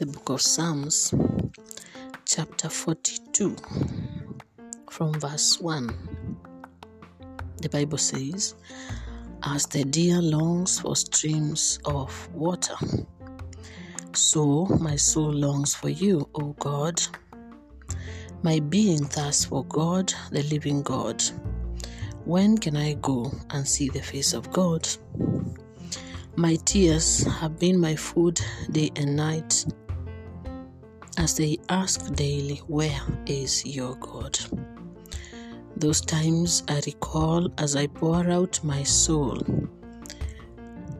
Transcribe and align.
the 0.00 0.06
book 0.06 0.30
of 0.30 0.40
Psalms, 0.40 1.12
chapter 2.24 2.70
42, 2.70 3.54
from 4.88 5.12
verse 5.20 5.60
1. 5.60 5.94
The 7.60 7.68
Bible 7.68 7.98
says, 7.98 8.54
As 9.42 9.66
the 9.66 9.84
deer 9.84 10.22
longs 10.22 10.80
for 10.80 10.96
streams 10.96 11.80
of 11.84 12.30
water, 12.32 12.76
so 14.14 14.64
my 14.80 14.96
soul 14.96 15.34
longs 15.34 15.74
for 15.74 15.90
you, 15.90 16.26
O 16.34 16.54
God. 16.58 17.02
My 18.42 18.58
being 18.58 19.04
thirsts 19.04 19.44
for 19.44 19.66
God, 19.66 20.14
the 20.30 20.44
living 20.44 20.80
God. 20.82 21.22
When 22.24 22.56
can 22.56 22.74
I 22.74 22.94
go 22.94 23.30
and 23.50 23.68
see 23.68 23.90
the 23.90 24.00
face 24.00 24.32
of 24.32 24.50
God? 24.50 24.88
My 26.36 26.56
tears 26.64 27.26
have 27.26 27.58
been 27.58 27.78
my 27.78 27.96
food 27.96 28.40
day 28.70 28.90
and 28.96 29.14
night, 29.14 29.66
as 31.18 31.36
they 31.36 31.58
ask 31.68 32.12
daily, 32.14 32.56
Where 32.66 33.00
is 33.26 33.64
your 33.64 33.94
God? 33.96 34.38
Those 35.76 36.00
times 36.00 36.62
I 36.68 36.80
recall 36.86 37.50
as 37.58 37.76
I 37.76 37.86
pour 37.86 38.28
out 38.28 38.62
my 38.62 38.82
soul. 38.82 39.38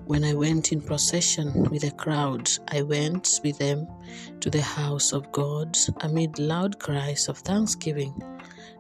When 0.07 0.25
I 0.25 0.35
went 0.35 0.73
in 0.73 0.81
procession 0.81 1.65
with 1.71 1.85
a 1.85 1.91
crowd, 1.93 2.51
I 2.69 2.83
went 2.83 3.41
with 3.45 3.59
them 3.59 3.87
to 4.41 4.51
the 4.51 4.63
house 4.63 5.13
of 5.13 5.31
God 5.33 5.77
amid 6.01 6.39
loud 6.39 6.79
cries 6.79 7.29
of 7.29 7.39
thanksgiving, 7.39 8.15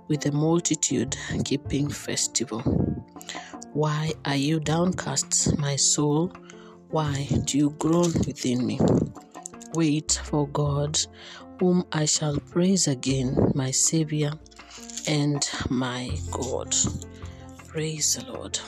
with 0.08 0.22
the 0.22 0.32
multitude 0.32 1.16
keeping 1.44 1.88
festival. 1.88 2.60
Why 3.72 4.12
are 4.24 4.36
you 4.36 4.58
downcast, 4.58 5.56
my 5.58 5.76
soul? 5.76 6.32
Why 6.90 7.28
do 7.44 7.56
you 7.56 7.70
groan 7.78 8.12
within 8.26 8.66
me? 8.66 8.80
Wait 9.74 10.20
for 10.24 10.48
God, 10.48 10.98
whom 11.60 11.84
I 11.92 12.04
shall 12.04 12.38
praise 12.38 12.88
again, 12.88 13.52
my 13.54 13.70
Savior 13.70 14.32
and 15.06 15.48
my 15.68 16.10
God. 16.30 16.74
Praise 17.68 18.16
the 18.16 18.32
Lord. 18.32 18.58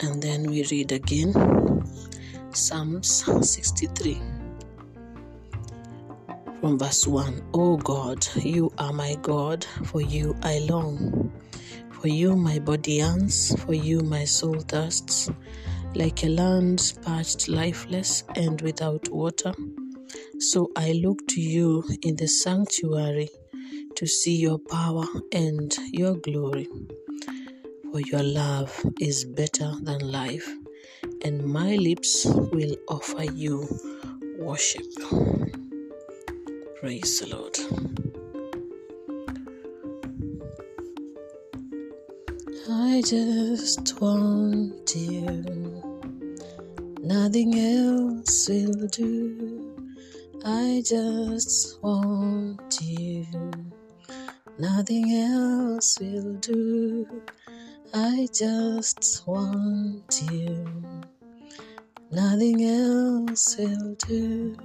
And 0.00 0.22
then 0.22 0.44
we 0.50 0.64
read 0.70 0.92
again 0.92 1.32
Psalms 2.52 3.24
63 3.42 4.20
from 6.60 6.78
verse 6.78 7.06
1. 7.06 7.50
O 7.52 7.76
God, 7.76 8.26
you 8.36 8.72
are 8.78 8.92
my 8.92 9.16
God, 9.20 9.64
for 9.84 10.00
you 10.00 10.34
I 10.42 10.60
long. 10.60 11.30
For 11.90 12.08
you 12.08 12.36
my 12.36 12.58
body 12.58 12.94
yearns, 12.94 13.54
for 13.64 13.74
you 13.74 14.00
my 14.00 14.24
soul 14.24 14.60
thirsts, 14.60 15.30
like 15.94 16.24
a 16.24 16.28
land 16.28 16.94
parched, 17.02 17.48
lifeless, 17.48 18.24
and 18.36 18.60
without 18.62 19.08
water. 19.10 19.52
So 20.38 20.70
I 20.76 20.92
look 20.92 21.26
to 21.28 21.40
you 21.40 21.84
in 22.02 22.16
the 22.16 22.26
sanctuary 22.26 23.28
to 23.96 24.06
see 24.06 24.36
your 24.36 24.58
power 24.58 25.04
and 25.32 25.74
your 25.92 26.14
glory. 26.16 26.68
For 27.92 28.00
your 28.00 28.22
love 28.22 28.74
is 29.00 29.24
better 29.24 29.72
than 29.82 30.10
life, 30.10 30.48
and 31.24 31.44
my 31.44 31.76
lips 31.76 32.26
will 32.26 32.76
offer 32.88 33.24
you 33.24 33.68
worship. 34.38 34.82
Praise 36.80 37.20
the 37.20 37.28
Lord. 37.30 37.56
I 42.68 43.02
just 43.02 44.00
want 44.00 44.94
you, 44.96 45.83
nothing 47.04 47.54
else 47.58 48.48
will 48.48 48.86
do. 48.88 49.76
I 50.42 50.82
just 50.84 51.82
want 51.82 52.78
you, 52.80 53.26
nothing 54.58 55.12
else 55.12 55.98
will 56.00 56.34
do. 56.36 57.06
I 57.92 58.26
just 58.32 59.22
want 59.26 60.22
you, 60.32 60.64
nothing 62.10 62.64
else 62.64 63.58
will 63.58 63.94
do. 64.06 64.56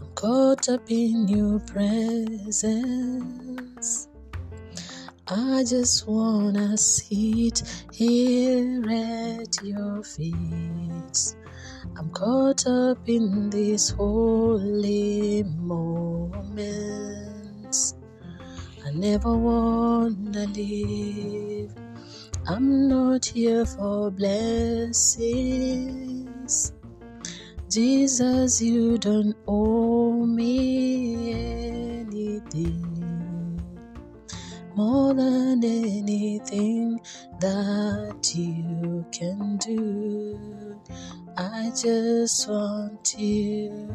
I'm 0.00 0.14
caught 0.14 0.68
up 0.68 0.88
in 0.88 1.26
your 1.26 1.58
presence. 1.60 2.54
I 5.26 5.64
just 5.66 6.06
wanna 6.06 6.76
sit 6.76 7.62
here 7.90 8.82
at 8.90 9.56
your 9.62 10.02
feet. 10.04 11.34
I'm 11.96 12.10
caught 12.10 12.66
up 12.66 12.98
in 13.08 13.48
these 13.48 13.88
holy 13.88 15.44
moments. 15.44 16.74
I 18.84 18.90
never 18.90 19.34
wanna 19.34 20.46
leave. 20.48 21.72
I'm 22.46 22.86
not 22.86 23.24
here 23.24 23.64
for 23.64 24.10
blessings. 24.10 24.92
Jesus, 27.70 28.60
you 28.60 28.98
don't 28.98 29.34
owe 29.48 30.26
me 30.26 31.32
anything 31.32 33.03
more 34.76 35.14
than 35.14 35.62
anything 35.64 37.00
that 37.40 38.32
you 38.34 39.04
can 39.12 39.56
do. 39.58 40.80
I 41.36 41.70
just 41.74 42.48
want 42.48 43.14
you. 43.18 43.88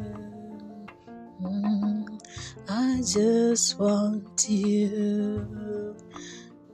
Mm, 1.42 2.22
I 2.70 3.02
just 3.06 3.80
want 3.80 4.50
you. 4.50 5.96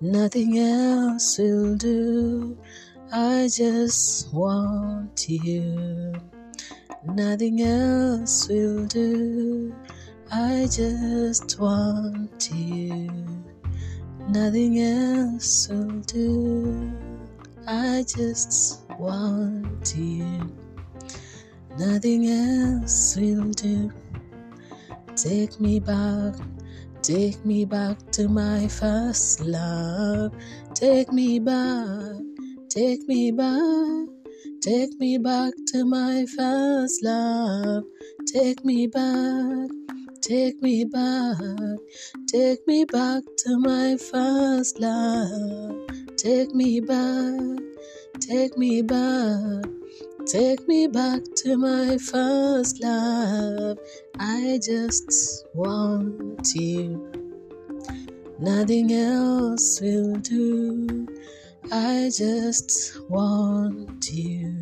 Nothing 0.02 0.58
else 0.60 1.38
will 1.38 1.76
do. 1.76 2.58
I 3.12 3.48
just 3.52 4.34
want 4.34 5.30
you. 5.30 6.14
Nothing 7.06 7.62
else 7.62 8.48
will 8.50 8.86
do. 8.88 9.74
I 10.32 10.68
just 10.70 11.60
want 11.60 12.50
you. 12.52 13.45
Nothing 14.28 14.80
else 14.80 15.70
will 15.70 16.00
do. 16.02 16.92
I 17.68 18.04
just 18.08 18.82
want 18.98 19.96
you. 19.96 20.52
Nothing 21.78 22.28
else 22.28 23.16
will 23.16 23.52
do. 23.52 23.92
Take 25.16 25.60
me 25.60 25.80
back, 25.80 26.36
take 27.02 27.46
me 27.46 27.66
back 27.66 27.98
to 28.14 28.28
my 28.28 28.68
first 28.68 29.42
love. 29.42 30.34
Take 30.74 31.12
me 31.12 31.40
back, 31.40 32.16
take 32.70 33.08
me 33.08 33.32
back, 33.32 34.08
take 34.62 35.00
me 35.00 35.18
back 35.18 35.54
to 35.68 35.86
my 35.86 36.26
first 36.36 37.04
love. 37.04 37.84
Take 38.26 38.66
me 38.66 38.88
back, 38.88 39.70
take 40.26 40.60
me 40.60 40.84
back, 40.84 41.38
take 42.26 42.66
me 42.66 42.84
back 42.84 43.22
to 43.38 43.60
my 43.60 43.96
first 43.96 44.80
love. 44.80 45.76
Take 46.18 46.52
me 46.56 46.80
back, 46.80 47.40
take 48.20 48.58
me 48.58 48.82
back, 48.82 49.66
take 50.26 50.68
me 50.68 50.88
back 50.88 51.22
to 51.44 51.58
my 51.58 52.00
first 52.00 52.82
love. 52.82 53.78
I 54.18 54.60
just 54.64 55.46
want 55.54 56.48
you. 56.56 57.12
Nothing 58.40 58.94
else 58.94 59.80
will 59.80 60.16
do. 60.16 61.08
I 61.72 62.10
just 62.12 63.00
want 63.10 64.10
you. 64.12 64.60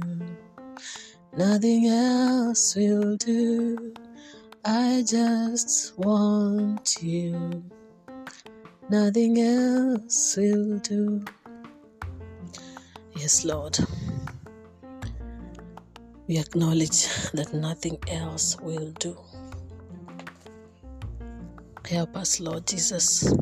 Nothing 1.38 1.88
else 1.88 2.76
will 2.76 3.16
do. 3.16 3.94
I 4.66 5.04
just 5.06 5.98
want 6.00 6.96
you. 7.02 7.64
Nothing 8.90 9.38
else 9.42 10.38
will 10.38 10.80
do. 10.80 11.26
Yes, 13.14 13.44
Lord. 13.44 13.78
We 16.28 16.40
acknowledge 16.40 17.08
that 17.34 17.54
nothing 17.54 17.98
else 18.08 18.58
will 18.62 18.92
do. 19.00 19.18
Help 21.86 22.16
us, 22.16 22.40
Lord 22.40 22.66
Jesus, 22.66 23.34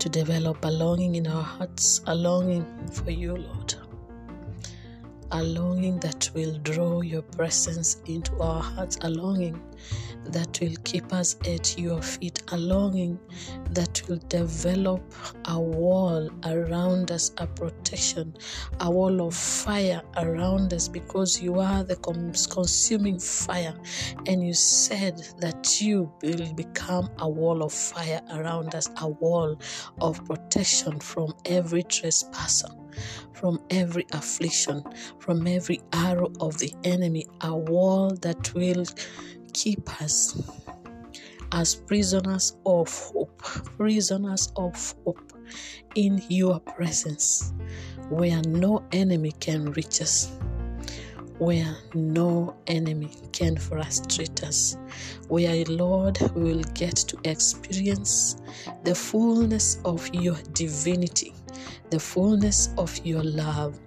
to 0.00 0.08
develop 0.08 0.64
a 0.64 0.68
longing 0.68 1.14
in 1.14 1.28
our 1.28 1.44
hearts, 1.44 2.00
a 2.08 2.14
longing 2.14 2.66
for 2.90 3.12
you, 3.12 3.36
Lord. 3.36 3.81
A 5.32 5.42
longing 5.42 5.98
that 6.00 6.30
will 6.34 6.58
draw 6.58 7.00
your 7.00 7.22
presence 7.22 7.96
into 8.06 8.38
our 8.40 8.62
hearts, 8.62 8.98
a 9.00 9.08
longing 9.08 9.60
that 10.26 10.60
will 10.60 10.74
keep 10.84 11.12
us 11.12 11.36
at 11.46 11.78
your 11.78 12.00
feet, 12.00 12.42
a 12.52 12.56
longing 12.56 13.18
that 13.70 14.02
will 14.08 14.20
develop 14.28 15.02
a 15.46 15.60
wall 15.60 16.28
around 16.44 17.10
us, 17.10 17.32
a 17.38 17.46
protection, 17.46 18.34
a 18.80 18.90
wall 18.90 19.26
of 19.26 19.34
fire 19.34 20.02
around 20.16 20.72
us 20.72 20.88
because 20.88 21.40
you 21.40 21.60
are 21.60 21.84
the 21.84 21.96
consuming 21.96 23.18
fire. 23.18 23.74
And 24.26 24.46
you 24.46 24.54
said 24.54 25.18
that 25.38 25.80
you 25.80 26.12
will 26.22 26.52
become 26.54 27.10
a 27.18 27.28
wall 27.28 27.62
of 27.62 27.72
fire 27.72 28.20
around 28.32 28.74
us, 28.74 28.88
a 29.00 29.08
wall 29.08 29.60
of 30.00 30.24
protection 30.26 31.00
from 31.00 31.34
every 31.46 31.82
trespasser 31.82 32.68
from 33.32 33.60
every 33.70 34.06
affliction, 34.12 34.84
from 35.18 35.46
every 35.48 35.80
arrow 35.92 36.30
of 36.40 36.56
the 36.58 36.72
enemy, 36.84 37.26
a 37.40 37.56
wall 37.56 38.14
that 38.22 38.54
will 38.54 38.84
keep 39.52 40.02
us 40.02 40.40
as 41.52 41.74
prisoners 41.74 42.56
of 42.64 42.88
hope, 42.88 43.42
prisoners 43.76 44.52
of 44.56 44.94
hope 45.04 45.32
in 45.94 46.22
your 46.28 46.58
presence, 46.60 47.52
where 48.08 48.40
no 48.48 48.82
enemy 48.92 49.32
can 49.40 49.70
reach 49.72 50.00
us, 50.00 50.32
where 51.38 51.76
no 51.94 52.56
enemy 52.68 53.10
can 53.32 53.56
frustrate 53.56 54.42
us, 54.42 54.76
where, 55.28 55.64
Lord, 55.64 56.18
we 56.34 56.54
will 56.54 56.64
get 56.74 56.96
to 56.96 57.18
experience 57.24 58.36
the 58.84 58.94
fullness 58.94 59.78
of 59.84 60.08
your 60.14 60.36
divinity, 60.54 61.34
the 61.90 62.00
fullness 62.00 62.70
of 62.78 62.98
your 63.04 63.22
love 63.22 63.78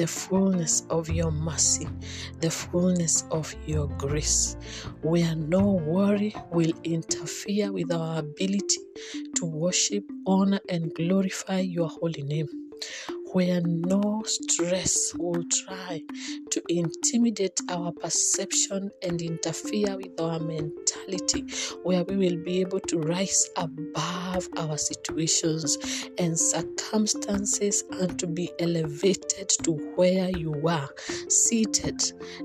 the 0.00 0.06
fullness 0.06 0.86
of 0.88 1.10
your 1.10 1.30
mercy, 1.30 1.86
the 2.40 2.50
fullness 2.50 3.24
of 3.30 3.54
your 3.66 3.86
grace, 3.98 4.56
where 5.02 5.34
no 5.34 5.72
worry 5.72 6.34
will 6.50 6.72
interfere 6.84 7.70
with 7.70 7.92
our 7.92 8.20
ability 8.20 8.78
to 9.36 9.44
worship, 9.44 10.02
honor, 10.26 10.58
and 10.70 10.94
glorify 10.94 11.60
your 11.60 11.90
holy 11.90 12.22
name 12.22 12.48
where 13.32 13.60
no 13.62 14.22
stress 14.26 15.14
will 15.16 15.42
try 15.50 16.02
to 16.50 16.62
intimidate 16.68 17.60
our 17.70 17.92
perception 17.92 18.90
and 19.02 19.22
interfere 19.22 19.96
with 19.96 20.20
our 20.20 20.38
mentality, 20.40 21.44
where 21.82 22.04
we 22.04 22.16
will 22.16 22.42
be 22.44 22.60
able 22.60 22.80
to 22.80 22.98
rise 22.98 23.48
above 23.56 24.48
our 24.56 24.76
situations 24.76 25.78
and 26.18 26.38
circumstances 26.38 27.84
and 27.92 28.18
to 28.18 28.26
be 28.26 28.50
elevated 28.58 29.48
to 29.62 29.72
where 29.96 30.30
you 30.30 30.54
are, 30.68 30.88
seated 31.28 32.00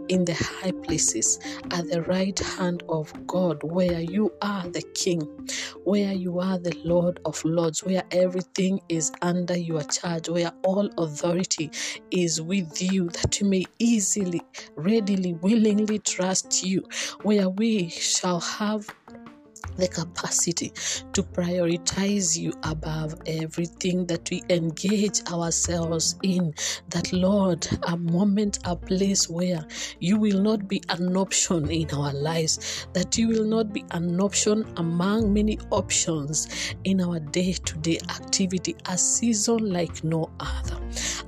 in 0.10 0.26
the 0.26 0.34
high 0.34 0.72
places 0.84 1.40
at 1.72 1.90
the 1.90 2.02
right 2.04 2.38
hand 2.40 2.84
of 2.90 3.12
God, 3.28 3.64
where 3.64 4.00
you 4.00 4.32
are 4.42 4.68
the 4.70 4.84
King, 4.94 5.22
where 5.84 6.14
you 6.14 6.40
are 6.40 6.58
the 6.60 6.76
Lord 6.84 7.20
of 7.26 7.44
Lords, 7.46 7.84
where 7.84 8.04
everything 8.12 8.80
is 8.90 9.12
under 9.22 9.58
your 9.58 9.84
charge, 9.84 10.30
where 10.30 10.52
all 10.64 10.75
all 10.76 10.90
authority 10.98 11.72
is 12.12 12.42
with 12.42 12.82
you, 12.82 13.10
that 13.10 13.40
you 13.40 13.48
may 13.48 13.66
easily, 13.80 14.42
readily, 14.76 15.34
willingly 15.34 16.00
trust 16.00 16.64
you, 16.64 16.84
where 17.24 17.50
we 17.50 17.90
shall 17.90 18.40
have 18.40 18.88
the 19.78 19.88
capacity 19.88 20.72
to 21.14 21.24
prioritize 21.24 22.38
you 22.38 22.54
above 22.64 23.16
everything 23.26 24.06
that 24.06 24.30
we 24.30 24.42
engage 24.50 25.22
ourselves 25.32 26.16
in. 26.24 26.54
That, 26.90 27.12
Lord, 27.12 27.68
a 27.88 27.98
moment, 27.98 28.60
a 28.66 28.76
place 28.76 29.30
where 29.30 29.66
you 30.00 30.18
will 30.18 30.42
not 30.42 30.68
be 30.68 30.82
an 30.90 31.16
option 31.18 31.70
in 31.70 31.90
our 31.92 32.14
lives, 32.14 32.88
that 32.94 33.18
you 33.18 33.28
will 33.28 33.46
not 33.46 33.74
be 33.74 33.84
an 33.92 34.20
option 34.20 34.66
among 34.78 35.34
many 35.34 35.60
options 35.72 36.76
in 36.84 37.02
our 37.02 37.20
day 37.20 37.54
to 37.54 37.78
day 37.80 38.00
activity, 38.10 38.76
a 38.88 38.98
season 38.98 39.72
like 39.72 40.04
no 40.04 40.30
other. 40.40 40.80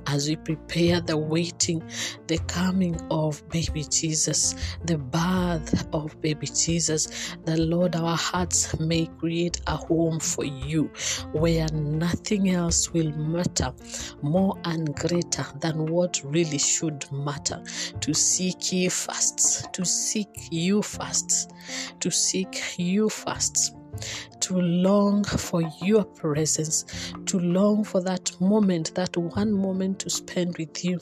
As 0.06 0.28
we 0.28 0.36
prepare 0.36 1.02
the 1.02 1.16
waiting, 1.18 1.82
the 2.28 2.38
coming 2.46 2.98
of 3.10 3.46
baby 3.50 3.84
Jesus, 3.90 4.54
the 4.86 4.96
birth 4.96 5.86
of 5.92 6.18
baby 6.22 6.46
Jesus, 6.46 7.36
the 7.44 7.58
Lord, 7.58 7.94
our 7.94 8.16
hearts 8.18 8.78
may 8.78 9.06
create 9.18 9.60
a 9.66 9.76
home 9.76 10.20
for 10.20 10.44
you 10.44 10.90
where 11.32 11.68
nothing 11.72 12.50
else 12.50 12.92
will 12.92 13.10
matter 13.12 13.72
more 14.22 14.58
and 14.64 14.94
greater 14.96 15.46
than 15.60 15.86
what 15.86 16.20
really 16.24 16.58
should 16.58 17.10
matter. 17.12 17.62
To 18.00 18.12
seek 18.12 18.72
ye 18.72 18.88
first, 18.88 19.72
to 19.72 19.84
seek 19.84 20.28
you 20.50 20.82
first, 20.82 21.52
to 22.00 22.10
seek 22.10 22.78
you 22.78 23.08
first 23.08 23.74
to 24.40 24.60
long 24.60 25.24
for 25.24 25.62
your 25.82 26.04
presence, 26.04 26.84
to 27.26 27.38
long 27.38 27.84
for 27.84 28.00
that 28.02 28.30
moment, 28.40 28.94
that 28.94 29.16
one 29.16 29.52
moment 29.52 29.98
to 30.00 30.10
spend 30.10 30.56
with 30.56 30.84
you 30.84 31.00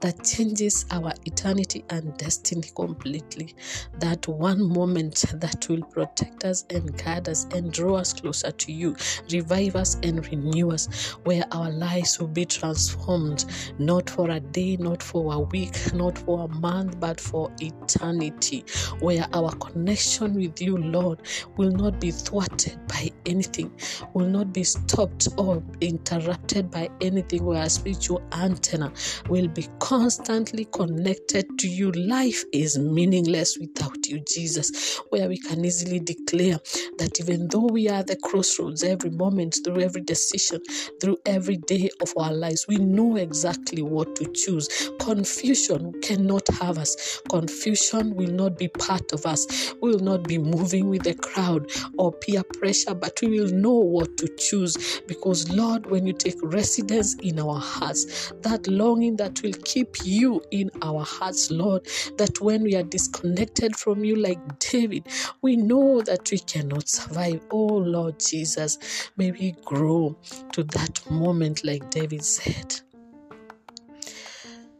that 0.00 0.24
changes 0.24 0.84
our 0.90 1.12
eternity 1.24 1.84
and 1.90 2.16
destiny 2.16 2.70
completely. 2.74 3.54
That 3.98 4.26
one 4.28 4.62
moment 4.62 5.24
that 5.34 5.68
will 5.68 5.82
protect 5.82 6.44
us 6.44 6.64
and 6.70 6.96
guide 7.02 7.28
us 7.28 7.44
and 7.52 7.72
draw 7.72 7.96
us 7.96 8.12
closer 8.12 8.50
to 8.50 8.72
you, 8.72 8.96
revive 9.32 9.76
us 9.76 9.96
and 10.02 10.26
renew 10.28 10.70
us, 10.70 10.86
where 11.24 11.44
our 11.52 11.70
lives 11.70 12.18
will 12.18 12.28
be 12.28 12.44
transformed, 12.44 13.44
not 13.78 14.08
for 14.10 14.30
a 14.30 14.40
day, 14.40 14.76
not 14.76 15.02
for 15.02 15.32
a 15.32 15.38
week, 15.40 15.76
not 15.94 16.18
for 16.18 16.44
a 16.44 16.48
month, 16.48 17.00
but 17.00 17.20
for 17.20 17.50
eternity, 17.60 18.64
where 19.00 19.26
our 19.32 19.52
connection 19.56 20.34
with 20.34 20.60
you, 20.60 20.76
Lord, 20.76 21.22
will 21.56 21.70
not 21.70 22.00
be 22.00 22.10
thwarted 22.10 22.78
by 22.88 23.10
anything, 23.24 23.72
will 24.14 24.28
not 24.28 24.52
be 24.52 24.64
stopped 24.64 25.28
or 25.36 25.62
interrupted 25.80 26.70
by 26.70 26.88
anything, 27.00 27.44
where 27.44 27.62
our 27.62 27.68
spiritual 27.68 28.22
antenna 28.32 28.92
will 29.28 29.48
be 29.48 29.68
constantly 29.86 30.64
connected 30.64 31.46
to 31.60 31.68
you. 31.68 31.92
Life 31.92 32.42
is 32.52 32.76
meaningless 32.76 33.56
without 33.56 34.08
you, 34.08 34.18
Jesus, 34.28 34.98
where 35.10 35.28
we 35.28 35.38
can 35.38 35.64
easily 35.64 36.00
declare 36.00 36.58
that 36.98 37.20
even 37.20 37.46
though 37.46 37.68
we 37.70 37.88
are 37.88 38.02
the 38.02 38.16
crossroads 38.16 38.82
every 38.82 39.10
moment, 39.10 39.58
through 39.64 39.80
every 39.80 40.00
decision, 40.00 40.60
through 41.00 41.16
every 41.24 41.58
day 41.58 41.88
of 42.02 42.12
our 42.16 42.32
lives, 42.32 42.66
we 42.66 42.78
know 42.78 43.14
exactly 43.14 43.80
what 43.80 44.16
to 44.16 44.24
choose. 44.32 44.90
Confusion 44.98 45.92
cannot 46.02 46.48
have 46.48 46.78
us, 46.78 47.20
confusion 47.30 48.16
will 48.16 48.32
not 48.32 48.58
be 48.58 48.66
part 48.66 49.12
of 49.12 49.24
us. 49.24 49.72
We 49.80 49.90
will 49.90 50.00
not 50.00 50.24
be 50.24 50.38
moving 50.38 50.88
with 50.88 51.04
the 51.04 51.14
crowd 51.14 51.70
or 51.96 52.10
peer 52.10 52.42
pressure, 52.42 52.94
but 52.94 53.20
we 53.22 53.40
will 53.40 53.52
know 53.52 53.74
what 53.74 54.16
to 54.16 54.28
choose 54.36 55.00
because, 55.06 55.48
Lord, 55.48 55.86
when 55.86 56.08
you 56.08 56.12
take 56.12 56.42
residence 56.42 57.14
in 57.22 57.38
our 57.38 57.60
hearts, 57.60 58.32
that 58.42 58.66
longing 58.66 59.14
that 59.18 59.40
will 59.44 59.52
keep 59.52 59.75
you 60.04 60.42
in 60.50 60.70
our 60.82 61.04
hearts, 61.04 61.50
Lord, 61.50 61.86
that 62.18 62.40
when 62.40 62.62
we 62.62 62.74
are 62.76 62.82
disconnected 62.82 63.76
from 63.76 64.04
you, 64.04 64.16
like 64.16 64.58
David, 64.58 65.08
we 65.42 65.56
know 65.56 66.00
that 66.02 66.30
we 66.30 66.38
cannot 66.38 66.88
survive. 66.88 67.40
Oh, 67.50 67.66
Lord 67.66 68.20
Jesus, 68.20 69.10
may 69.16 69.32
we 69.32 69.52
grow 69.64 70.16
to 70.52 70.62
that 70.64 71.10
moment, 71.10 71.64
like 71.64 71.90
David 71.90 72.24
said 72.24 72.80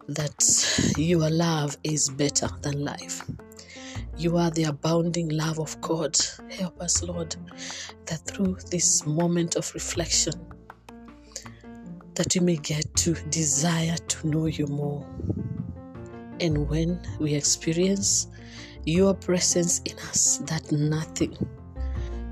that 0.08 0.94
your 0.96 1.28
love 1.30 1.76
is 1.82 2.08
better 2.10 2.48
than 2.62 2.84
life. 2.84 3.22
You 4.16 4.36
are 4.36 4.50
the 4.50 4.64
abounding 4.64 5.28
love 5.28 5.58
of 5.58 5.78
God. 5.80 6.16
Help 6.50 6.80
us, 6.80 7.02
Lord, 7.02 7.36
that 8.06 8.20
through 8.26 8.56
this 8.70 9.04
moment 9.06 9.56
of 9.56 9.72
reflection, 9.74 10.34
that 12.14 12.34
we 12.34 12.40
may 12.40 12.56
get 12.56 12.85
to 13.06 13.14
desire 13.30 13.94
to 14.08 14.26
know 14.26 14.46
you 14.46 14.66
more. 14.66 15.06
And 16.40 16.68
when 16.68 17.00
we 17.20 17.34
experience 17.34 18.26
your 18.84 19.14
presence 19.14 19.80
in 19.84 19.96
us, 20.08 20.38
that 20.46 20.72
nothing 20.72 21.38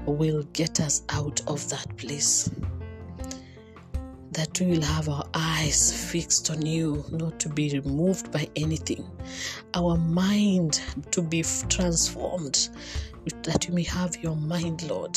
will 0.04 0.42
get 0.52 0.80
us 0.80 1.02
out 1.10 1.40
of 1.46 1.68
that 1.68 1.96
place. 1.96 2.50
That 4.32 4.58
we 4.58 4.66
will 4.66 4.82
have 4.82 5.08
our 5.08 5.24
eyes 5.32 6.10
fixed 6.10 6.50
on 6.50 6.66
you, 6.66 7.04
not 7.12 7.38
to 7.38 7.48
be 7.48 7.70
removed 7.78 8.32
by 8.32 8.48
anything. 8.56 9.08
Our 9.74 9.96
mind 9.96 10.80
to 11.12 11.22
be 11.22 11.44
transformed, 11.68 12.68
that 13.44 13.68
you 13.68 13.74
may 13.74 13.84
have 13.84 14.16
your 14.24 14.34
mind, 14.34 14.82
Lord, 14.90 15.16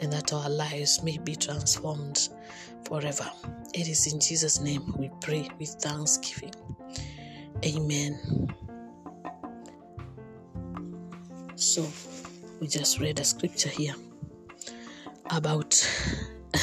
and 0.00 0.12
that 0.12 0.32
our 0.32 0.50
lives 0.50 1.00
may 1.04 1.18
be 1.18 1.36
transformed 1.36 2.28
forever. 2.84 3.30
It 3.74 3.88
is 3.88 4.12
in 4.12 4.20
Jesus' 4.20 4.60
name 4.60 4.94
we 4.98 5.10
pray 5.20 5.48
with 5.58 5.70
thanksgiving. 5.80 6.54
Amen. 7.64 8.18
So, 11.56 11.86
we 12.60 12.66
just 12.66 13.00
read 13.00 13.20
a 13.20 13.24
scripture 13.24 13.68
here 13.68 13.94
about 15.30 15.74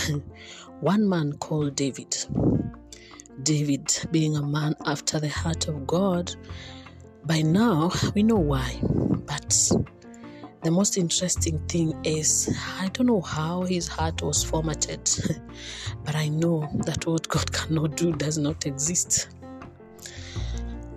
one 0.81 1.07
man 1.07 1.33
called 1.33 1.75
David. 1.75 2.17
David 3.43 3.88
being 4.12 4.36
a 4.36 4.41
man 4.41 4.75
after 4.86 5.19
the 5.19 5.29
heart 5.29 5.67
of 5.67 5.86
God, 5.86 6.33
by 7.25 7.41
now 7.41 7.91
we 8.15 8.24
know 8.24 8.36
why. 8.36 8.79
But 8.81 9.71
the 10.64 10.72
most 10.72 10.98
interesting 10.98 11.60
thing 11.68 12.00
is 12.04 12.56
I 12.80 12.88
don't 12.90 13.08
know 13.08 13.22
how 13.22 13.64
his 13.64 13.88
heart 13.88 14.22
was 14.22 14.44
formatted, 14.44 15.10
but 16.04 16.16
I 16.16 16.30
know 16.30 16.68
that 16.86 17.06
what 17.06 17.28
God 17.28 17.52
cannot 17.52 17.96
do 17.96 18.12
does 18.14 18.38
not 18.38 18.66
exist. 18.66 19.30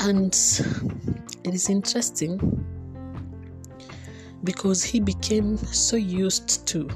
And 0.00 0.32
it 1.44 1.54
is 1.54 1.68
interesting 1.68 2.64
because 4.44 4.82
he 4.82 5.00
became 5.00 5.58
so 5.58 5.96
used 5.96 6.66
to 6.68 6.88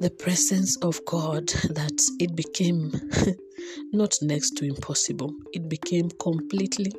the 0.00 0.10
presence 0.10 0.76
of 0.78 1.04
God 1.04 1.48
that 1.70 2.00
it 2.18 2.34
became 2.34 2.92
not 3.92 4.16
next 4.22 4.56
to 4.58 4.64
impossible. 4.64 5.34
It 5.52 5.68
became 5.68 6.10
completely 6.10 6.92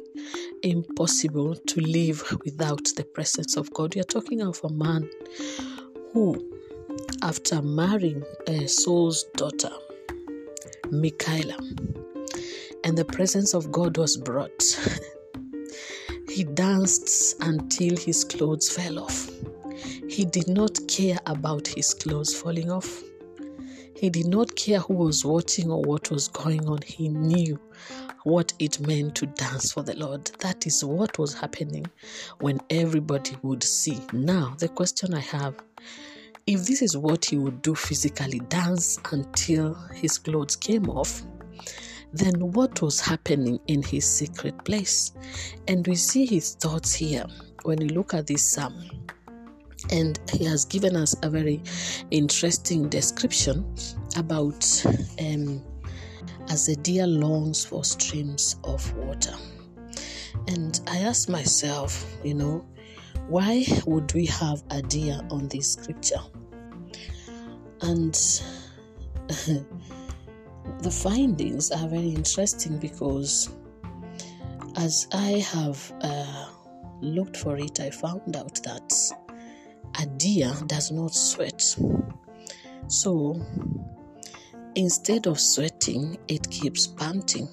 impossible 0.64 1.56
to 1.56 1.82
live 1.82 2.24
without 2.44 2.84
the 2.96 3.04
presence 3.04 3.58
of 3.58 3.72
God. 3.74 3.96
Are 3.98 4.04
talking 4.04 4.42
of 4.42 4.60
a 4.64 4.70
man 4.70 5.10
who, 6.14 6.44
after 7.22 7.62
marrying 7.62 8.24
uh, 8.48 8.68
Saul's 8.68 9.24
daughter, 9.36 9.72
Michaela, 10.92 11.58
and 12.84 12.98
the 12.98 13.06
presence 13.06 13.54
of 13.54 13.72
God 13.72 13.98
was 13.98 14.18
brought, 14.18 14.64
he 16.30 16.44
danced 16.44 17.42
until 17.42 17.96
his 17.98 18.24
clothes 18.24 18.70
fell 18.70 19.00
off. 19.00 19.30
He 20.10 20.26
did 20.26 20.48
not 20.48 20.78
care 20.88 21.20
about 21.26 21.68
his 21.68 21.94
clothes 21.94 22.34
falling 22.34 22.72
off. 22.72 23.04
He 23.96 24.10
did 24.10 24.28
not 24.28 24.56
care 24.56 24.80
who 24.80 24.94
was 24.94 25.24
watching 25.24 25.72
or 25.72 25.82
what 25.82 26.12
was 26.12 26.28
going 26.28 26.68
on. 26.68 26.80
He 26.86 27.08
knew 27.10 27.60
what 28.24 28.54
it 28.60 28.80
meant 28.80 29.16
to 29.16 29.26
dance 29.26 29.72
for 29.72 29.84
the 29.84 29.96
Lord. 29.96 30.26
That 30.40 30.68
is 30.68 30.84
what 30.84 31.18
was 31.18 31.34
happening 31.34 31.86
when 32.40 32.60
everybody 32.70 33.38
would 33.42 33.64
see. 33.64 34.00
Now, 34.12 34.56
the 34.60 34.68
question 34.68 35.14
I 35.14 35.22
have 35.22 35.56
if 36.48 36.66
this 36.66 36.84
is 36.84 36.96
what 36.96 37.26
he 37.26 37.38
would 37.38 37.64
do 37.64 37.74
physically, 37.74 38.40
dance 38.50 39.00
until 39.12 39.74
his 39.94 40.20
clothes 40.20 40.56
came 40.56 40.90
off, 40.90 41.24
then 42.14 42.52
what 42.52 42.82
was 42.84 43.00
happening 43.00 43.60
in 43.68 43.82
his 43.82 44.06
secret 44.06 44.64
place? 44.64 45.14
And 45.68 45.88
we 45.88 45.96
see 45.96 46.26
his 46.26 46.54
thoughts 46.54 46.94
here 46.94 47.26
when 47.64 47.80
we 47.80 47.90
look 47.90 48.14
at 48.14 48.28
this 48.28 48.44
psalm. 48.44 48.76
And 49.92 50.20
he 50.32 50.44
has 50.46 50.66
given 50.66 50.96
us 50.96 51.16
a 51.22 51.30
very 51.30 51.62
interesting 52.12 52.90
description 52.90 53.76
about 54.18 54.84
um, 55.20 55.64
as 56.50 56.66
the 56.66 56.76
deer 56.78 57.08
longs 57.08 57.66
for 57.66 57.84
streams 57.84 58.58
of 58.64 58.94
water. 58.96 59.36
And 60.48 60.80
I 60.88 61.00
asked 61.00 61.30
myself, 61.30 62.06
you 62.24 62.34
know, 62.34 62.66
why 63.28 63.66
would 63.86 64.14
we 64.14 64.26
have 64.28 64.64
a 64.70 64.82
deer 64.82 65.20
on 65.32 65.48
this 65.48 65.74
scripture? 65.74 66.22
And 67.82 68.14
the 70.82 70.92
findings 70.92 71.72
are 71.72 71.88
very 71.88 72.10
interesting 72.10 72.78
because 72.78 73.50
as 74.78 75.08
I 75.14 75.44
have 75.54 75.94
uh, 76.02 76.48
looked 77.02 77.38
for 77.38 77.58
it, 77.58 77.80
I 77.80 77.90
found 77.90 78.36
out 78.36 78.62
that 78.64 78.94
a 80.00 80.06
deer 80.06 80.54
does 80.68 80.92
not 80.92 81.14
sweat. 81.14 81.78
So 82.88 83.42
instead 84.76 85.28
of 85.28 85.40
sweating, 85.40 86.18
it 86.28 86.50
keeps 86.50 86.88
panting. 86.88 87.48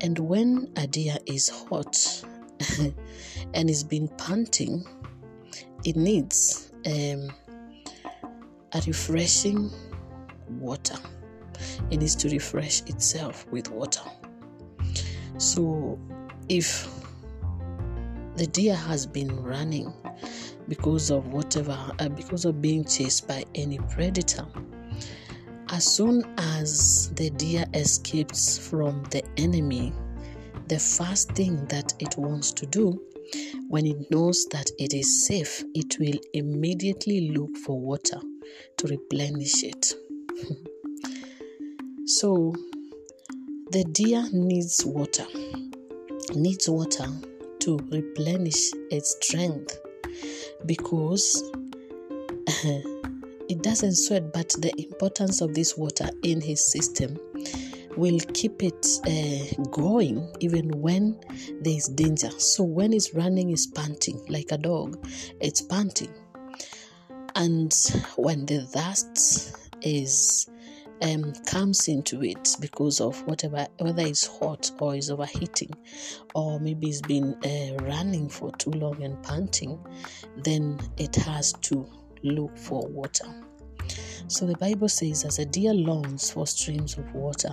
And 0.00 0.18
when 0.18 0.72
a 0.76 0.86
deer 0.86 1.16
is 1.26 1.48
hot 1.48 2.24
and 3.54 3.70
it's 3.70 3.82
been 3.82 4.08
panting, 4.08 4.84
it 5.84 5.96
needs 5.96 6.72
um, 6.86 7.30
a 8.72 8.82
refreshing 8.86 9.70
water. 10.48 10.96
It 11.90 11.98
needs 11.98 12.14
to 12.16 12.28
refresh 12.28 12.82
itself 12.82 13.46
with 13.50 13.70
water. 13.70 14.02
So 15.38 15.98
if 16.48 16.88
the 18.36 18.46
deer 18.46 18.74
has 18.74 19.06
been 19.06 19.34
running 19.42 19.92
because 20.70 21.10
of 21.10 21.26
whatever, 21.32 21.76
uh, 21.98 22.08
because 22.10 22.44
of 22.44 22.62
being 22.62 22.84
chased 22.84 23.26
by 23.26 23.44
any 23.56 23.76
predator. 23.90 24.46
As 25.68 25.84
soon 25.84 26.22
as 26.38 27.10
the 27.16 27.30
deer 27.30 27.64
escapes 27.74 28.56
from 28.56 29.02
the 29.10 29.22
enemy, 29.36 29.92
the 30.68 30.78
first 30.78 31.32
thing 31.32 31.66
that 31.66 31.92
it 31.98 32.16
wants 32.16 32.52
to 32.52 32.66
do 32.66 33.02
when 33.68 33.84
it 33.84 34.10
knows 34.12 34.46
that 34.52 34.70
it 34.78 34.94
is 34.94 35.26
safe, 35.26 35.64
it 35.74 35.98
will 35.98 36.18
immediately 36.34 37.32
look 37.32 37.56
for 37.56 37.78
water 37.78 38.20
to 38.76 38.86
replenish 38.86 39.64
it. 39.64 39.92
so, 42.06 42.54
the 43.72 43.84
deer 43.92 44.24
needs 44.32 44.84
water, 44.84 45.26
needs 46.34 46.68
water 46.68 47.08
to 47.58 47.76
replenish 47.90 48.70
its 48.90 49.16
strength 49.20 49.76
because 50.66 51.42
it 53.48 53.62
doesn't 53.62 53.94
sweat, 53.94 54.32
but 54.32 54.50
the 54.58 54.72
importance 54.78 55.40
of 55.40 55.54
this 55.54 55.76
water 55.76 56.08
in 56.22 56.40
his 56.40 56.64
system 56.64 57.18
will 57.96 58.20
keep 58.34 58.62
it 58.62 58.86
uh, 59.06 59.62
going 59.70 60.32
even 60.40 60.68
when 60.80 61.18
there 61.60 61.74
is 61.76 61.86
danger. 61.86 62.30
So 62.30 62.64
when 62.64 62.92
it's 62.92 63.14
running, 63.14 63.50
it's 63.50 63.66
panting 63.66 64.24
like 64.28 64.52
a 64.52 64.58
dog, 64.58 65.04
it's 65.40 65.60
panting. 65.60 66.14
And 67.34 67.74
when 68.16 68.46
the 68.46 68.68
dust 68.72 69.56
is 69.82 70.48
um, 71.02 71.32
comes 71.46 71.88
into 71.88 72.22
it 72.22 72.56
because 72.60 73.00
of 73.00 73.20
whatever, 73.26 73.66
whether 73.78 74.02
it's 74.02 74.26
hot 74.26 74.70
or 74.80 74.94
is 74.94 75.10
overheating, 75.10 75.70
or 76.34 76.60
maybe 76.60 76.88
it's 76.88 77.00
been 77.02 77.34
uh, 77.44 77.82
running 77.84 78.28
for 78.28 78.50
too 78.52 78.70
long 78.70 79.02
and 79.02 79.22
panting, 79.22 79.78
then 80.38 80.78
it 80.96 81.14
has 81.16 81.52
to 81.54 81.88
look 82.22 82.56
for 82.56 82.86
water. 82.88 83.26
So 84.28 84.46
the 84.46 84.56
Bible 84.58 84.88
says, 84.88 85.24
As 85.24 85.40
a 85.40 85.44
deer 85.44 85.74
longs 85.74 86.30
for 86.30 86.46
streams 86.46 86.96
of 86.96 87.12
water, 87.12 87.52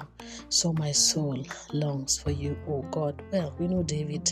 so 0.50 0.74
my 0.74 0.92
soul 0.92 1.44
longs 1.74 2.20
for 2.20 2.30
you, 2.32 2.56
O 2.68 2.84
God. 2.92 3.24
Well, 3.32 3.56
we 3.58 3.68
know 3.68 3.82
David 3.82 4.32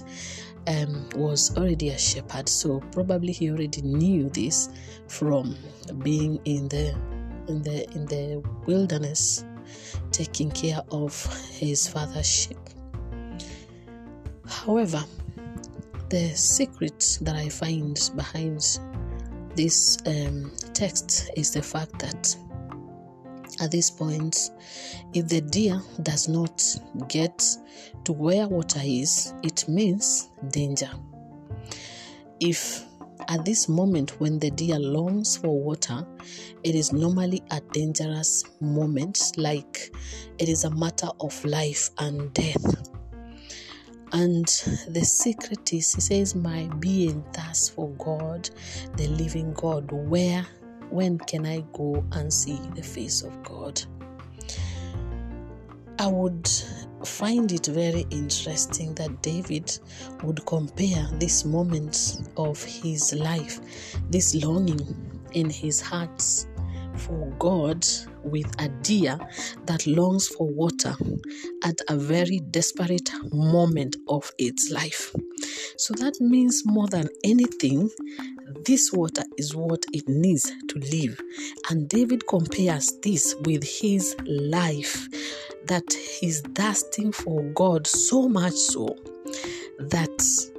um, 0.68 1.10
was 1.16 1.58
already 1.58 1.90
a 1.90 1.98
shepherd, 1.98 2.48
so 2.48 2.82
probably 2.92 3.34
he 3.34 3.50
already 3.50 3.82
knew 3.82 4.30
this 4.30 4.70
from 5.08 5.56
being 6.04 6.40
in 6.46 6.68
the 6.68 6.96
in 7.48 7.62
the 7.62 7.90
in 7.96 8.06
the 8.06 8.44
wilderness 8.66 9.46
taking 10.12 10.52
care 10.52 10.82
of 10.92 11.14
his 11.52 11.88
father's 11.88 12.30
sheep. 12.30 12.58
However, 14.48 15.04
the 16.10 16.30
secret 16.36 17.18
that 17.22 17.36
I 17.36 17.50
find 17.50 18.00
behind 18.16 18.80
this 19.56 19.98
um, 20.06 20.52
text 20.74 21.32
is 21.36 21.52
the 21.52 21.62
fact 21.62 21.98
that 22.00 22.36
at 23.62 23.72
this 23.72 23.90
point, 23.90 24.52
if 25.14 25.28
the 25.28 25.42
deer 25.42 25.82
does 26.04 26.28
not 26.28 26.64
get 27.08 27.44
to 28.04 28.12
where 28.12 28.48
water 28.48 28.82
is, 28.84 29.34
it 29.44 29.68
means 29.68 30.30
danger. 30.50 30.90
If 32.40 32.84
at 33.28 33.46
this 33.46 33.68
moment, 33.70 34.20
when 34.20 34.40
the 34.40 34.52
deer 34.52 34.80
longs 34.80 35.38
for 35.38 35.60
water, 35.60 36.06
it 36.64 36.76
is 36.76 36.94
normally 36.94 37.44
a 37.52 37.62
dangerous 37.72 38.44
moment, 38.62 39.32
like 39.38 39.94
it 40.40 40.50
is 40.50 40.64
a 40.64 40.72
matter 40.72 41.10
of 41.20 41.44
life 41.46 41.90
and 42.00 42.34
death. 42.34 42.92
And 44.12 44.46
the 44.88 45.04
secret 45.04 45.74
is, 45.74 45.94
he 45.94 46.02
says, 46.02 46.36
My 46.36 46.68
being 46.80 47.24
thirsts 47.34 47.70
for 47.70 47.90
God, 47.92 48.50
the 48.96 49.08
living 49.08 49.54
God. 49.54 49.92
Where, 49.92 50.46
when 50.90 51.18
can 51.18 51.46
I 51.46 51.64
go 51.74 52.04
and 52.12 52.32
see 52.32 52.60
the 52.76 52.84
face 52.84 53.24
of 53.24 53.44
God? 53.44 53.82
I 56.00 56.08
would 56.08 56.50
find 57.06 57.52
it 57.52 57.68
very 57.68 58.06
interesting 58.10 58.94
that 58.96 59.22
David 59.22 59.78
would 60.24 60.46
compare 60.46 61.08
this 61.14 61.46
moment 61.46 62.30
of 62.38 62.62
his 62.64 63.14
life, 63.14 63.60
this 64.10 64.36
longing 64.44 65.22
in 65.34 65.50
his 65.50 65.82
heart 65.82 66.22
for 66.98 67.32
God 67.40 67.86
with 68.26 68.54
a 68.60 68.70
deer 68.82 69.20
that 69.66 69.86
longs 69.88 70.28
for 70.28 70.48
water 70.48 70.96
at 71.64 71.80
a 71.90 71.96
very 71.96 72.40
desperate 72.52 73.10
moment 73.32 73.96
of 74.08 74.32
its 74.38 74.72
life. 74.72 75.16
So 75.78 75.94
that 75.96 76.20
means 76.20 76.64
more 76.66 76.88
than 76.88 77.08
anything, 77.24 77.90
this 78.66 78.92
water 78.92 79.24
is 79.38 79.56
what 79.56 79.86
it 79.94 80.08
needs 80.08 80.52
to 80.70 80.80
live. 80.80 81.20
And 81.70 81.88
David 81.90 82.28
compares 82.28 82.98
this 83.04 83.36
with 83.46 83.64
his 83.64 84.16
life 84.26 85.08
that 85.68 85.92
he's 85.94 86.42
thirsting 86.42 87.12
for 87.12 87.42
God 87.54 87.88
so 87.88 88.28
much 88.30 88.54
so 88.54 88.96
that 89.80 90.55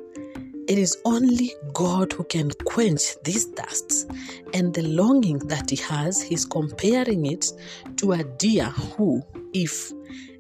it 0.69 0.79
is 0.79 0.97
only 1.05 1.53
God 1.73 2.13
who 2.13 2.25
can 2.25 2.51
quench 2.65 3.21
these 3.23 3.45
thirsts. 3.45 4.07
And 4.53 4.75
the 4.75 4.83
longing 4.83 5.39
that 5.47 5.71
he 5.71 5.77
has, 5.77 6.21
he's 6.21 6.45
comparing 6.45 7.27
it 7.27 7.53
to 7.97 8.13
a 8.13 8.25
deer 8.25 8.65
who, 8.65 9.23
if 9.53 9.93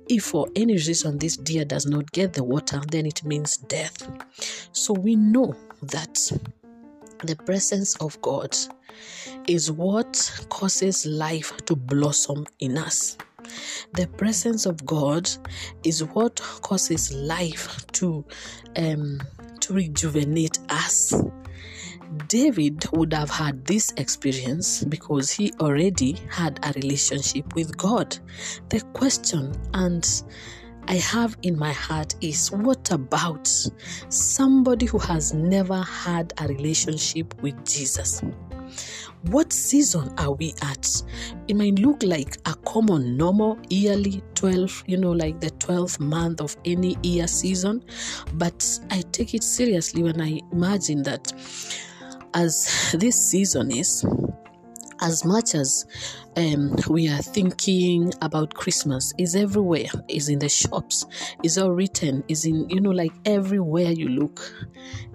if 0.09 0.25
for 0.25 0.47
any 0.55 0.75
reason 0.75 1.19
this 1.19 1.37
deer 1.37 1.65
does 1.65 1.87
not 1.87 2.11
get 2.13 2.33
the 2.33 2.45
water, 2.45 2.81
then 2.91 3.07
it 3.07 3.25
means 3.25 3.57
death. 3.57 4.09
So 4.73 4.93
we 4.93 5.17
know 5.17 5.55
that 5.83 6.31
the 7.25 7.37
presence 7.37 7.97
of 7.97 8.21
God 8.23 8.57
is 9.49 9.71
what 9.71 10.47
causes 10.49 11.07
life 11.07 11.57
to 11.67 11.75
blossom 11.75 12.47
in 12.61 12.79
us. 12.79 13.17
The 13.95 14.07
presence 14.07 14.67
of 14.67 14.85
God 14.87 15.29
is 15.85 16.05
what 16.05 16.37
causes 16.63 17.13
life 17.13 17.87
to 17.93 18.25
um, 18.77 19.21
rejuvenate 19.71 20.59
us. 20.69 21.15
David 22.29 22.85
would 22.93 23.13
have 23.13 23.31
had 23.31 23.65
this 23.65 23.93
experience 23.97 24.85
because 24.85 25.31
he 25.31 25.53
already 25.61 26.19
had 26.31 26.59
a 26.63 26.73
relationship 26.73 27.55
with 27.55 27.77
God. 27.77 28.17
The 28.69 28.81
question 28.93 29.53
and 29.75 30.07
I 30.89 30.95
have 30.95 31.37
in 31.43 31.59
my 31.59 31.73
heart 31.73 32.15
is 32.21 32.51
what 32.53 32.91
about 32.93 33.49
somebody 34.09 34.87
who 34.87 34.99
has 34.99 35.35
never 35.35 35.83
had 35.83 36.33
a 36.39 36.47
relationship 36.47 37.35
with 37.43 37.65
Jesus? 37.67 38.23
What 39.29 39.53
season 39.53 40.15
are 40.19 40.33
we 40.33 40.55
at? 40.63 41.03
It 41.49 41.57
might 41.57 41.79
look 41.79 42.03
like 42.05 42.37
a 42.47 42.55
common, 42.65 43.17
normal, 43.17 43.59
yearly 43.69 44.23
12, 44.35 44.85
you 44.87 44.97
know, 44.99 45.11
like 45.11 45.41
the 45.41 45.51
12th 45.51 45.99
month 45.99 46.41
of 46.41 46.57
any 46.65 46.97
year 47.03 47.27
season, 47.27 47.83
but 48.35 48.81
I 48.91 49.03
take 49.13 49.35
it 49.35 49.43
seriously 49.43 50.03
when 50.03 50.21
I 50.21 50.41
imagine 50.53 51.03
that 51.05 51.33
as 52.35 52.95
this 52.99 53.17
season 53.31 53.73
is, 53.73 54.05
as 55.01 55.25
much 55.25 55.55
as 55.55 55.87
um, 56.37 56.77
we 56.89 57.09
are 57.09 57.23
thinking 57.23 58.13
about 58.21 58.53
Christmas, 58.53 59.13
is 59.19 59.35
everywhere, 59.35 59.89
is 60.09 60.29
in 60.29 60.39
the 60.39 60.49
shops, 60.49 61.07
is 61.43 61.57
all 61.57 61.71
written, 61.71 62.23
is 62.29 62.45
in, 62.45 62.69
you 62.69 62.81
know, 62.81 62.91
like 62.91 63.13
everywhere 63.25 63.91
you 63.91 64.09
look, 64.09 64.53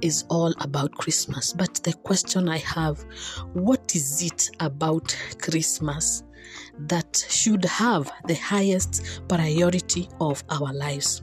is 0.01 0.25
all 0.29 0.53
about 0.59 0.91
Christmas. 0.93 1.53
But 1.53 1.75
the 1.83 1.93
question 1.93 2.49
I 2.49 2.57
have, 2.57 2.99
what 3.53 3.95
is 3.95 4.23
it 4.23 4.49
about 4.59 5.15
Christmas 5.39 6.23
that 6.79 7.25
should 7.29 7.65
have 7.65 8.11
the 8.27 8.35
highest 8.35 9.21
priority 9.27 10.09
of 10.19 10.43
our 10.49 10.73
lives? 10.73 11.21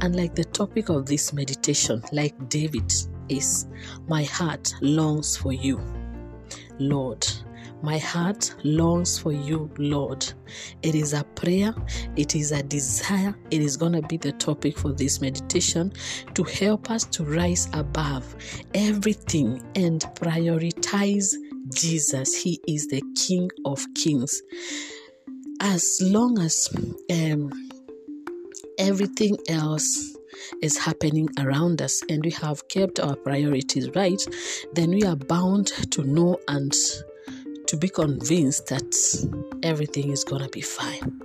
And 0.00 0.14
like 0.14 0.34
the 0.34 0.44
topic 0.44 0.90
of 0.90 1.06
this 1.06 1.32
meditation, 1.32 2.02
like 2.12 2.48
David, 2.48 2.92
is 3.28 3.66
my 4.06 4.22
heart 4.22 4.72
longs 4.80 5.36
for 5.36 5.52
you, 5.52 5.80
Lord. 6.78 7.26
My 7.82 7.98
heart 7.98 8.54
longs 8.64 9.18
for 9.18 9.32
you, 9.32 9.70
Lord. 9.78 10.26
It 10.82 10.94
is 10.94 11.12
a 11.12 11.22
prayer, 11.22 11.74
it 12.16 12.34
is 12.34 12.50
a 12.50 12.62
desire. 12.62 13.36
It 13.50 13.62
is 13.62 13.76
going 13.76 13.92
to 13.92 14.02
be 14.02 14.16
the 14.16 14.32
topic 14.32 14.76
for 14.76 14.92
this 14.92 15.20
meditation 15.20 15.92
to 16.34 16.42
help 16.42 16.90
us 16.90 17.04
to 17.04 17.24
rise 17.24 17.68
above 17.72 18.34
everything 18.74 19.62
and 19.76 20.00
prioritize 20.14 21.34
Jesus. 21.72 22.34
He 22.34 22.60
is 22.66 22.88
the 22.88 23.02
King 23.16 23.48
of 23.64 23.84
Kings. 23.94 24.42
As 25.60 26.00
long 26.02 26.38
as 26.40 26.68
um, 27.10 27.52
everything 28.78 29.36
else 29.48 30.16
is 30.62 30.78
happening 30.78 31.28
around 31.38 31.82
us 31.82 32.02
and 32.08 32.24
we 32.24 32.30
have 32.30 32.66
kept 32.68 33.00
our 33.00 33.16
priorities 33.16 33.90
right, 33.94 34.20
then 34.72 34.90
we 34.90 35.02
are 35.02 35.16
bound 35.16 35.68
to 35.92 36.02
know 36.02 36.38
and 36.48 36.74
to 37.68 37.76
be 37.76 37.88
convinced 37.88 38.66
that 38.68 38.92
everything 39.62 40.10
is 40.10 40.24
going 40.24 40.42
to 40.42 40.48
be 40.48 40.62
fine. 40.62 41.20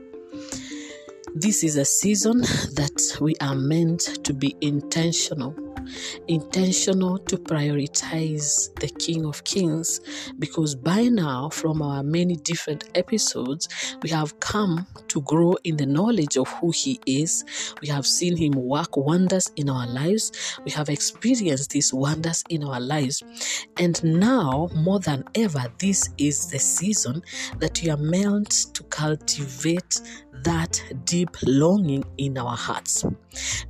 This 1.33 1.63
is 1.63 1.77
a 1.77 1.85
season 1.85 2.41
that 2.41 3.17
we 3.21 3.33
are 3.41 3.55
meant 3.55 4.23
to 4.25 4.33
be 4.33 4.55
intentional 4.61 5.55
intentional 6.27 7.17
to 7.19 7.37
prioritize 7.37 8.73
the 8.79 8.87
King 8.87 9.25
of 9.25 9.43
Kings 9.43 10.01
because 10.39 10.75
by 10.75 11.03
now, 11.03 11.49
from 11.49 11.81
our 11.81 12.03
many 12.03 12.35
different 12.35 12.89
episodes, 12.95 13.67
we 14.01 14.09
have 14.09 14.39
come 14.39 14.87
to 15.07 15.21
grow 15.21 15.55
in 15.63 15.77
the 15.77 15.85
knowledge 15.85 16.37
of 16.37 16.47
who 16.49 16.71
He 16.71 16.99
is. 17.05 17.43
We 17.81 17.87
have 17.89 18.05
seen 18.05 18.37
Him 18.37 18.53
work 18.53 18.97
wonders 18.97 19.51
in 19.55 19.69
our 19.69 19.87
lives. 19.87 20.31
We 20.65 20.71
have 20.71 20.89
experienced 20.89 21.71
these 21.71 21.93
wonders 21.93 22.43
in 22.49 22.63
our 22.63 22.79
lives. 22.79 23.23
And 23.77 24.03
now, 24.03 24.69
more 24.75 24.99
than 24.99 25.23
ever, 25.35 25.65
this 25.79 26.09
is 26.17 26.49
the 26.49 26.59
season 26.59 27.21
that 27.59 27.81
we 27.81 27.89
are 27.89 27.97
meant 27.97 28.73
to 28.73 28.83
cultivate 28.83 30.01
that 30.43 30.81
deep 31.05 31.29
longing 31.45 32.03
in 32.17 32.37
our 32.37 32.55
hearts 32.55 33.05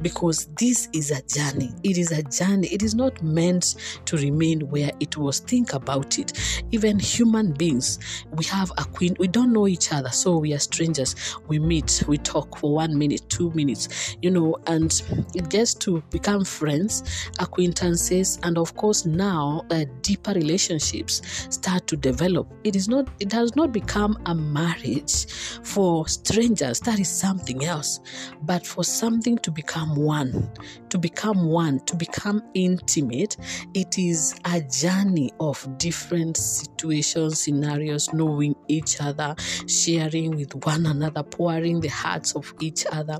because 0.01 0.47
this 0.57 0.89
is 0.93 1.11
a 1.11 1.21
journey. 1.23 1.71
It 1.83 1.97
is 1.97 2.11
a 2.11 2.23
journey. 2.23 2.67
It 2.67 2.83
is 2.83 2.95
not 2.95 3.21
meant 3.21 3.75
to 4.05 4.17
remain 4.17 4.61
where 4.69 4.91
it 4.99 5.17
was. 5.17 5.39
Think 5.39 5.73
about 5.73 6.17
it. 6.19 6.33
Even 6.71 6.99
human 6.99 7.51
beings, 7.53 7.99
we 8.31 8.45
have 8.45 8.71
a 8.77 8.85
queen. 8.85 9.15
We 9.19 9.27
don't 9.27 9.53
know 9.53 9.67
each 9.67 9.91
other, 9.91 10.09
so 10.09 10.37
we 10.37 10.53
are 10.53 10.59
strangers. 10.59 11.15
We 11.47 11.59
meet, 11.59 12.03
we 12.07 12.17
talk 12.17 12.57
for 12.57 12.73
one 12.73 12.97
minute, 12.97 13.21
two 13.29 13.51
minutes, 13.51 14.17
you 14.21 14.31
know, 14.31 14.57
and 14.67 15.01
it 15.35 15.49
gets 15.49 15.73
to 15.75 16.01
become 16.09 16.45
friends, 16.45 17.29
acquaintances, 17.39 18.39
and 18.43 18.57
of 18.57 18.75
course 18.75 19.05
now 19.05 19.65
uh, 19.71 19.85
deeper 20.01 20.31
relationships 20.33 21.21
start 21.49 21.87
to 21.87 21.97
develop. 21.97 22.47
It 22.63 22.75
is 22.75 22.87
not. 22.87 23.07
It 23.19 23.31
has 23.31 23.55
not 23.55 23.71
become 23.71 24.17
a 24.25 24.35
marriage 24.35 25.27
for 25.63 26.07
strangers. 26.07 26.52
That 26.79 26.99
is 26.99 27.09
something 27.09 27.63
else. 27.65 27.99
But 28.43 28.65
for 28.65 28.83
something 28.83 29.37
to 29.39 29.51
become 29.51 29.95
one, 29.95 30.51
to 30.89 30.97
become 30.97 31.47
one, 31.47 31.79
to 31.81 31.95
become 31.95 32.41
intimate, 32.53 33.37
it 33.73 33.97
is 33.97 34.35
a 34.45 34.61
journey 34.61 35.31
of 35.39 35.65
different 35.77 36.37
situations, 36.37 37.39
scenarios, 37.39 38.13
knowing 38.13 38.55
each 38.67 39.01
other, 39.01 39.35
sharing 39.67 40.35
with 40.35 40.53
one 40.65 40.85
another, 40.85 41.23
pouring 41.23 41.79
the 41.81 41.89
hearts 41.89 42.35
of 42.35 42.53
each 42.59 42.85
other. 42.91 43.19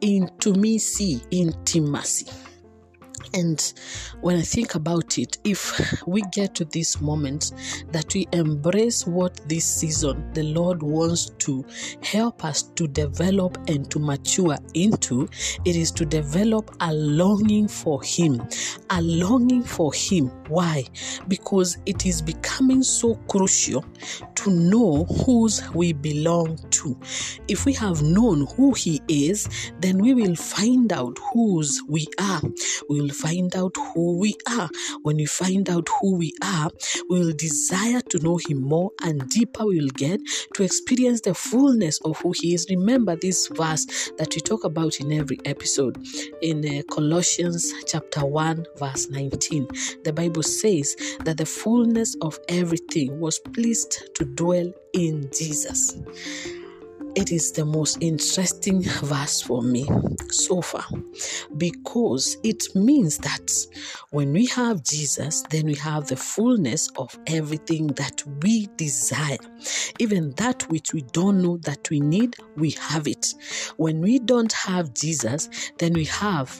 into 0.00 0.52
me, 0.54 0.78
see 0.78 1.20
intimacy. 1.30 2.26
And 3.36 3.60
when 4.22 4.36
I 4.36 4.40
think 4.40 4.76
about 4.76 5.18
it, 5.18 5.36
if 5.44 6.02
we 6.06 6.22
get 6.32 6.54
to 6.54 6.64
this 6.64 7.02
moment 7.02 7.52
that 7.92 8.14
we 8.14 8.26
embrace 8.32 9.06
what 9.06 9.46
this 9.46 9.66
season 9.66 10.32
the 10.32 10.42
Lord 10.42 10.82
wants 10.82 11.30
to 11.40 11.62
help 12.02 12.46
us 12.46 12.62
to 12.62 12.88
develop 12.88 13.58
and 13.68 13.90
to 13.90 13.98
mature 13.98 14.56
into, 14.72 15.28
it 15.66 15.76
is 15.76 15.90
to 15.92 16.06
develop 16.06 16.74
a 16.80 16.94
longing 16.94 17.68
for 17.68 18.02
Him. 18.02 18.40
A 18.88 19.02
longing 19.02 19.62
for 19.62 19.92
Him. 19.92 20.28
Why? 20.48 20.84
Because 21.28 21.76
it 21.84 22.06
is 22.06 22.22
becoming 22.22 22.82
so 22.82 23.16
crucial 23.28 23.84
to 24.36 24.50
know 24.50 25.04
whose 25.26 25.68
we 25.74 25.92
belong 25.92 26.56
to. 26.70 26.98
If 27.48 27.66
we 27.66 27.74
have 27.74 28.02
known 28.02 28.46
who 28.56 28.72
He 28.72 29.02
is, 29.08 29.46
then 29.80 29.98
we 29.98 30.14
will 30.14 30.36
find 30.36 30.90
out 30.90 31.18
whose 31.32 31.82
we 31.86 32.06
are. 32.18 32.40
We 32.88 33.02
will 33.02 33.10
find 33.26 33.56
out 33.56 33.76
who 33.76 34.18
we 34.18 34.36
are. 34.48 34.68
When 35.02 35.16
we 35.16 35.26
find 35.26 35.68
out 35.68 35.88
who 36.00 36.16
we 36.16 36.32
are, 36.42 36.70
we 37.10 37.18
will 37.18 37.32
desire 37.32 38.00
to 38.10 38.18
know 38.20 38.36
Him 38.36 38.62
more 38.62 38.90
and 39.02 39.28
deeper 39.30 39.66
we 39.66 39.80
will 39.80 39.90
get 39.94 40.20
to 40.54 40.62
experience 40.62 41.22
the 41.22 41.34
fullness 41.34 42.00
of 42.02 42.18
who 42.18 42.32
He 42.40 42.54
is. 42.54 42.66
Remember 42.70 43.16
this 43.16 43.48
verse 43.48 43.84
that 44.18 44.32
we 44.34 44.40
talk 44.40 44.62
about 44.64 45.00
in 45.00 45.10
every 45.12 45.38
episode 45.44 45.98
in 46.40 46.64
uh, 46.64 46.82
Colossians 46.92 47.72
chapter 47.86 48.24
1, 48.24 48.64
verse 48.78 49.08
19. 49.10 49.66
The 50.04 50.12
Bible 50.12 50.44
says 50.44 50.94
that 51.24 51.38
the 51.38 51.46
fullness 51.46 52.14
of 52.22 52.38
everything 52.48 53.18
was 53.18 53.40
pleased 53.40 54.14
to 54.14 54.24
dwell 54.24 54.72
in 54.92 55.28
Jesus 55.36 55.98
it 57.16 57.32
is 57.32 57.50
the 57.52 57.64
most 57.64 57.96
interesting 58.02 58.82
verse 58.82 59.40
for 59.40 59.62
me 59.62 59.88
so 60.30 60.60
far 60.60 60.84
because 61.56 62.36
it 62.44 62.62
means 62.74 63.16
that 63.18 63.50
when 64.10 64.32
we 64.32 64.44
have 64.46 64.84
Jesus, 64.84 65.42
then 65.48 65.64
we 65.64 65.74
have 65.76 66.06
the 66.06 66.16
fullness 66.16 66.90
of 66.96 67.18
everything 67.26 67.86
that 67.88 68.22
we 68.42 68.68
desire. 68.76 69.38
Even 69.98 70.32
that 70.32 70.68
which 70.68 70.92
we 70.92 71.00
don't 71.12 71.42
know 71.42 71.56
that 71.58 71.88
we 71.88 72.00
need, 72.00 72.36
we 72.56 72.70
have 72.72 73.08
it. 73.08 73.32
When 73.78 74.00
we 74.00 74.18
don't 74.18 74.52
have 74.52 74.92
Jesus, 74.92 75.48
then 75.78 75.94
we 75.94 76.04
have 76.04 76.54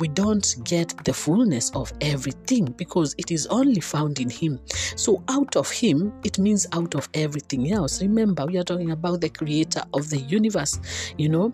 we 0.00 0.08
don't 0.08 0.56
get 0.64 0.94
the 1.04 1.12
fullness 1.12 1.70
of 1.70 1.92
everything 2.00 2.66
because 2.76 3.14
it 3.18 3.30
is 3.30 3.46
only 3.46 3.80
found 3.80 4.20
in 4.20 4.30
Him. 4.30 4.60
So, 4.96 5.22
out 5.28 5.56
of 5.56 5.70
Him, 5.70 6.12
it 6.24 6.38
means 6.38 6.66
out 6.72 6.94
of 6.94 7.08
everything 7.14 7.72
else. 7.72 8.02
Remember, 8.02 8.46
we 8.46 8.58
are 8.58 8.64
talking 8.64 8.90
about 8.90 9.20
the 9.20 9.28
creator 9.28 9.82
of 9.92 10.10
the 10.10 10.18
universe, 10.18 10.78
you 11.18 11.28
know, 11.28 11.52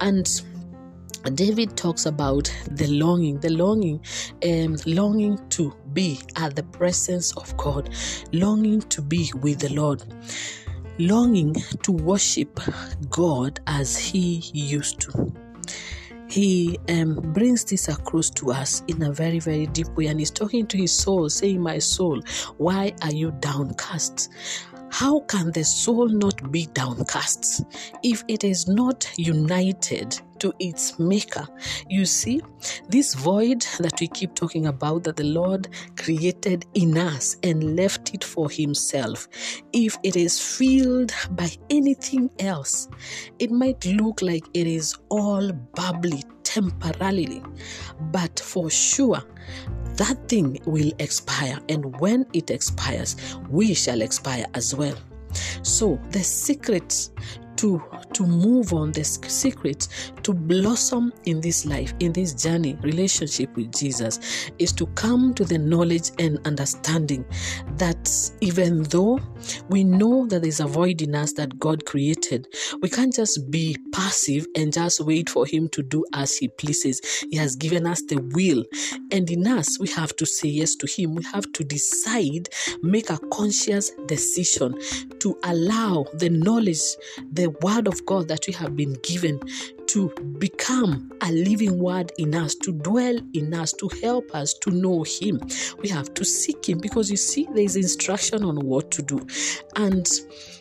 and 0.00 0.28
David 1.34 1.76
talks 1.76 2.06
about 2.06 2.52
the 2.70 2.86
longing, 2.86 3.40
the 3.40 3.50
longing, 3.50 4.00
um, 4.44 4.76
longing 4.86 5.38
to 5.50 5.74
be 5.92 6.20
at 6.36 6.54
the 6.56 6.62
presence 6.62 7.36
of 7.36 7.56
God, 7.56 7.90
longing 8.32 8.80
to 8.82 9.02
be 9.02 9.30
with 9.40 9.58
the 9.60 9.72
Lord, 9.74 10.02
longing 10.98 11.54
to 11.82 11.92
worship 11.92 12.60
God 13.10 13.60
as 13.66 13.96
He 13.96 14.42
used 14.52 15.00
to 15.00 15.32
he 16.28 16.78
um, 16.88 17.14
brings 17.32 17.64
this 17.64 17.88
across 17.88 18.30
to 18.30 18.52
us 18.52 18.82
in 18.86 19.02
a 19.02 19.12
very, 19.12 19.38
very 19.38 19.66
deep 19.66 19.88
way. 19.96 20.06
And 20.06 20.20
he's 20.20 20.30
talking 20.30 20.66
to 20.66 20.76
his 20.76 20.92
soul, 20.92 21.28
saying, 21.28 21.60
My 21.60 21.78
soul, 21.78 22.22
why 22.58 22.92
are 23.02 23.12
you 23.12 23.32
downcast? 23.40 24.30
How 24.90 25.20
can 25.20 25.52
the 25.52 25.64
soul 25.64 26.08
not 26.08 26.50
be 26.50 26.66
downcast 26.66 27.64
if 28.02 28.24
it 28.26 28.44
is 28.44 28.66
not 28.66 29.08
united 29.16 30.20
to 30.38 30.52
its 30.58 30.98
maker? 30.98 31.46
You 31.88 32.04
see, 32.04 32.42
this 32.88 33.14
void 33.14 33.66
that 33.80 34.00
we 34.00 34.08
keep 34.08 34.34
talking 34.34 34.66
about 34.66 35.04
that 35.04 35.16
the 35.16 35.24
Lord 35.24 35.68
created 35.96 36.66
in 36.74 36.96
us 36.96 37.36
and 37.42 37.76
left 37.76 38.14
it 38.14 38.24
for 38.24 38.50
Himself, 38.50 39.28
if 39.72 39.96
it 40.02 40.16
is 40.16 40.40
filled 40.40 41.12
by 41.30 41.50
anything 41.70 42.30
else, 42.38 42.88
it 43.38 43.50
might 43.50 43.84
look 43.84 44.22
like 44.22 44.44
it 44.54 44.66
is 44.66 44.96
all 45.10 45.52
bubbly 45.52 46.22
temporarily, 46.44 47.42
but 48.10 48.40
for 48.40 48.70
sure, 48.70 49.22
that 49.98 50.28
thing 50.28 50.58
will 50.64 50.92
expire. 50.98 51.58
And 51.68 51.98
when 52.00 52.26
it 52.32 52.50
expires, 52.50 53.16
we 53.50 53.74
shall 53.74 54.00
expire 54.00 54.46
as 54.54 54.74
well. 54.74 54.96
So, 55.62 56.00
the 56.10 56.20
secret 56.20 57.10
to 57.56 57.82
to 58.18 58.26
move 58.26 58.72
on 58.72 58.90
the 58.90 59.04
secret 59.04 59.86
to 60.24 60.34
blossom 60.34 61.12
in 61.26 61.40
this 61.40 61.64
life 61.64 61.94
in 62.00 62.12
this 62.12 62.34
journey 62.34 62.76
relationship 62.82 63.54
with 63.54 63.72
jesus 63.72 64.50
is 64.58 64.72
to 64.72 64.86
come 64.88 65.32
to 65.32 65.44
the 65.44 65.56
knowledge 65.56 66.10
and 66.18 66.44
understanding 66.44 67.24
that 67.76 68.10
even 68.40 68.82
though 68.84 69.20
we 69.68 69.84
know 69.84 70.26
that 70.26 70.42
there's 70.42 70.58
a 70.58 70.66
void 70.66 71.00
in 71.00 71.14
us 71.14 71.32
that 71.32 71.56
god 71.60 71.84
created 71.86 72.48
we 72.82 72.88
can't 72.88 73.14
just 73.14 73.48
be 73.52 73.76
passive 73.92 74.48
and 74.56 74.72
just 74.72 75.00
wait 75.00 75.30
for 75.30 75.46
him 75.46 75.68
to 75.68 75.82
do 75.82 76.04
as 76.14 76.36
he 76.36 76.48
pleases. 76.48 77.00
He 77.30 77.36
has 77.36 77.56
given 77.56 77.86
us 77.86 78.02
the 78.02 78.16
will. 78.34 78.64
And 79.12 79.30
in 79.30 79.46
us 79.46 79.78
we 79.78 79.88
have 79.88 80.14
to 80.16 80.26
say 80.26 80.48
yes 80.48 80.74
to 80.76 80.86
him. 80.86 81.14
We 81.14 81.24
have 81.24 81.50
to 81.52 81.64
decide 81.64 82.48
make 82.82 83.10
a 83.10 83.18
conscious 83.32 83.90
decision 84.06 84.74
to 85.20 85.38
allow 85.44 86.06
the 86.14 86.30
knowledge 86.30 86.80
the 87.32 87.48
word 87.62 87.86
of 87.86 88.04
God 88.08 88.28
that 88.28 88.46
we 88.46 88.54
have 88.54 88.74
been 88.74 88.94
given 89.02 89.38
to 89.88 90.08
become 90.38 91.12
a 91.20 91.30
living 91.30 91.78
word 91.78 92.10
in 92.16 92.34
us, 92.34 92.54
to 92.54 92.72
dwell 92.72 93.18
in 93.34 93.52
us, 93.52 93.74
to 93.74 93.90
help 94.02 94.34
us 94.34 94.54
to 94.62 94.70
know 94.70 95.02
Him. 95.02 95.40
We 95.82 95.90
have 95.90 96.14
to 96.14 96.24
seek 96.24 96.70
Him 96.70 96.78
because 96.78 97.10
you 97.10 97.18
see, 97.18 97.46
there's 97.54 97.76
instruction 97.76 98.44
on 98.44 98.56
what 98.64 98.90
to 98.92 99.02
do. 99.02 99.26
And 99.76 100.08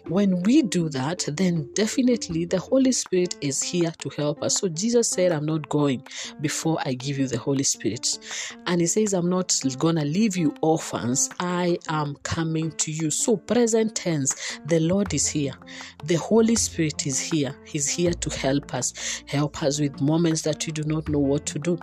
when 0.10 0.42
we 0.44 0.62
do 0.62 0.90
that, 0.90 1.26
then 1.34 1.70
definitely 1.74 2.46
the 2.46 2.60
Holy 2.60 2.92
Spirit 2.92 3.36
is 3.42 3.62
here 3.62 3.92
to 4.00 4.10
help 4.10 4.42
us. 4.44 4.58
So 4.60 4.70
Jesus 4.70 5.10
said, 5.10 5.32
I'm 5.32 5.46
not 5.46 5.68
going 5.70 6.04
before 6.42 6.78
I 6.86 6.94
give 6.94 7.18
you 7.18 7.28
the 7.28 7.38
Holy 7.38 7.64
Spirit. 7.64 8.18
And 8.68 8.82
He 8.82 8.88
says, 8.88 9.14
I'm 9.14 9.30
not 9.30 9.60
gonna 9.78 10.06
leave 10.06 10.38
you 10.38 10.54
orphans, 10.62 11.30
I 11.40 11.78
am 11.90 12.16
coming 12.24 12.72
to 12.74 12.92
you. 12.92 13.12
So, 13.12 13.38
present 13.38 13.96
tense, 13.96 14.60
the 14.66 14.80
Lord 14.80 15.14
is 15.14 15.28
here, 15.28 15.54
the 16.06 16.16
Holy 16.16 16.56
Spirit 16.56 17.06
is 17.08 17.20
here. 17.20 17.56
He's 17.66 17.90
here 17.90 18.14
to 18.14 18.30
help 18.38 18.74
us. 18.74 19.24
Help 19.28 19.62
us 19.64 19.80
with 19.80 20.00
moments 20.02 20.42
that 20.44 20.66
we 20.66 20.72
do 20.72 20.84
not 20.84 21.10
know 21.10 21.20
what 21.20 21.46
to 21.48 21.60
do. 21.60 21.78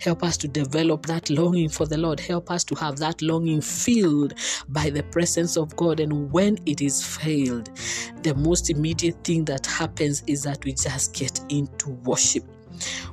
Help 0.00 0.22
us 0.22 0.36
to 0.38 0.48
develop 0.48 1.06
that 1.06 1.30
longing 1.30 1.68
for 1.68 1.86
the 1.86 1.96
Lord. 1.96 2.20
Help 2.20 2.50
us 2.50 2.64
to 2.64 2.74
have 2.76 2.98
that 2.98 3.22
longing 3.22 3.60
filled 3.60 4.34
by 4.68 4.90
the 4.90 5.02
presence 5.04 5.56
of 5.56 5.74
God. 5.76 6.00
And 6.00 6.30
when 6.32 6.58
it 6.66 6.80
is 6.80 7.04
failed, 7.04 7.69
the 8.22 8.34
most 8.34 8.70
immediate 8.70 9.22
thing 9.24 9.44
that 9.46 9.66
happens 9.66 10.22
is 10.26 10.42
that 10.42 10.64
we 10.64 10.72
just 10.72 11.14
get 11.14 11.40
into 11.48 11.90
worship 12.04 12.44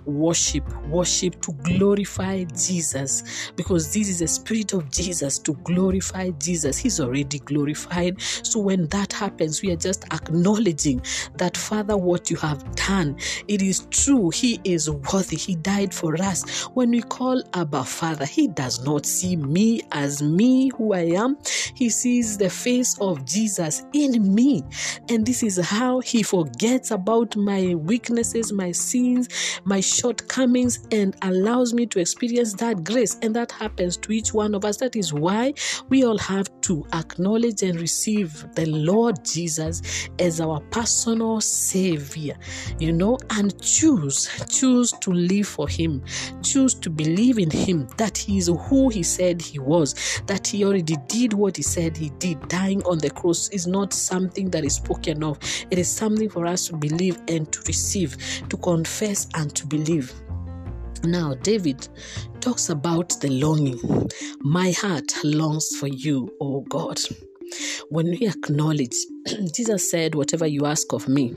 worship, 0.06 0.68
worship 0.88 1.42
to 1.42 1.52
glorify 1.64 2.44
Jesus 2.56 3.52
because 3.56 3.94
this 3.94 4.10
is 4.10 4.20
the 4.20 4.28
spirit 4.28 4.74
of 4.74 4.90
Jesus 4.92 5.40
to 5.40 5.54
glorify 5.64 6.30
Jesus. 6.32 6.78
He's 6.78 7.00
already 7.00 7.40
glorified. 7.40 8.22
So 8.22 8.60
when 8.60 8.88
that 8.88 9.14
happens, 9.14 9.62
we 9.62 9.72
are 9.72 9.78
just 9.78 10.06
acknowledging 10.14 11.02
that, 11.38 11.58
Father, 11.58 11.98
what 11.98 12.30
you 12.30 12.38
have 12.38 12.76
done, 12.76 13.18
it 13.48 13.62
is 13.62 13.88
true. 13.92 14.30
He 14.30 14.60
is 14.64 14.90
worthy. 14.90 15.38
He 15.38 15.56
died 15.56 15.94
for 15.94 16.16
us. 16.22 16.64
When 16.74 16.92
we 16.92 17.02
call 17.02 17.42
Abba 17.54 17.84
Father, 17.84 18.26
He 18.26 18.48
does 18.48 18.84
not 18.84 19.06
see 19.06 19.36
me 19.36 19.82
as 19.92 20.22
me 20.22 20.70
who 20.70 20.94
I 20.94 21.12
am. 21.16 21.38
He 21.76 21.90
sees 21.90 22.38
the 22.38 22.50
face 22.50 22.98
of 23.00 23.26
Jesus 23.26 23.84
in 23.94 24.34
me. 24.34 24.64
And 25.10 25.26
this 25.26 25.44
is 25.44 25.58
how 25.58 26.00
He 26.00 26.24
forgets 26.24 26.92
about 26.92 27.36
my 27.36 27.76
weaknesses, 27.76 28.52
my 28.52 28.72
sins, 28.72 29.28
my 29.66 29.80
shortcomings 29.80 30.88
and 30.92 31.16
allows 31.22 31.74
me 31.74 31.86
to 31.88 32.00
experience 32.00 32.54
that 32.56 32.84
grace. 32.84 33.18
And 33.22 33.36
that 33.36 33.52
happens 33.52 33.98
to 33.98 34.12
each 34.12 34.34
one 34.34 34.56
of 34.56 34.66
us. 34.66 34.78
That 34.78 34.96
is 34.96 35.14
why 35.14 35.54
we 35.90 36.04
all 36.04 36.18
have 36.18 36.50
to 36.62 36.86
acknowledge 36.94 37.64
and 37.64 37.80
receive 37.80 38.46
the 38.56 38.66
Lord 38.66 39.24
Jesus 39.24 40.10
as 40.20 40.42
our 40.42 40.60
personal 40.72 41.42
Savior, 41.42 42.38
you 42.80 42.92
know, 42.92 43.18
and 43.32 43.60
choose, 43.62 44.30
choose 44.50 44.92
to 45.02 45.12
live 45.12 45.48
for 45.48 45.68
Him, 45.68 46.04
choose 46.44 46.74
to 46.76 46.90
believe 46.90 47.38
in 47.40 47.50
Him 47.50 47.88
that 47.98 48.18
He 48.18 48.38
is 48.38 48.48
who 48.48 48.90
He 48.90 49.04
said 49.04 49.42
He 49.42 49.60
was, 49.60 50.22
that 50.28 50.46
He 50.48 50.66
already 50.66 50.98
did 51.08 51.34
what 51.34 51.58
He 51.58 51.64
said 51.64 51.96
He 51.96 52.10
did. 52.20 52.48
Dying 52.48 52.84
on 52.84 52.98
the 52.98 53.10
cross 53.10 53.50
is 53.50 53.68
not 53.68 53.94
something 53.94 54.50
that 54.52 54.66
is 54.66 54.76
spoken 54.76 55.24
of, 55.24 55.40
it 55.72 55.78
is 55.78 55.90
something 55.90 56.30
for 56.30 56.46
us 56.46 56.68
to 56.68 56.76
believe 56.76 57.20
and 57.28 57.52
to 57.52 57.62
receive, 57.68 58.18
to 58.50 58.58
confess 58.58 59.28
and 59.48 59.56
to 59.56 59.66
believe. 59.66 60.14
Now, 61.04 61.36
David 61.36 61.88
talks 62.42 62.70
about 62.70 63.10
the 63.22 63.30
longing. 63.30 63.80
My 64.42 64.72
heart 64.72 65.14
longs 65.24 65.78
for 65.78 65.88
you, 65.88 66.30
O 66.42 66.62
God. 66.62 67.00
When 67.90 68.08
we 68.10 68.28
acknowledge, 68.28 68.98
Jesus 69.54 69.90
said, 69.90 70.16
Whatever 70.16 70.48
you 70.48 70.66
ask 70.66 70.92
of 70.92 71.08
me, 71.08 71.34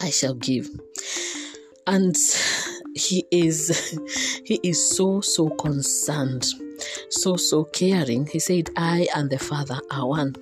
I 0.00 0.10
shall 0.10 0.34
give. 0.34 0.68
And 1.86 2.16
he 2.96 3.24
is 3.30 3.96
he 4.44 4.58
is 4.64 4.96
so 4.96 5.20
so 5.20 5.48
concerned 5.50 6.44
so 7.08 7.36
so 7.36 7.64
caring 7.64 8.26
he 8.26 8.38
said 8.38 8.68
i 8.76 9.08
and 9.16 9.30
the 9.30 9.38
father 9.38 9.80
are 9.90 10.06
one 10.06 10.34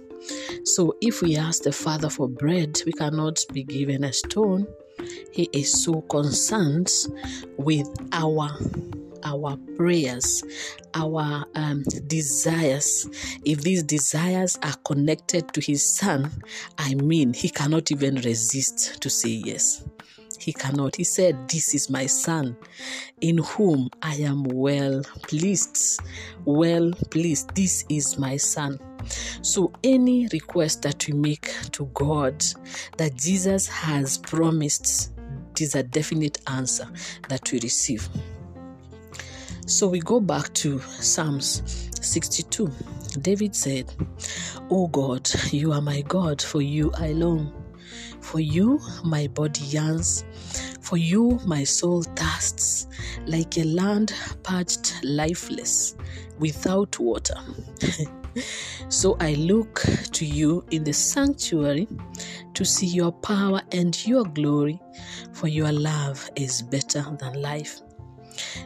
so 0.65 0.93
if 1.01 1.23
we 1.23 1.37
ask 1.37 1.63
the 1.63 1.71
father 1.71 2.11
for 2.11 2.29
bread 2.29 2.77
we 2.87 2.93
cannot 2.93 3.39
be 3.53 3.63
given 3.63 4.03
a 4.03 4.13
stone 4.13 4.67
he 5.33 5.49
is 5.53 5.85
so 5.85 6.01
concerned 6.03 6.91
with 7.57 7.89
our 8.13 8.51
our 9.23 9.57
prayers, 9.77 10.43
our 10.95 11.45
um, 11.55 11.83
desires. 12.07 13.09
If 13.45 13.61
these 13.61 13.83
desires 13.83 14.59
are 14.63 14.75
connected 14.85 15.53
to 15.53 15.61
His 15.61 15.85
Son, 15.85 16.31
I 16.79 16.95
mean, 16.95 17.35
He 17.35 17.51
cannot 17.51 17.91
even 17.91 18.17
resist 18.17 19.01
to 19.03 19.11
say 19.11 19.43
yes. 19.45 19.85
He 20.39 20.53
cannot. 20.55 20.97
He 20.97 21.05
said, 21.05 21.49
This 21.49 21.75
is 21.75 21.91
my 21.91 22.07
Son, 22.07 22.57
in 23.21 23.39
whom 23.39 23.91
I 24.03 24.15
am 24.17 24.45
well 24.45 25.03
pleased. 25.23 26.01
Well 26.45 26.93
pleased. 27.11 27.55
This 27.55 27.85
is 27.91 28.19
my 28.19 28.39
Son. 28.39 28.79
So, 29.43 29.73
any 29.83 30.29
request 30.33 30.83
that 30.83 31.07
we 31.07 31.15
make 31.15 31.53
to 31.73 31.87
God 31.95 32.45
that 32.97 33.17
Jesus 33.17 33.69
has 33.69 34.19
promised 34.19 35.13
is 35.61 35.75
a 35.75 35.83
definite 35.83 36.39
answer 36.49 36.89
that 37.29 37.51
we 37.53 37.61
receive. 37.61 38.09
So 39.67 39.87
we 39.87 40.01
go 40.01 40.21
back 40.21 40.53
to 40.55 40.81
Psalms 40.81 41.91
62. 42.01 42.71
David 43.21 43.55
said, 43.55 43.93
O 44.71 44.89
God, 44.89 45.31
you 45.53 45.73
are 45.73 45.81
my 45.81 46.01
God, 46.03 46.43
for 46.43 46.61
you 46.61 46.91
I 46.99 47.13
long. 47.13 47.53
For 48.21 48.41
you 48.41 48.81
my 49.05 49.27
body 49.29 49.63
yearns, 49.63 50.25
for 50.81 50.97
you 50.97 51.39
my 51.47 51.65
soul 51.65 52.03
thirsts, 52.03 52.87
like 53.27 53.59
a 53.59 53.65
land 53.65 54.15
parched, 54.43 54.95
lifeless, 55.03 55.97
without 56.39 56.99
water. 56.99 57.37
so 58.89 59.17
I 59.21 59.35
look 59.35 59.83
to 60.13 60.27
you 60.27 60.65
in 60.71 60.85
the 60.85 60.93
sanctuary 60.93 61.89
to 62.55 62.65
see 62.65 62.87
your 62.87 63.13
power 63.13 63.61
and 63.73 64.07
your 64.07 64.25
glory, 64.25 64.81
for 65.33 65.49
your 65.49 65.73
love 65.73 66.29
is 66.37 66.63
better 66.63 67.05
than 67.19 67.41
life. 67.41 67.81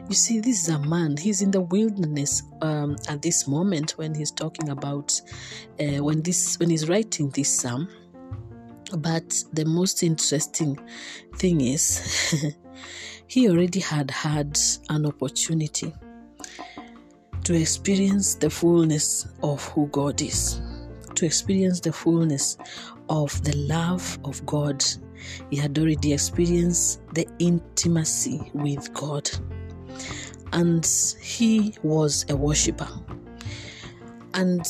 You 0.09 0.15
see, 0.15 0.41
this 0.41 0.63
is 0.63 0.69
a 0.69 0.79
man, 0.79 1.17
he's 1.17 1.43
in 1.43 1.51
the 1.51 1.61
wilderness 1.61 2.43
um, 2.63 2.97
at 3.09 3.23
this 3.23 3.49
moment 3.49 3.93
when 3.93 4.15
he's 4.15 4.31
talking 4.31 4.69
about 4.69 5.21
uh, 5.81 6.03
when 6.05 6.23
this 6.23 6.59
when 6.59 6.71
he's 6.71 6.89
writing 6.89 7.31
this 7.31 7.49
psalm. 7.49 7.89
But 8.99 9.43
the 9.53 9.65
most 9.65 10.03
interesting 10.03 10.79
thing 11.37 11.61
is 11.63 12.45
he 13.27 13.49
already 13.49 13.81
had 13.81 14.11
had 14.11 14.59
an 14.91 15.07
opportunity 15.07 15.93
to 17.45 17.55
experience 17.55 18.35
the 18.35 18.51
fullness 18.51 19.27
of 19.43 19.63
who 19.69 19.87
God 19.89 20.21
is, 20.23 20.61
to 21.15 21.27
experience 21.27 21.81
the 21.81 21.93
fullness 21.93 22.57
of 23.09 23.43
the 23.45 23.57
love 23.57 24.19
of 24.25 24.45
God. 24.47 24.85
He 25.51 25.57
had 25.57 25.79
already 25.79 26.13
experienced 26.13 27.01
the 27.15 27.27
intimacy 27.39 28.51
with 28.55 28.93
God. 28.95 29.31
And 30.53 30.87
he 31.21 31.75
was 31.83 32.25
a 32.29 32.37
worshiper. 32.37 32.89
And 34.33 34.67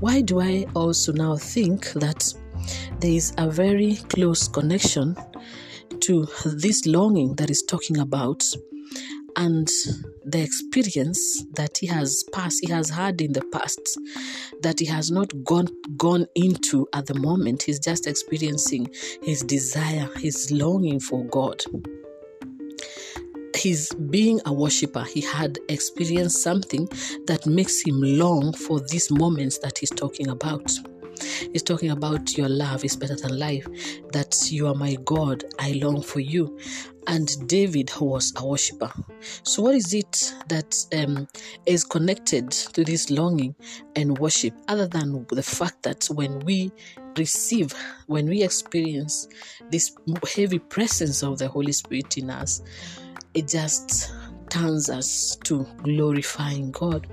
why 0.00 0.20
do 0.20 0.40
I 0.40 0.66
also 0.74 1.12
now 1.12 1.36
think 1.36 1.92
that 1.92 2.32
there 2.98 3.12
is 3.12 3.32
a 3.38 3.48
very 3.48 3.96
close 4.08 4.48
connection 4.48 5.16
to 6.00 6.26
this 6.44 6.84
longing 6.86 7.34
that 7.36 7.50
is 7.50 7.62
talking 7.62 7.98
about 7.98 8.44
and 9.36 9.68
the 10.24 10.40
experience 10.40 11.44
that 11.54 11.78
he 11.78 11.86
has 11.86 12.24
passed 12.32 12.60
he 12.64 12.72
has 12.72 12.88
had 12.88 13.20
in 13.20 13.32
the 13.32 13.44
past 13.52 13.98
that 14.62 14.78
he 14.78 14.86
has 14.86 15.10
not 15.10 15.30
gone 15.44 15.68
gone 15.96 16.26
into 16.34 16.88
at 16.92 17.06
the 17.06 17.14
moment. 17.14 17.62
He's 17.62 17.78
just 17.78 18.06
experiencing 18.06 18.88
his 19.22 19.42
desire 19.42 20.08
his 20.16 20.50
longing 20.50 21.00
for 21.00 21.24
god. 21.26 21.62
His 23.54 23.90
being 24.10 24.40
a 24.46 24.52
worshiper. 24.52 25.04
He 25.04 25.20
had 25.20 25.58
experienced 25.68 26.42
something 26.42 26.88
that 27.26 27.46
makes 27.46 27.82
him 27.82 28.00
long 28.00 28.52
for 28.52 28.80
these 28.80 29.10
moments 29.10 29.58
that 29.58 29.78
he's 29.78 29.90
talking 29.90 30.28
about 30.28 30.70
He's 31.52 31.62
talking 31.62 31.90
about 31.90 32.36
your 32.36 32.48
love 32.48 32.84
is 32.84 32.96
better 32.96 33.16
than 33.16 33.38
life, 33.38 33.66
that 34.12 34.50
you 34.50 34.66
are 34.68 34.74
my 34.74 34.96
God, 35.04 35.44
I 35.58 35.72
long 35.72 36.02
for 36.02 36.20
you. 36.20 36.58
And 37.06 37.28
David 37.48 37.90
was 38.00 38.32
a 38.36 38.46
worshiper. 38.46 38.92
So, 39.42 39.62
what 39.62 39.74
is 39.74 39.92
it 39.92 40.34
that 40.48 40.76
um, 40.96 41.26
is 41.66 41.84
connected 41.84 42.50
to 42.50 42.84
this 42.84 43.10
longing 43.10 43.56
and 43.96 44.16
worship, 44.18 44.54
other 44.68 44.86
than 44.86 45.26
the 45.30 45.42
fact 45.42 45.82
that 45.82 46.06
when 46.12 46.38
we 46.40 46.70
receive, 47.16 47.74
when 48.06 48.28
we 48.28 48.42
experience 48.42 49.28
this 49.70 49.96
heavy 50.34 50.58
presence 50.58 51.22
of 51.22 51.38
the 51.38 51.48
Holy 51.48 51.72
Spirit 51.72 52.16
in 52.18 52.30
us, 52.30 52.62
it 53.34 53.48
just 53.48 54.12
turns 54.50 54.90
us 54.90 55.36
to 55.44 55.66
glorifying 55.82 56.70
God. 56.70 57.06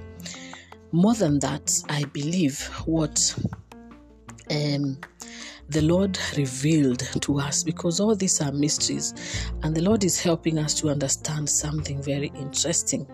More 0.91 1.13
than 1.13 1.39
that, 1.39 1.71
I 1.89 2.03
believe 2.05 2.61
what 2.85 3.35
um, 4.51 4.97
the 5.69 5.81
Lord 5.81 6.17
revealed 6.35 6.99
to 7.21 7.39
us 7.39 7.63
because 7.63 7.99
all 7.99 8.15
these 8.15 8.41
are 8.41 8.51
mysteries, 8.51 9.13
and 9.63 9.75
the 9.75 9.81
Lord 9.81 10.03
is 10.03 10.19
helping 10.19 10.57
us 10.57 10.73
to 10.81 10.89
understand 10.89 11.49
something 11.49 12.01
very 12.01 12.31
interesting. 12.35 13.07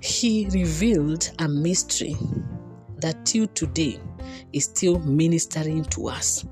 He 0.00 0.48
revealed 0.50 1.30
a 1.38 1.48
mystery 1.48 2.16
that 2.98 3.24
till 3.24 3.46
today 3.48 4.00
is 4.52 4.64
still 4.64 4.98
ministering 5.00 5.84
to 5.84 6.08
us. 6.08 6.44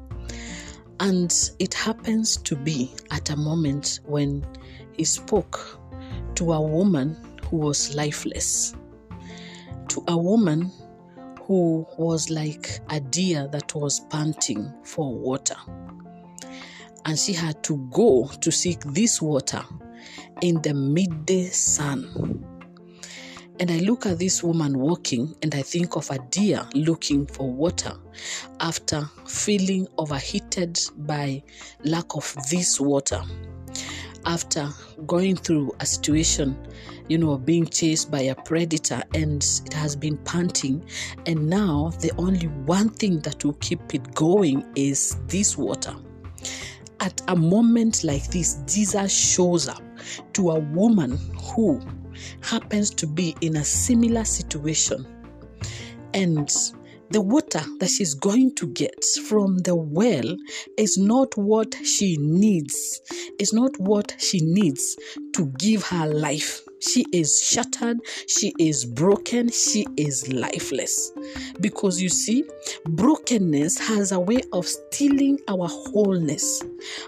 And 1.00 1.50
it 1.58 1.74
happens 1.74 2.36
to 2.38 2.54
be 2.54 2.92
at 3.10 3.30
a 3.30 3.36
moment 3.36 4.00
when 4.04 4.46
he 4.92 5.04
spoke 5.04 5.80
to 6.36 6.52
a 6.52 6.60
woman 6.60 7.16
who 7.46 7.56
was 7.56 7.94
lifeless, 7.94 8.74
to 9.88 10.04
a 10.08 10.16
woman 10.16 10.70
who 11.46 11.86
was 11.98 12.30
like 12.30 12.80
a 12.90 13.00
deer 13.00 13.48
that 13.48 13.74
was 13.74 14.00
panting 14.10 14.72
for 14.84 15.12
water. 15.12 15.56
And 17.04 17.18
she 17.18 17.32
had 17.32 17.62
to 17.64 17.78
go 17.90 18.30
to 18.40 18.50
seek 18.52 18.80
this 18.84 19.20
water 19.20 19.62
in 20.40 20.62
the 20.62 20.74
midday 20.74 21.46
sun. 21.46 22.44
And 23.60 23.70
I 23.70 23.78
look 23.78 24.06
at 24.06 24.18
this 24.18 24.42
woman 24.42 24.78
walking 24.78 25.36
and 25.42 25.54
I 25.54 25.62
think 25.62 25.96
of 25.96 26.10
a 26.10 26.18
deer 26.30 26.66
looking 26.74 27.26
for 27.26 27.50
water 27.50 27.92
after 28.60 29.02
feeling 29.26 29.86
overheated 29.98 30.78
by 30.96 31.42
lack 31.84 32.16
of 32.16 32.34
this 32.50 32.80
water. 32.80 33.22
After 34.24 34.68
going 35.06 35.36
through 35.36 35.72
a 35.80 35.86
situation 35.86 36.56
you 37.08 37.18
know, 37.18 37.36
being 37.36 37.66
chased 37.66 38.10
by 38.10 38.20
a 38.20 38.34
predator 38.34 39.02
and 39.14 39.42
it 39.66 39.72
has 39.72 39.96
been 39.96 40.16
panting. 40.18 40.82
And 41.26 41.48
now 41.48 41.92
the 42.00 42.12
only 42.16 42.46
one 42.46 42.90
thing 42.90 43.20
that 43.20 43.44
will 43.44 43.54
keep 43.54 43.94
it 43.94 44.14
going 44.14 44.64
is 44.76 45.16
this 45.26 45.56
water. 45.56 45.94
At 47.00 47.20
a 47.28 47.36
moment 47.36 48.04
like 48.04 48.30
this, 48.30 48.60
Jesus 48.66 49.12
shows 49.12 49.68
up 49.68 49.82
to 50.34 50.52
a 50.52 50.58
woman 50.58 51.18
who 51.54 51.80
happens 52.40 52.90
to 52.90 53.06
be 53.06 53.34
in 53.40 53.56
a 53.56 53.64
similar 53.64 54.24
situation. 54.24 55.06
And 56.14 56.50
the 57.12 57.20
water 57.20 57.60
that 57.78 57.88
she's 57.88 58.14
going 58.14 58.54
to 58.54 58.66
get 58.68 59.04
from 59.28 59.58
the 59.58 59.74
well 59.74 60.36
is 60.78 60.96
not 60.96 61.36
what 61.36 61.74
she 61.84 62.16
needs. 62.18 63.00
It's 63.38 63.52
not 63.52 63.78
what 63.78 64.14
she 64.18 64.40
needs 64.40 64.96
to 65.34 65.46
give 65.58 65.84
her 65.84 66.06
life. 66.06 66.62
She 66.82 67.04
is 67.12 67.40
shattered, 67.40 67.98
she 68.26 68.52
is 68.58 68.84
broken, 68.84 69.50
she 69.50 69.86
is 69.96 70.32
lifeless. 70.32 71.12
Because 71.60 72.02
you 72.02 72.08
see, 72.08 72.44
brokenness 72.88 73.78
has 73.78 74.10
a 74.10 74.18
way 74.18 74.40
of 74.52 74.66
stealing 74.66 75.38
our 75.48 75.68
wholeness. 75.68 76.62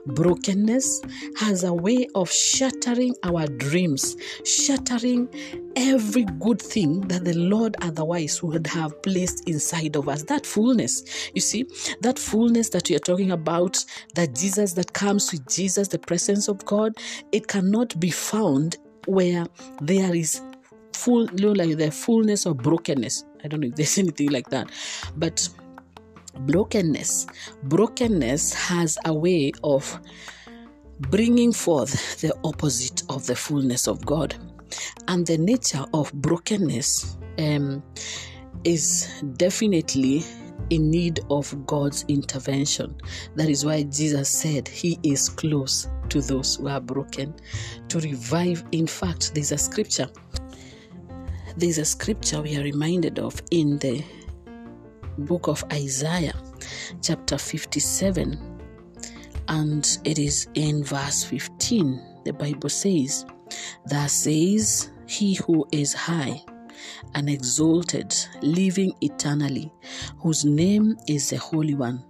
Brokenness 0.06 1.02
has 1.36 1.64
a 1.64 1.74
way 1.74 2.06
of 2.14 2.30
shattering 2.30 3.16
our 3.24 3.46
dreams, 3.46 4.16
shattering 4.44 5.28
every 5.76 6.24
good 6.38 6.62
thing 6.62 7.00
that 7.08 7.24
the 7.24 7.34
Lord 7.34 7.74
otherwise 7.82 8.42
would 8.42 8.66
have 8.68 9.02
placed 9.02 9.48
inside 9.48 9.96
of 9.96 10.08
us. 10.08 10.22
That 10.22 10.46
fullness, 10.46 11.30
you 11.34 11.40
see, 11.40 11.66
that 12.00 12.18
fullness 12.18 12.68
that 12.70 12.88
we 12.88 12.96
are 12.96 13.00
talking 13.00 13.32
about, 13.32 13.84
that 14.14 14.36
Jesus 14.36 14.72
that 14.74 14.92
comes 14.92 15.32
with 15.32 15.48
Jesus, 15.48 15.88
the 15.88 15.98
presence 15.98 16.46
of 16.46 16.64
God, 16.64 16.92
it 17.32 17.48
cannot 17.48 17.98
be 17.98 18.10
found 18.10 18.76
where 19.06 19.46
there 19.80 20.14
is 20.14 20.40
full 20.92 21.30
you 21.32 21.46
know, 21.46 21.52
like 21.52 21.76
the 21.76 21.90
fullness 21.90 22.46
of 22.46 22.58
brokenness. 22.58 23.24
I 23.44 23.48
don't 23.48 23.60
know 23.60 23.68
if 23.68 23.74
there's 23.74 23.98
anything 24.04 24.30
like 24.30 24.50
that. 24.50 24.70
But 25.16 25.48
brokenness 26.40 27.26
brokenness 27.62 28.52
has 28.52 28.98
a 29.04 29.14
way 29.14 29.52
of 29.62 30.00
bringing 31.10 31.52
forth 31.52 32.20
the 32.20 32.34
opposite 32.44 33.02
of 33.08 33.26
the 33.26 33.36
fullness 33.36 33.86
of 33.86 34.04
god. 34.04 34.34
And 35.08 35.26
the 35.26 35.38
nature 35.38 35.84
of 35.92 36.12
brokenness 36.14 37.16
um, 37.38 37.82
is 38.64 39.22
definitely 39.36 40.24
in 40.70 40.90
need 40.90 41.20
of 41.30 41.66
God's 41.66 42.04
intervention. 42.08 42.94
That 43.34 43.48
is 43.48 43.64
why 43.64 43.84
Jesus 43.84 44.28
said 44.28 44.68
he 44.68 44.98
is 45.02 45.28
close 45.28 45.88
to 46.08 46.20
those 46.20 46.56
who 46.56 46.68
are 46.68 46.80
broken 46.80 47.34
to 47.88 48.00
revive. 48.00 48.64
In 48.72 48.86
fact, 48.86 49.34
there's 49.34 49.52
a 49.52 49.58
scripture. 49.58 50.08
There's 51.56 51.78
a 51.78 51.84
scripture 51.84 52.42
we 52.42 52.56
are 52.56 52.62
reminded 52.62 53.18
of 53.18 53.40
in 53.50 53.78
the 53.78 54.04
book 55.18 55.46
of 55.46 55.62
Isaiah, 55.72 56.34
chapter 57.00 57.38
57, 57.38 58.60
and 59.48 59.98
it 60.04 60.18
is 60.18 60.48
in 60.54 60.82
verse 60.82 61.22
15. 61.24 62.22
The 62.24 62.32
Bible 62.32 62.70
says, 62.70 63.24
Thus 63.86 64.12
says 64.12 64.90
he 65.06 65.34
who 65.34 65.66
is 65.70 65.92
high 65.92 66.42
and 67.14 67.28
exalted, 67.28 68.14
living 68.42 68.92
eternally, 69.00 69.72
whose 70.18 70.44
name 70.44 70.96
is 71.08 71.30
the 71.30 71.36
Holy 71.36 71.74
One. 71.74 72.04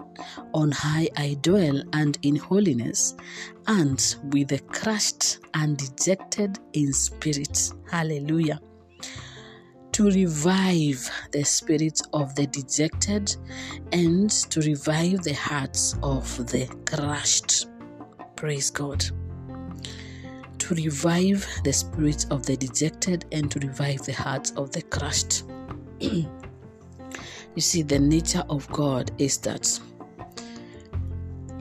On 0.52 0.70
high 0.70 1.08
I 1.16 1.36
dwell, 1.42 1.82
and 1.92 2.18
in 2.22 2.36
holiness, 2.36 3.14
and 3.66 4.16
with 4.30 4.48
the 4.48 4.60
crushed 4.60 5.40
and 5.54 5.76
dejected 5.76 6.58
in 6.72 6.92
spirit. 6.92 7.72
Hallelujah. 7.90 8.60
To 9.92 10.10
revive 10.10 11.08
the 11.30 11.44
spirits 11.44 12.02
of 12.12 12.34
the 12.34 12.46
dejected 12.46 13.36
and 13.92 14.30
to 14.50 14.60
revive 14.60 15.22
the 15.22 15.34
hearts 15.34 15.94
of 16.02 16.36
the 16.48 16.66
crushed. 16.84 17.66
Praise 18.34 18.70
God 18.70 19.04
to 20.58 20.74
revive 20.74 21.46
the 21.64 21.72
spirits 21.72 22.26
of 22.30 22.46
the 22.46 22.56
dejected 22.56 23.24
and 23.32 23.50
to 23.50 23.58
revive 23.60 24.02
the 24.02 24.12
hearts 24.12 24.50
of 24.52 24.70
the 24.72 24.82
crushed. 24.82 25.44
you 26.00 26.26
see, 27.58 27.82
the 27.82 27.98
nature 27.98 28.44
of 28.48 28.68
God 28.70 29.10
is 29.18 29.38
that 29.38 29.78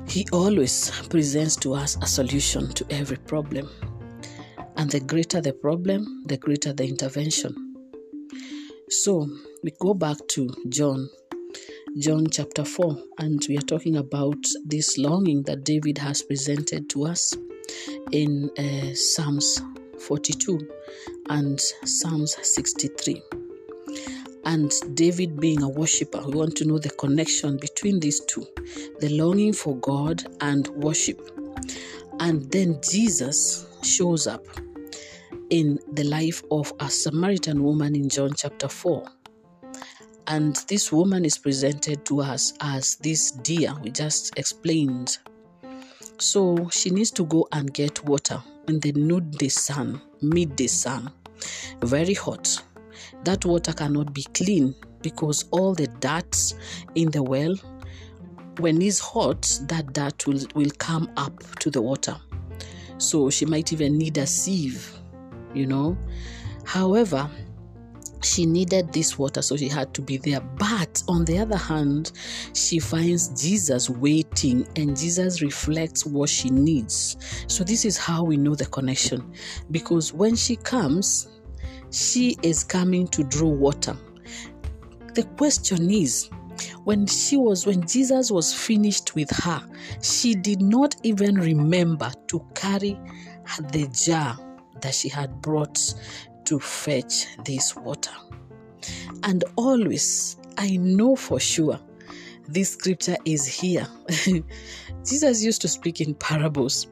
He 0.08 0.26
always 0.32 0.92
presents 1.10 1.56
to 1.58 1.74
us 1.74 1.98
a 2.02 2.06
solution 2.06 2.70
to 2.74 2.86
every 2.90 3.18
problem. 3.18 3.70
And 4.76 4.90
the 4.90 5.00
greater 5.00 5.40
the 5.40 5.54
problem, 5.54 6.24
the 6.26 6.38
greater 6.38 6.74
the 6.74 6.86
intervention. 6.88 7.76
So 8.90 9.28
we 9.64 9.72
go 9.80 9.94
back 9.94 10.18
to 10.30 10.50
John, 10.70 11.10
John 11.98 12.28
chapter 12.30 12.66
4, 12.66 12.98
and 13.20 13.44
we 13.48 13.58
are 13.58 13.62
talking 13.62 13.98
about 13.98 14.44
this 14.66 14.98
longing 14.98 15.44
that 15.44 15.64
David 15.64 15.98
has 16.00 16.22
presented 16.22 16.90
to 16.92 17.06
us 17.06 17.34
in 18.12 18.50
uh, 18.58 18.94
Psalms 18.94 19.62
42 20.00 20.60
and 21.30 21.60
Psalms 21.60 22.36
63. 22.42 23.22
And 24.46 24.72
David 24.94 25.40
being 25.40 25.64
a 25.64 25.70
worshiper, 25.70 26.22
we 26.26 26.36
want 26.36 26.56
to 26.58 26.66
know 26.66 26.78
the 26.78 26.90
connection 26.90 27.58
between 27.58 28.00
these 28.00 28.20
two 28.26 28.46
the 29.00 29.10
longing 29.10 29.54
for 29.54 29.76
God 29.78 30.24
and 30.42 30.68
worship. 30.70 31.20
And 32.20 32.50
then 32.52 32.80
Jesus 32.82 33.66
shows 33.84 34.28
up 34.28 34.46
in 35.50 35.80
the 35.94 36.04
life 36.04 36.44
of 36.52 36.74
a 36.80 36.90
Samaritan 36.90 37.64
woman 37.64 37.96
in 37.96 38.10
John 38.10 38.34
chapter 38.36 38.68
4. 38.68 39.06
And 40.28 40.56
this 40.68 40.92
woman 40.92 41.26
is 41.26 41.38
presented 41.38 42.06
to 42.06 42.22
us 42.22 42.54
as 42.62 42.96
this 42.98 43.32
deer 43.32 43.74
we 43.84 43.92
just 43.92 44.38
explained. 44.38 45.18
So 46.24 46.70
she 46.72 46.90
needs 46.90 47.12
to 47.12 47.26
go 47.26 47.50
and 47.52 47.74
get 47.74 48.06
water 48.06 48.42
in 48.70 48.80
the 48.80 48.94
noonday 48.94 49.50
sun, 49.50 50.02
midday 50.22 50.68
sun, 50.68 51.12
very 51.82 52.14
hot. 52.14 52.64
That 53.26 53.44
water 53.44 53.74
cannot 53.74 54.14
be 54.14 54.24
clean 54.34 54.74
because 55.02 55.44
all 55.52 55.74
the 55.74 55.88
dirt 56.00 56.54
in 56.96 57.12
the 57.12 57.22
well, 57.22 57.54
when 58.60 58.82
it's 58.82 59.00
hot, 59.00 59.42
that 59.64 59.92
dirt 59.92 60.26
will, 60.26 60.40
will 60.56 60.72
come 60.78 61.12
up 61.18 61.38
to 61.60 61.70
the 61.70 61.82
water. 61.82 62.16
So 63.00 63.30
she 63.30 63.46
might 63.46 63.74
even 63.74 63.98
need 63.98 64.18
a 64.18 64.26
sieve, 64.26 64.98
you 65.54 65.68
know. 65.68 65.98
However, 66.64 67.30
she 68.24 68.46
needed 68.46 68.92
this 68.94 69.18
water, 69.18 69.42
so 69.42 69.58
she 69.58 69.68
had 69.68 69.94
to 69.94 70.02
be 70.02 70.18
there. 70.18 70.40
But 70.42 71.04
on 71.08 71.26
the 71.26 71.40
other 71.40 71.58
hand, 71.58 72.12
she 72.54 72.80
finds 72.80 73.42
Jesus 73.42 73.90
waiting, 73.90 74.68
and 74.76 74.98
Jesus 74.98 75.42
reflects 75.42 76.06
what 76.06 76.30
she 76.30 76.50
needs. 76.50 77.18
So, 77.48 77.64
this 77.64 77.86
is 77.86 77.98
how 77.98 78.24
we 78.24 78.38
know 78.38 78.56
the 78.56 78.66
connection 78.66 79.34
because 79.72 80.14
when 80.14 80.36
she 80.36 80.56
comes, 80.56 81.28
she 81.92 82.38
is 82.42 82.64
coming 82.64 83.08
to 83.10 83.24
draw 83.24 83.50
water. 83.50 83.96
The 85.14 85.24
question 85.38 85.92
is, 85.92 86.30
when 86.84 87.06
she 87.06 87.38
was 87.38 87.66
when 87.66 87.86
Jesus 87.88 88.32
was 88.32 88.54
finished 88.54 89.16
with 89.16 89.30
her, 89.30 89.62
she 90.02 90.34
did 90.36 90.62
not 90.62 90.96
even 91.04 91.36
remember 91.36 92.12
to 92.28 92.46
carry 92.56 93.00
the 93.72 93.88
jar 93.92 94.38
that 94.82 94.94
she 94.94 95.10
had 95.10 95.42
brought 95.42 95.94
to 96.46 96.60
fetch 96.60 97.28
this 97.46 97.76
water. 97.76 98.12
And 99.24 99.44
always, 99.56 100.38
I 100.58 100.78
know 100.78 101.16
for 101.16 101.40
sure 101.40 101.80
this 102.48 102.72
scripture 102.72 103.18
is 103.26 103.46
here. 103.46 103.88
Jesus 105.06 105.44
used 105.44 105.62
to 105.62 105.68
speak 105.68 106.02
in 106.02 106.14
parables, 106.16 106.88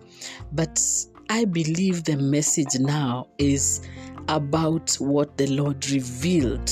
but 0.51 0.81
I 1.29 1.45
believe 1.45 2.03
the 2.03 2.17
message 2.17 2.79
now 2.79 3.27
is 3.37 3.81
about 4.27 4.93
what 4.95 5.37
the 5.37 5.47
Lord 5.47 5.89
revealed 5.89 6.69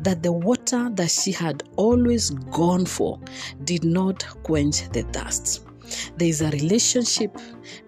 that 0.00 0.22
the 0.22 0.32
water 0.32 0.90
that 0.94 1.10
she 1.10 1.32
had 1.32 1.62
always 1.76 2.30
gone 2.30 2.84
for 2.84 3.18
did 3.64 3.84
not 3.84 4.24
quench 4.42 4.88
the 4.90 5.02
thirst. 5.04 5.66
There 6.16 6.28
is 6.28 6.40
a 6.40 6.50
relationship 6.50 7.36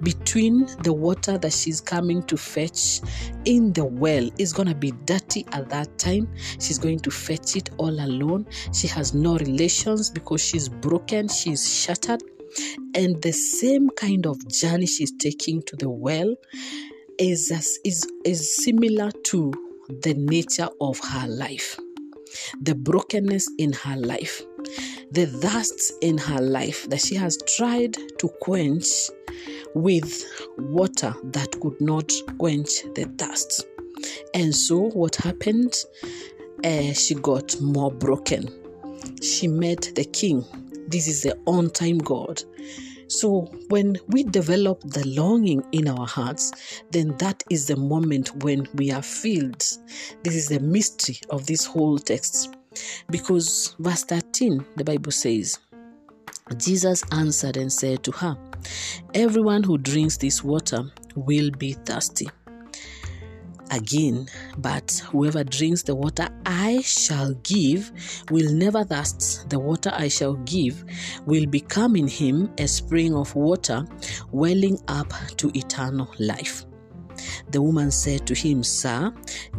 between 0.02 0.66
the 0.82 0.92
water 0.92 1.38
that 1.38 1.52
she's 1.52 1.80
coming 1.80 2.22
to 2.24 2.36
fetch 2.36 3.00
in 3.44 3.72
the 3.72 3.84
well 3.84 4.28
is 4.38 4.52
going 4.52 4.68
to 4.68 4.74
be 4.74 4.92
dirty 5.04 5.46
at 5.52 5.68
that 5.70 5.96
time. 5.98 6.28
She's 6.60 6.78
going 6.78 7.00
to 7.00 7.10
fetch 7.10 7.56
it 7.56 7.70
all 7.78 7.92
alone. 7.92 8.46
She 8.72 8.86
has 8.88 9.14
no 9.14 9.36
relations 9.36 10.10
because 10.10 10.40
she's 10.40 10.68
broken, 10.68 11.28
she's 11.28 11.82
shattered. 11.82 12.22
And 12.94 13.20
the 13.22 13.32
same 13.32 13.90
kind 13.90 14.26
of 14.26 14.46
journey 14.48 14.86
she's 14.86 15.12
taking 15.18 15.62
to 15.62 15.76
the 15.76 15.90
well 15.90 16.34
is, 17.18 17.50
is, 17.84 18.06
is 18.24 18.64
similar 18.64 19.10
to 19.24 19.52
the 20.02 20.14
nature 20.14 20.68
of 20.80 20.98
her 21.00 21.26
life, 21.28 21.78
the 22.60 22.74
brokenness 22.74 23.50
in 23.58 23.72
her 23.72 23.96
life 23.96 24.42
the 25.14 25.26
thirst 25.26 25.92
in 26.00 26.18
her 26.18 26.40
life 26.40 26.88
that 26.90 27.00
she 27.00 27.14
has 27.14 27.38
tried 27.56 27.96
to 28.18 28.28
quench 28.40 28.84
with 29.74 30.24
water 30.58 31.14
that 31.24 31.52
could 31.60 31.80
not 31.80 32.12
quench 32.38 32.82
the 32.94 33.04
thirst. 33.16 33.64
And 34.34 34.54
so, 34.54 34.90
what 34.90 35.14
happened? 35.14 35.74
Uh, 36.64 36.92
she 36.92 37.14
got 37.14 37.60
more 37.60 37.92
broken. 37.92 38.50
She 39.22 39.46
met 39.46 39.92
the 39.94 40.04
king. 40.04 40.44
This 40.88 41.06
is 41.06 41.22
the 41.22 41.38
on 41.46 41.70
time 41.70 41.98
God. 41.98 42.42
So, 43.14 43.42
when 43.68 43.96
we 44.08 44.24
develop 44.24 44.80
the 44.80 45.06
longing 45.06 45.62
in 45.70 45.86
our 45.86 46.04
hearts, 46.04 46.82
then 46.90 47.16
that 47.18 47.44
is 47.48 47.68
the 47.68 47.76
moment 47.76 48.42
when 48.42 48.66
we 48.74 48.90
are 48.90 49.02
filled. 49.02 49.60
This 50.24 50.34
is 50.34 50.48
the 50.48 50.58
mystery 50.58 51.18
of 51.30 51.46
this 51.46 51.64
whole 51.64 51.96
text. 51.96 52.56
Because 53.10 53.76
verse 53.78 54.02
13, 54.02 54.66
the 54.74 54.82
Bible 54.82 55.12
says, 55.12 55.60
Jesus 56.56 57.04
answered 57.12 57.56
and 57.56 57.72
said 57.72 58.02
to 58.02 58.10
her, 58.10 58.36
Everyone 59.14 59.62
who 59.62 59.78
drinks 59.78 60.16
this 60.16 60.42
water 60.42 60.82
will 61.14 61.52
be 61.52 61.74
thirsty. 61.74 62.28
Again, 63.70 64.28
but 64.58 65.02
whoever 65.10 65.42
drinks 65.42 65.82
the 65.82 65.94
water 65.94 66.28
I 66.46 66.80
shall 66.82 67.34
give 67.42 67.90
will 68.30 68.52
never 68.52 68.84
thirst. 68.84 69.48
The 69.48 69.58
water 69.58 69.90
I 69.92 70.08
shall 70.08 70.34
give 70.34 70.84
will 71.26 71.46
become 71.46 71.96
in 71.96 72.08
him 72.08 72.52
a 72.58 72.68
spring 72.68 73.14
of 73.14 73.34
water 73.34 73.84
welling 74.30 74.78
up 74.88 75.12
to 75.38 75.50
eternal 75.56 76.08
life. 76.18 76.66
The 77.50 77.62
woman 77.62 77.90
said 77.90 78.26
to 78.26 78.34
him, 78.34 78.62
Sir, 78.62 79.12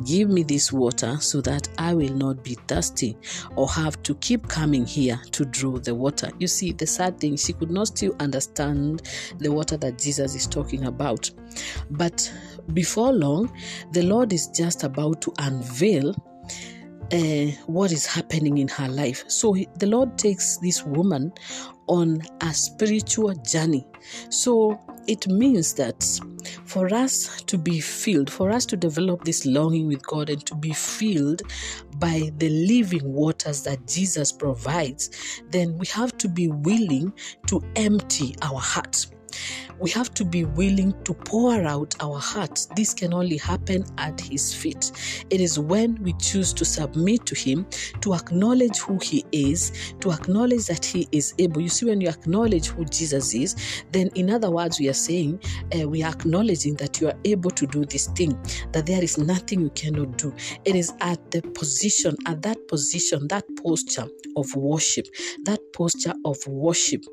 give 0.05 0.29
me 0.29 0.43
this 0.43 0.71
water 0.71 1.17
so 1.19 1.41
that 1.41 1.69
I 1.77 1.93
will 1.93 2.13
not 2.13 2.43
be 2.43 2.55
thirsty 2.67 3.17
or 3.55 3.69
have 3.69 4.01
to 4.03 4.15
keep 4.15 4.47
coming 4.47 4.85
here 4.85 5.19
to 5.31 5.45
draw 5.45 5.77
the 5.77 5.95
water. 5.95 6.29
You 6.39 6.47
see, 6.47 6.71
the 6.73 6.87
sad 6.87 7.19
thing, 7.19 7.37
she 7.37 7.53
could 7.53 7.71
not 7.71 7.87
still 7.87 8.15
understand 8.19 9.03
the 9.37 9.51
water 9.51 9.77
that 9.77 9.97
Jesus 9.97 10.35
is 10.35 10.47
talking 10.47 10.85
about. 10.85 11.31
But 11.91 12.31
before 12.73 13.13
long, 13.13 13.51
the 13.91 14.03
Lord 14.03 14.33
is 14.33 14.47
just 14.47 14.83
about 14.83 15.21
to 15.21 15.33
unveil 15.39 16.15
uh, 17.11 17.51
what 17.67 17.91
is 17.91 18.05
happening 18.05 18.57
in 18.57 18.67
her 18.67 18.87
life. 18.87 19.23
So 19.27 19.55
the 19.79 19.87
Lord 19.87 20.17
takes 20.17 20.57
this 20.57 20.83
woman 20.83 21.33
on 21.87 22.21
a 22.41 22.53
spiritual 22.53 23.33
journey. 23.35 23.85
So 24.29 24.79
it 25.07 25.27
means 25.27 25.73
that 25.75 26.03
for 26.65 26.93
us 26.93 27.41
to 27.43 27.57
be 27.57 27.79
filled, 27.79 28.31
for 28.31 28.51
us 28.51 28.65
to 28.67 28.77
develop 28.77 29.23
this 29.23 29.45
longing 29.45 29.87
with 29.87 30.05
God 30.05 30.29
and 30.29 30.43
to 30.47 30.55
be 30.55 30.73
filled 30.73 31.43
by 31.97 32.31
the 32.37 32.49
living 32.49 33.13
waters 33.13 33.63
that 33.63 33.87
Jesus 33.87 34.31
provides, 34.31 35.41
then 35.49 35.77
we 35.77 35.85
have 35.87 36.17
to 36.17 36.27
be 36.27 36.47
willing 36.47 37.13
to 37.47 37.61
empty 37.75 38.35
our 38.41 38.59
hearts 38.59 39.11
we 39.79 39.89
have 39.91 40.13
to 40.15 40.25
be 40.25 40.45
willing 40.45 40.93
to 41.03 41.13
pour 41.13 41.63
out 41.63 41.95
our 42.01 42.19
hearts. 42.19 42.67
This 42.75 42.93
can 42.93 43.13
only 43.13 43.37
happen 43.37 43.85
at 43.97 44.19
His 44.19 44.53
feet. 44.53 44.91
It 45.29 45.41
is 45.41 45.59
when 45.59 46.01
we 46.01 46.13
choose 46.13 46.53
to 46.53 46.65
submit 46.65 47.25
to 47.25 47.35
Him, 47.35 47.65
to 48.01 48.13
acknowledge 48.13 48.77
who 48.79 48.99
He 49.01 49.25
is, 49.31 49.93
to 49.99 50.11
acknowledge 50.11 50.65
that 50.67 50.85
He 50.85 51.07
is 51.11 51.33
able. 51.39 51.61
You 51.61 51.69
see, 51.69 51.85
when 51.87 52.01
you 52.01 52.09
acknowledge 52.09 52.67
who 52.67 52.85
Jesus 52.85 53.33
is, 53.33 53.55
then 53.91 54.09
in 54.15 54.29
other 54.29 54.51
words, 54.51 54.79
we 54.79 54.89
are 54.89 54.93
saying, 54.93 55.39
uh, 55.77 55.87
we 55.87 56.03
are 56.03 56.11
acknowledging 56.11 56.75
that 56.75 57.01
you 57.01 57.07
are 57.07 57.19
able 57.25 57.51
to 57.51 57.67
do 57.67 57.85
this 57.85 58.07
thing, 58.07 58.37
that 58.71 58.85
there 58.85 59.03
is 59.03 59.17
nothing 59.17 59.61
you 59.61 59.69
cannot 59.71 60.17
do. 60.17 60.33
It 60.65 60.75
is 60.75 60.93
at 61.01 61.31
the 61.31 61.41
position, 61.41 62.15
at 62.27 62.41
that 62.43 62.67
position, 62.67 63.27
that 63.29 63.45
posture 63.61 64.07
of 64.37 64.53
worship, 64.55 65.07
that 65.43 65.59
posture 65.73 66.13
of 66.25 66.37
worship 66.47 67.03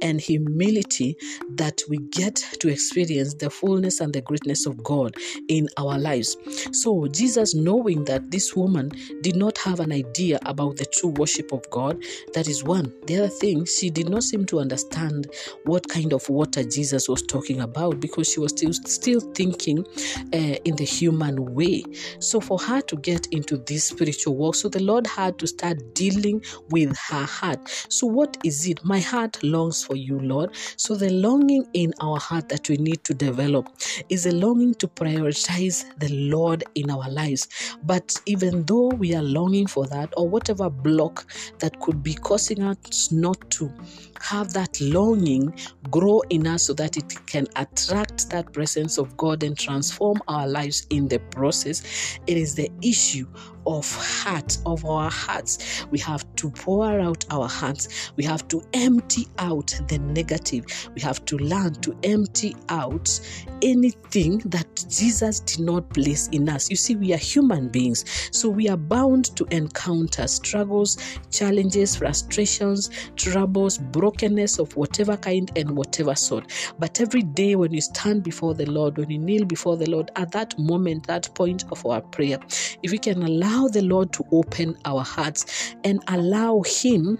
and 0.00 0.20
humility 0.20 1.16
that 1.56 1.80
we 1.88 1.98
get 2.12 2.36
to 2.60 2.68
experience 2.68 3.34
the 3.34 3.50
fullness 3.50 4.00
and 4.00 4.12
the 4.12 4.22
greatness 4.22 4.66
of 4.66 4.82
God 4.84 5.16
in 5.48 5.68
our 5.78 5.98
lives. 5.98 6.36
So, 6.72 7.08
Jesus, 7.08 7.54
knowing 7.54 8.04
that 8.06 8.30
this 8.30 8.54
woman 8.56 8.92
did 9.22 9.36
not 9.36 9.58
have 9.58 9.80
an 9.80 9.92
idea 9.92 10.38
about 10.46 10.76
the 10.76 10.86
true 10.86 11.10
worship 11.10 11.52
of 11.52 11.68
God, 11.70 12.02
that 12.34 12.48
is 12.48 12.64
one. 12.64 12.92
The 13.06 13.18
other 13.18 13.28
thing, 13.28 13.64
she 13.64 13.90
did 13.90 14.08
not 14.08 14.22
seem 14.22 14.46
to 14.46 14.60
understand 14.60 15.28
what 15.64 15.88
kind 15.88 16.12
of 16.12 16.28
water 16.28 16.62
Jesus 16.64 17.08
was 17.08 17.22
talking 17.22 17.60
about 17.60 18.00
because 18.00 18.28
she 18.30 18.40
was 18.40 18.52
still 18.52 18.72
still 18.72 19.20
thinking 19.34 19.84
uh, 20.32 20.56
in 20.64 20.76
the 20.76 20.84
human 20.84 21.54
way. 21.54 21.84
So, 22.20 22.40
for 22.40 22.58
her 22.58 22.80
to 22.82 22.96
get 22.96 23.26
into 23.28 23.58
this 23.58 23.84
spiritual 23.84 24.36
walk, 24.36 24.54
so 24.54 24.68
the 24.68 24.82
Lord 24.82 25.06
had 25.06 25.38
to 25.38 25.46
start 25.46 25.94
dealing 25.94 26.42
with 26.70 26.96
her 27.08 27.24
heart. 27.24 27.68
So, 27.88 28.06
what 28.06 28.36
is 28.44 28.66
it? 28.66 28.84
My 28.84 29.00
heart 29.00 29.42
longs 29.42 29.84
for 29.84 29.96
you, 29.96 30.18
Lord. 30.20 30.54
So, 30.76 30.94
the 30.96 31.10
longing 31.10 31.66
in 31.74 31.92
our 32.02 32.18
heart 32.18 32.48
that 32.48 32.68
we 32.68 32.76
need 32.76 33.04
to 33.04 33.14
develop 33.14 33.68
is 34.08 34.26
a 34.26 34.32
longing 34.32 34.74
to 34.74 34.88
prioritize 34.88 35.84
the 35.98 36.08
Lord 36.08 36.64
in 36.74 36.90
our 36.90 37.08
lives. 37.10 37.48
But 37.84 38.20
even 38.26 38.64
though 38.64 38.88
we 38.88 39.14
are 39.14 39.22
longing 39.22 39.66
for 39.66 39.86
that, 39.86 40.12
or 40.16 40.28
whatever 40.28 40.68
block 40.68 41.30
that 41.60 41.78
could 41.80 42.02
be 42.02 42.14
causing 42.14 42.62
us 42.62 43.12
not 43.12 43.50
to 43.52 43.72
have 44.20 44.52
that 44.52 44.80
longing 44.80 45.54
grow 45.90 46.20
in 46.30 46.46
us 46.46 46.64
so 46.64 46.74
that 46.74 46.96
it 46.96 47.26
can 47.26 47.46
attract 47.56 48.30
that 48.30 48.52
presence 48.52 48.98
of 48.98 49.16
God 49.16 49.42
and 49.42 49.58
transform 49.58 50.20
our 50.28 50.46
lives 50.46 50.86
in 50.90 51.08
the 51.08 51.18
process, 51.18 52.18
it 52.26 52.36
is 52.36 52.54
the 52.54 52.70
issue 52.82 53.26
of 53.66 53.90
heart, 53.94 54.58
of 54.66 54.84
our 54.84 55.10
hearts. 55.10 55.86
We 55.90 55.98
have 56.00 56.24
to 56.36 56.50
pour 56.50 57.00
out 57.00 57.24
our 57.30 57.48
hearts. 57.48 58.12
We 58.16 58.24
have 58.24 58.46
to 58.48 58.62
empty 58.74 59.26
out 59.38 59.78
the 59.88 59.98
negative. 59.98 60.64
We 60.94 61.00
have 61.02 61.24
to 61.26 61.36
learn 61.38 61.74
to 61.82 61.96
empty 62.02 62.56
out 62.68 63.20
anything 63.62 64.38
that 64.46 64.84
Jesus 64.88 65.40
did 65.40 65.60
not 65.60 65.88
place 65.90 66.28
in 66.28 66.48
us. 66.48 66.68
You 66.70 66.76
see, 66.76 66.96
we 66.96 67.12
are 67.12 67.18
human 67.18 67.68
beings, 67.68 68.04
so 68.32 68.48
we 68.48 68.68
are 68.68 68.76
bound 68.76 69.36
to 69.36 69.44
encounter 69.50 70.26
struggles, 70.26 70.98
challenges, 71.30 71.96
frustrations, 71.96 72.90
troubles, 73.16 73.78
brokenness 73.78 74.58
of 74.58 74.74
whatever 74.76 75.16
kind 75.16 75.50
and 75.56 75.70
whatever 75.76 76.14
sort. 76.14 76.50
But 76.78 77.00
every 77.00 77.22
day 77.22 77.54
when 77.54 77.72
you 77.72 77.80
stand 77.80 78.22
before 78.22 78.54
the 78.54 78.66
Lord, 78.66 78.98
when 78.98 79.10
you 79.10 79.18
kneel 79.18 79.44
before 79.44 79.76
the 79.76 79.88
Lord, 79.88 80.10
at 80.16 80.32
that 80.32 80.58
moment, 80.58 81.06
that 81.06 81.32
point 81.34 81.64
of 81.70 81.84
our 81.86 82.00
prayer, 82.00 82.38
if 82.82 82.90
we 82.90 82.98
can 82.98 83.22
allow 83.22 83.51
the 83.68 83.82
Lord 83.82 84.12
to 84.14 84.24
open 84.32 84.76
our 84.84 85.02
hearts 85.02 85.74
and 85.84 86.02
allow 86.08 86.62
Him 86.62 87.18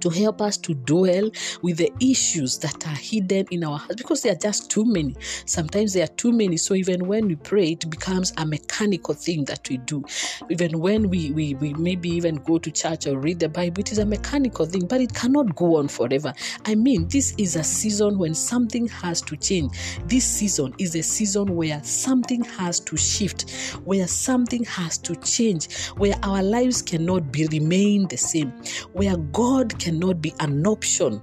to 0.00 0.10
help 0.10 0.40
us 0.40 0.56
to 0.58 0.74
dwell 0.74 1.30
with 1.62 1.78
the 1.78 1.92
issues 2.00 2.58
that 2.58 2.86
are 2.86 2.94
hidden 2.94 3.46
in 3.50 3.64
our 3.64 3.78
hearts 3.78 3.96
because 3.96 4.22
they 4.22 4.30
are 4.30 4.36
just 4.36 4.70
too 4.70 4.84
many. 4.84 5.16
Sometimes 5.46 5.92
they 5.92 6.02
are 6.02 6.08
too 6.08 6.32
many. 6.32 6.56
So 6.56 6.74
even 6.74 7.06
when 7.06 7.28
we 7.28 7.36
pray, 7.36 7.72
it 7.72 7.88
becomes 7.90 8.32
a 8.36 8.46
mechanical 8.46 9.14
thing 9.14 9.44
that 9.46 9.68
we 9.68 9.78
do. 9.78 10.04
Even 10.50 10.80
when 10.80 11.08
we, 11.08 11.30
we, 11.32 11.54
we 11.54 11.74
maybe 11.74 12.08
even 12.10 12.36
go 12.36 12.58
to 12.58 12.70
church 12.70 13.06
or 13.06 13.18
read 13.18 13.40
the 13.40 13.48
Bible, 13.48 13.80
it 13.80 13.92
is 13.92 13.98
a 13.98 14.06
mechanical 14.06 14.66
thing, 14.66 14.86
but 14.86 15.00
it 15.00 15.14
cannot 15.14 15.54
go 15.56 15.76
on 15.76 15.88
forever. 15.88 16.32
I 16.66 16.74
mean, 16.74 17.08
this 17.08 17.34
is 17.38 17.56
a 17.56 17.64
season 17.64 18.18
when 18.18 18.34
something 18.34 18.86
has 18.88 19.22
to 19.22 19.36
change. 19.36 19.72
This 20.06 20.24
season 20.24 20.74
is 20.78 20.94
a 20.94 21.02
season 21.02 21.56
where 21.56 21.82
something 21.82 22.44
has 22.44 22.80
to 22.80 22.96
shift, 22.96 23.50
where 23.84 24.06
something 24.06 24.64
has 24.64 24.98
to 24.98 25.16
change, 25.16 25.88
where 25.96 26.14
our 26.22 26.42
lives 26.42 26.82
cannot 26.82 27.32
be 27.32 27.46
remain 27.46 28.06
the 28.08 28.16
same, 28.16 28.52
where 28.92 29.16
God 29.16 29.78
can 29.78 29.87
cannot 29.88 30.20
be 30.20 30.34
an 30.40 30.66
option, 30.66 31.18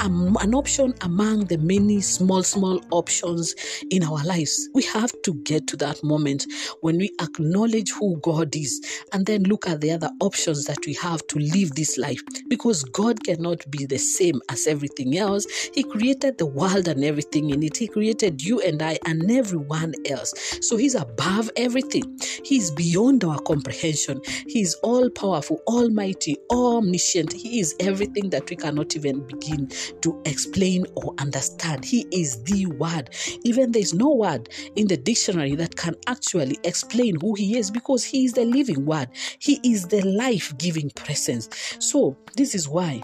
um, 0.00 0.36
an 0.40 0.52
option 0.52 0.92
among 1.02 1.44
the 1.44 1.56
many 1.58 2.00
small, 2.00 2.42
small 2.42 2.80
options 2.90 3.54
in 3.90 4.02
our 4.02 4.24
lives. 4.24 4.68
We 4.74 4.82
have 4.84 5.12
to 5.22 5.34
get 5.44 5.68
to 5.68 5.76
that 5.76 6.02
moment 6.02 6.44
when 6.80 6.98
we 6.98 7.10
acknowledge 7.20 7.92
who 7.92 8.18
God 8.20 8.56
is 8.56 9.04
and 9.12 9.24
then 9.24 9.44
look 9.44 9.68
at 9.68 9.80
the 9.80 9.92
other 9.92 10.10
options 10.20 10.64
that 10.64 10.78
we 10.84 10.94
have 10.94 11.24
to 11.28 11.38
live 11.38 11.76
this 11.76 11.96
life 11.96 12.20
because 12.48 12.82
God 12.82 13.22
cannot 13.22 13.70
be 13.70 13.86
the 13.86 13.98
same 13.98 14.40
as 14.50 14.66
everything 14.66 15.16
else. 15.16 15.46
He 15.74 15.84
created 15.84 16.38
the 16.38 16.46
world 16.46 16.88
and 16.88 17.04
everything 17.04 17.50
in 17.50 17.62
it, 17.62 17.76
He 17.76 17.86
created 17.86 18.42
you 18.42 18.60
and 18.60 18.82
I 18.82 18.98
and 19.06 19.30
everyone 19.30 19.94
else. 20.10 20.34
So 20.60 20.76
He's 20.76 20.96
above 20.96 21.50
everything, 21.56 22.18
He's 22.44 22.72
beyond 22.72 23.22
our 23.22 23.38
comprehension. 23.42 24.20
He's 24.48 24.74
all 24.82 25.08
powerful, 25.10 25.60
almighty, 25.68 26.36
omniscient. 26.50 27.32
He 27.32 27.60
is 27.60 27.76
everything 27.78 28.07
everything 28.08 28.30
that 28.30 28.48
we 28.48 28.56
cannot 28.56 28.96
even 28.96 29.20
begin 29.26 29.68
to 30.00 30.20
explain 30.24 30.86
or 30.94 31.14
understand. 31.18 31.84
He 31.84 32.06
is 32.10 32.42
the 32.44 32.66
word. 32.66 33.10
Even 33.44 33.72
there 33.72 33.82
is 33.82 33.94
no 33.94 34.14
word 34.14 34.48
in 34.76 34.86
the 34.86 34.96
dictionary 34.96 35.54
that 35.56 35.76
can 35.76 35.94
actually 36.06 36.58
explain 36.64 37.16
who 37.20 37.34
he 37.34 37.58
is 37.58 37.70
because 37.70 38.04
he 38.04 38.24
is 38.24 38.32
the 38.32 38.44
living 38.44 38.86
word. 38.86 39.08
He 39.38 39.60
is 39.62 39.86
the 39.86 40.02
life 40.02 40.56
giving 40.58 40.90
presence. 40.90 41.48
So, 41.80 42.16
this 42.36 42.54
is 42.54 42.68
why 42.68 43.02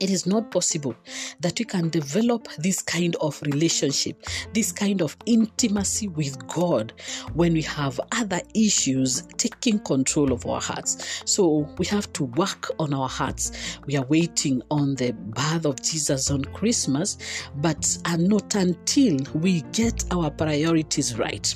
it 0.00 0.10
is 0.10 0.26
not 0.26 0.50
possible 0.50 0.94
that 1.40 1.58
we 1.58 1.64
can 1.64 1.88
develop 1.88 2.48
this 2.58 2.82
kind 2.82 3.16
of 3.16 3.40
relationship, 3.42 4.22
this 4.52 4.72
kind 4.72 5.02
of 5.02 5.16
intimacy 5.26 6.08
with 6.08 6.46
God 6.48 6.92
when 7.34 7.52
we 7.52 7.62
have 7.62 8.00
other 8.12 8.40
issues 8.54 9.22
taking 9.36 9.78
control 9.80 10.32
of 10.32 10.46
our 10.46 10.60
hearts. 10.60 11.22
So 11.24 11.68
we 11.78 11.86
have 11.86 12.12
to 12.14 12.24
work 12.24 12.70
on 12.78 12.94
our 12.94 13.08
hearts. 13.08 13.78
We 13.86 13.96
are 13.96 14.04
waiting 14.06 14.62
on 14.70 14.94
the 14.94 15.12
birth 15.12 15.66
of 15.66 15.82
Jesus 15.82 16.30
on 16.30 16.44
Christmas, 16.46 17.18
but 17.56 17.98
not 18.18 18.54
until 18.54 19.18
we 19.34 19.62
get 19.72 20.04
our 20.12 20.30
priorities 20.30 21.18
right. 21.18 21.54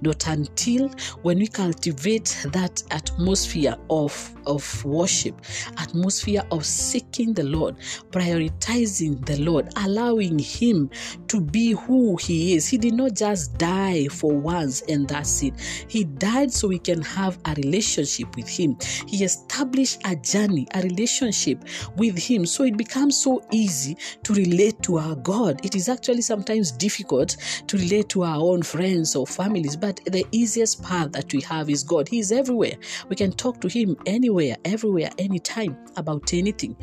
Not 0.00 0.26
until 0.26 0.88
when 1.22 1.38
we 1.38 1.46
cultivate 1.46 2.46
that 2.52 2.82
atmosphere 2.90 3.76
of, 3.90 4.34
of 4.46 4.84
worship, 4.84 5.40
atmosphere 5.78 6.42
of 6.50 6.64
seeking 6.64 7.32
the 7.34 7.44
Lord, 7.44 7.76
prioritizing 8.10 9.24
the 9.24 9.38
Lord, 9.38 9.72
allowing 9.76 10.38
Him 10.38 10.90
to 11.28 11.40
be 11.40 11.72
who 11.72 12.16
He 12.16 12.54
is. 12.54 12.66
He 12.68 12.78
did 12.78 12.94
not 12.94 13.14
just 13.14 13.56
die 13.58 14.08
for 14.08 14.32
once 14.32 14.82
and 14.82 15.08
that's 15.08 15.42
it. 15.42 15.54
He 15.88 16.04
died 16.04 16.52
so 16.52 16.68
we 16.68 16.78
can 16.78 17.02
have 17.02 17.38
a 17.44 17.54
relationship 17.54 18.36
with 18.36 18.48
Him. 18.48 18.76
He 19.06 19.24
established 19.24 20.00
a 20.04 20.16
journey, 20.16 20.66
a 20.74 20.82
relationship 20.82 21.64
with 21.96 22.18
Him. 22.18 22.46
So 22.46 22.64
it 22.64 22.76
becomes 22.76 23.16
so 23.16 23.42
easy 23.50 23.96
to 24.22 24.34
relate 24.34 24.82
to 24.82 24.98
our 24.98 25.16
God. 25.16 25.64
It 25.64 25.74
is 25.74 25.88
actually 25.88 26.22
sometimes 26.22 26.70
difficult 26.72 27.36
to 27.66 27.76
relate 27.76 28.08
to 28.10 28.24
our 28.24 28.40
own 28.40 28.62
friends 28.62 29.16
or 29.16 29.26
families, 29.64 29.76
but 29.76 30.12
the 30.12 30.26
easiest 30.32 30.82
path 30.82 31.12
that 31.12 31.32
we 31.32 31.40
have 31.42 31.70
is 31.70 31.82
God. 31.82 32.08
He 32.08 32.18
is 32.18 32.32
everywhere. 32.32 32.74
We 33.08 33.16
can 33.16 33.32
talk 33.32 33.60
to 33.60 33.68
Him 33.68 33.96
anywhere, 34.06 34.56
everywhere, 34.64 35.10
anytime 35.18 35.76
about 35.96 36.32
anything. 36.32 36.76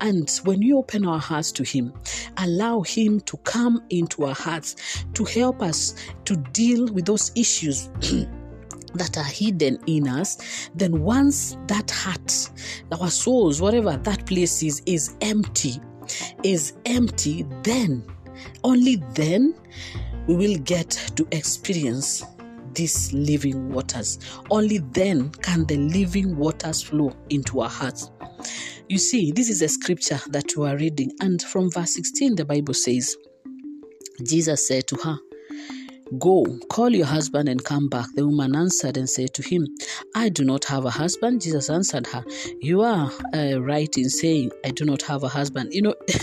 And 0.00 0.30
when 0.44 0.60
we 0.60 0.72
open 0.72 1.06
our 1.06 1.18
hearts 1.18 1.52
to 1.52 1.64
Him, 1.64 1.92
allow 2.38 2.82
Him 2.82 3.20
to 3.20 3.36
come 3.38 3.82
into 3.90 4.24
our 4.24 4.34
hearts 4.34 5.04
to 5.14 5.24
help 5.24 5.62
us 5.62 5.94
to 6.24 6.36
deal 6.52 6.86
with 6.92 7.06
those 7.06 7.32
issues. 7.34 7.88
that 8.94 9.18
are 9.18 9.24
hidden 9.24 9.78
in 9.86 10.08
us, 10.08 10.70
then 10.74 11.02
once 11.02 11.58
that 11.66 11.90
heart, 11.90 12.32
our 12.98 13.10
souls, 13.10 13.60
whatever 13.60 13.94
that 13.94 14.24
place 14.24 14.62
is, 14.62 14.80
is 14.86 15.14
empty, 15.20 15.78
is 16.42 16.72
empty, 16.86 17.44
then, 17.62 18.02
only 18.64 18.96
then, 19.12 19.54
we 20.26 20.34
will 20.34 20.58
get 20.58 20.90
to 21.16 21.26
experience 21.32 22.24
these 22.74 23.12
living 23.12 23.70
waters. 23.70 24.18
Only 24.50 24.78
then 24.78 25.30
can 25.30 25.66
the 25.66 25.76
living 25.76 26.36
waters 26.36 26.82
flow 26.82 27.12
into 27.30 27.60
our 27.60 27.70
hearts. 27.70 28.10
You 28.88 28.98
see, 28.98 29.32
this 29.32 29.48
is 29.48 29.62
a 29.62 29.68
scripture 29.68 30.20
that 30.28 30.54
you 30.54 30.64
are 30.64 30.76
reading, 30.76 31.10
and 31.20 31.42
from 31.42 31.70
verse 31.70 31.94
16, 31.94 32.36
the 32.36 32.44
Bible 32.44 32.74
says, 32.74 33.16
Jesus 34.22 34.68
said 34.68 34.86
to 34.88 34.96
her, 34.96 35.18
Go, 36.18 36.44
call 36.70 36.90
your 36.90 37.06
husband 37.06 37.48
and 37.48 37.64
come 37.64 37.88
back. 37.88 38.06
The 38.14 38.26
woman 38.26 38.54
answered 38.54 38.96
and 38.96 39.10
said 39.10 39.34
to 39.34 39.42
him, 39.42 39.66
I 40.14 40.28
do 40.28 40.44
not 40.44 40.64
have 40.66 40.84
a 40.84 40.90
husband. 40.90 41.42
Jesus 41.42 41.68
answered 41.68 42.06
her, 42.06 42.24
You 42.60 42.82
are 42.82 43.10
uh, 43.34 43.60
right 43.60 43.92
in 43.96 44.08
saying, 44.08 44.52
I 44.64 44.70
do 44.70 44.84
not 44.84 45.02
have 45.02 45.24
a 45.24 45.28
husband. 45.28 45.74
You 45.74 45.82
know, 45.82 45.94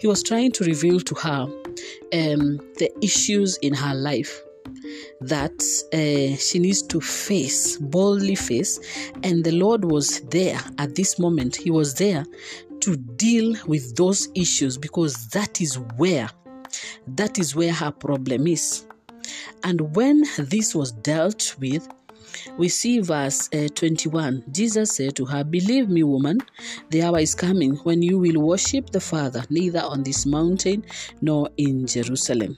he 0.00 0.06
was 0.06 0.22
trying 0.22 0.52
to 0.52 0.64
reveal 0.64 1.00
to 1.00 1.14
her 1.16 1.42
um, 2.12 2.58
the 2.78 2.90
issues 3.02 3.56
in 3.58 3.74
her 3.74 3.94
life 3.94 4.42
that 5.20 5.60
uh, 5.92 6.36
she 6.36 6.58
needs 6.60 6.82
to 6.82 7.00
face, 7.00 7.78
boldly 7.78 8.36
face. 8.36 8.78
And 9.24 9.44
the 9.44 9.52
Lord 9.52 9.84
was 9.84 10.20
there 10.28 10.60
at 10.78 10.94
this 10.94 11.18
moment. 11.18 11.56
He 11.56 11.70
was 11.70 11.94
there 11.94 12.24
to 12.80 12.96
deal 12.96 13.56
with 13.66 13.96
those 13.96 14.28
issues 14.36 14.78
because 14.78 15.28
that 15.28 15.60
is 15.60 15.78
where 15.96 16.30
that 17.08 17.38
is 17.38 17.54
where 17.54 17.72
her 17.72 17.90
problem 17.90 18.46
is. 18.46 18.86
And 19.64 19.94
when 19.94 20.24
this 20.38 20.74
was 20.74 20.92
dealt 20.92 21.56
with, 21.58 21.88
we 22.58 22.68
see 22.68 23.00
verse 23.00 23.48
uh, 23.54 23.68
21 23.74 24.44
Jesus 24.52 24.92
said 24.92 25.16
to 25.16 25.24
her, 25.24 25.44
Believe 25.44 25.88
me, 25.88 26.02
woman, 26.02 26.38
the 26.90 27.02
hour 27.02 27.18
is 27.18 27.34
coming 27.34 27.76
when 27.76 28.02
you 28.02 28.18
will 28.18 28.40
worship 28.40 28.90
the 28.90 29.00
Father, 29.00 29.44
neither 29.50 29.80
on 29.80 30.02
this 30.02 30.26
mountain 30.26 30.84
nor 31.20 31.48
in 31.56 31.86
Jerusalem. 31.86 32.56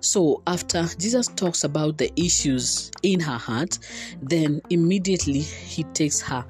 So, 0.00 0.42
after 0.48 0.84
Jesus 0.98 1.28
talks 1.28 1.62
about 1.62 1.98
the 1.98 2.12
issues 2.20 2.90
in 3.04 3.20
her 3.20 3.38
heart, 3.38 3.78
then 4.20 4.60
immediately 4.68 5.40
he 5.40 5.84
takes 5.84 6.20
her 6.22 6.44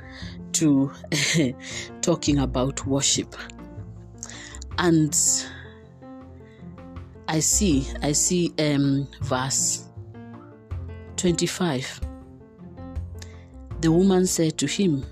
to 0.53 0.91
talking 2.01 2.39
about 2.39 2.87
worship. 2.87 3.37
And 4.78 5.14
I 7.33 7.41
see, 7.41 7.89
I 8.03 8.12
see 8.12 8.53
um, 8.59 9.09
verse 9.22 9.89
25. 11.16 12.03
The 13.80 13.91
woman 13.91 14.26
said 14.26 14.59
to 14.59 14.66
him, 14.66 15.03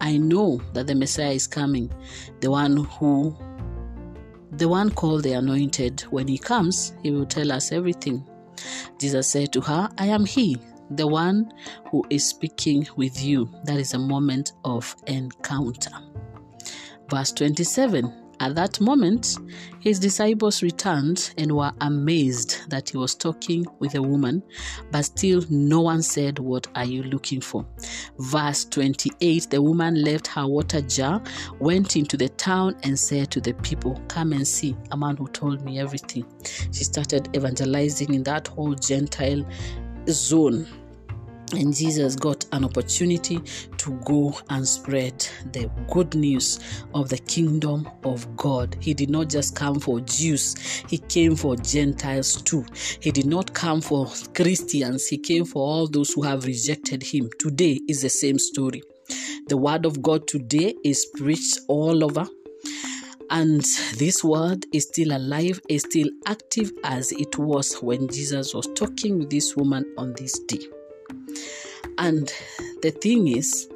I 0.00 0.16
know 0.16 0.62
that 0.72 0.86
the 0.86 0.94
Messiah 0.94 1.32
is 1.32 1.46
coming, 1.46 1.92
the 2.40 2.50
one 2.50 2.84
who 2.84 3.36
the 4.52 4.66
one 4.66 4.90
called 4.92 5.24
the 5.24 5.32
anointed, 5.32 6.00
when 6.08 6.26
he 6.26 6.38
comes, 6.38 6.94
he 7.02 7.10
will 7.10 7.26
tell 7.26 7.52
us 7.52 7.70
everything. 7.70 8.26
Jesus 8.98 9.28
said 9.28 9.52
to 9.52 9.60
her, 9.60 9.90
I 9.98 10.06
am 10.06 10.24
he, 10.24 10.56
the 10.90 11.06
one 11.06 11.52
who 11.90 12.02
is 12.08 12.26
speaking 12.26 12.88
with 12.96 13.22
you. 13.22 13.46
That 13.64 13.76
is 13.76 13.92
a 13.92 13.98
moment 13.98 14.52
of 14.64 14.96
encounter. 15.06 15.92
Verse 17.10 17.32
27 17.32 18.19
At 18.40 18.54
that 18.54 18.80
moment, 18.80 19.36
his 19.80 19.98
disciples 19.98 20.62
returned 20.62 21.34
and 21.36 21.52
were 21.52 21.72
amazed 21.82 22.70
that 22.70 22.88
he 22.88 22.96
was 22.96 23.14
talking 23.14 23.66
with 23.80 23.94
a 23.94 24.00
woman, 24.00 24.42
but 24.90 25.04
still 25.04 25.44
no 25.50 25.82
one 25.82 26.00
said, 26.00 26.38
What 26.38 26.66
are 26.74 26.86
you 26.86 27.02
looking 27.02 27.42
for? 27.42 27.66
Verse 28.18 28.64
28 28.64 29.50
The 29.50 29.60
woman 29.60 30.02
left 30.02 30.26
her 30.28 30.46
water 30.46 30.80
jar, 30.80 31.22
went 31.58 31.96
into 31.96 32.16
the 32.16 32.30
town, 32.30 32.76
and 32.82 32.98
said 32.98 33.30
to 33.32 33.42
the 33.42 33.52
people, 33.52 34.00
Come 34.08 34.32
and 34.32 34.48
see 34.48 34.74
a 34.90 34.96
man 34.96 35.18
who 35.18 35.28
told 35.28 35.62
me 35.62 35.78
everything. 35.78 36.24
She 36.72 36.84
started 36.84 37.28
evangelizing 37.36 38.14
in 38.14 38.22
that 38.22 38.48
whole 38.48 38.74
Gentile 38.74 39.46
zone 40.08 40.66
and 41.52 41.74
Jesus 41.74 42.14
got 42.14 42.44
an 42.52 42.64
opportunity 42.64 43.40
to 43.78 43.90
go 44.04 44.36
and 44.50 44.66
spread 44.66 45.26
the 45.52 45.70
good 45.90 46.14
news 46.14 46.60
of 46.94 47.08
the 47.08 47.18
kingdom 47.18 47.88
of 48.04 48.36
God. 48.36 48.76
He 48.80 48.94
did 48.94 49.10
not 49.10 49.28
just 49.28 49.56
come 49.56 49.80
for 49.80 50.00
Jews, 50.00 50.54
he 50.88 50.98
came 50.98 51.36
for 51.36 51.56
Gentiles 51.56 52.40
too. 52.42 52.64
He 53.00 53.10
did 53.10 53.26
not 53.26 53.52
come 53.52 53.80
for 53.80 54.06
Christians, 54.34 55.06
he 55.06 55.18
came 55.18 55.44
for 55.44 55.62
all 55.62 55.86
those 55.86 56.12
who 56.12 56.22
have 56.22 56.44
rejected 56.44 57.02
him. 57.02 57.28
Today 57.38 57.80
is 57.88 58.02
the 58.02 58.10
same 58.10 58.38
story. 58.38 58.82
The 59.48 59.56
word 59.56 59.86
of 59.86 60.00
God 60.02 60.28
today 60.28 60.74
is 60.84 61.06
preached 61.16 61.58
all 61.68 62.04
over. 62.04 62.26
And 63.32 63.62
this 63.96 64.24
word 64.24 64.66
is 64.72 64.84
still 64.88 65.16
alive, 65.16 65.60
is 65.68 65.82
still 65.82 66.08
active 66.26 66.72
as 66.82 67.12
it 67.12 67.38
was 67.38 67.74
when 67.76 68.08
Jesus 68.08 68.54
was 68.54 68.68
talking 68.74 69.20
with 69.20 69.30
this 69.30 69.54
woman 69.54 69.84
on 69.96 70.14
this 70.18 70.36
day. 70.40 70.66
And 71.98 72.32
the 72.82 72.90
thing 72.90 73.28
is, 73.28 73.68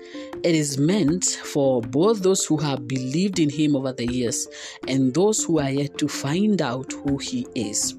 it 0.43 0.55
is 0.55 0.79
meant 0.79 1.25
for 1.25 1.81
both 1.81 2.23
those 2.23 2.45
who 2.45 2.57
have 2.59 2.87
believed 2.89 3.39
in 3.39 3.51
him 3.51 3.77
over 3.77 3.93
the 3.93 4.07
years 4.07 4.47
and 4.89 5.13
those 5.15 5.45
who 5.45 5.59
are 5.59 5.71
yet 5.71 5.99
to 5.99 6.09
find 6.09 6.61
out 6.63 6.93
who 6.93 7.19
he 7.19 7.47
is. 7.55 7.95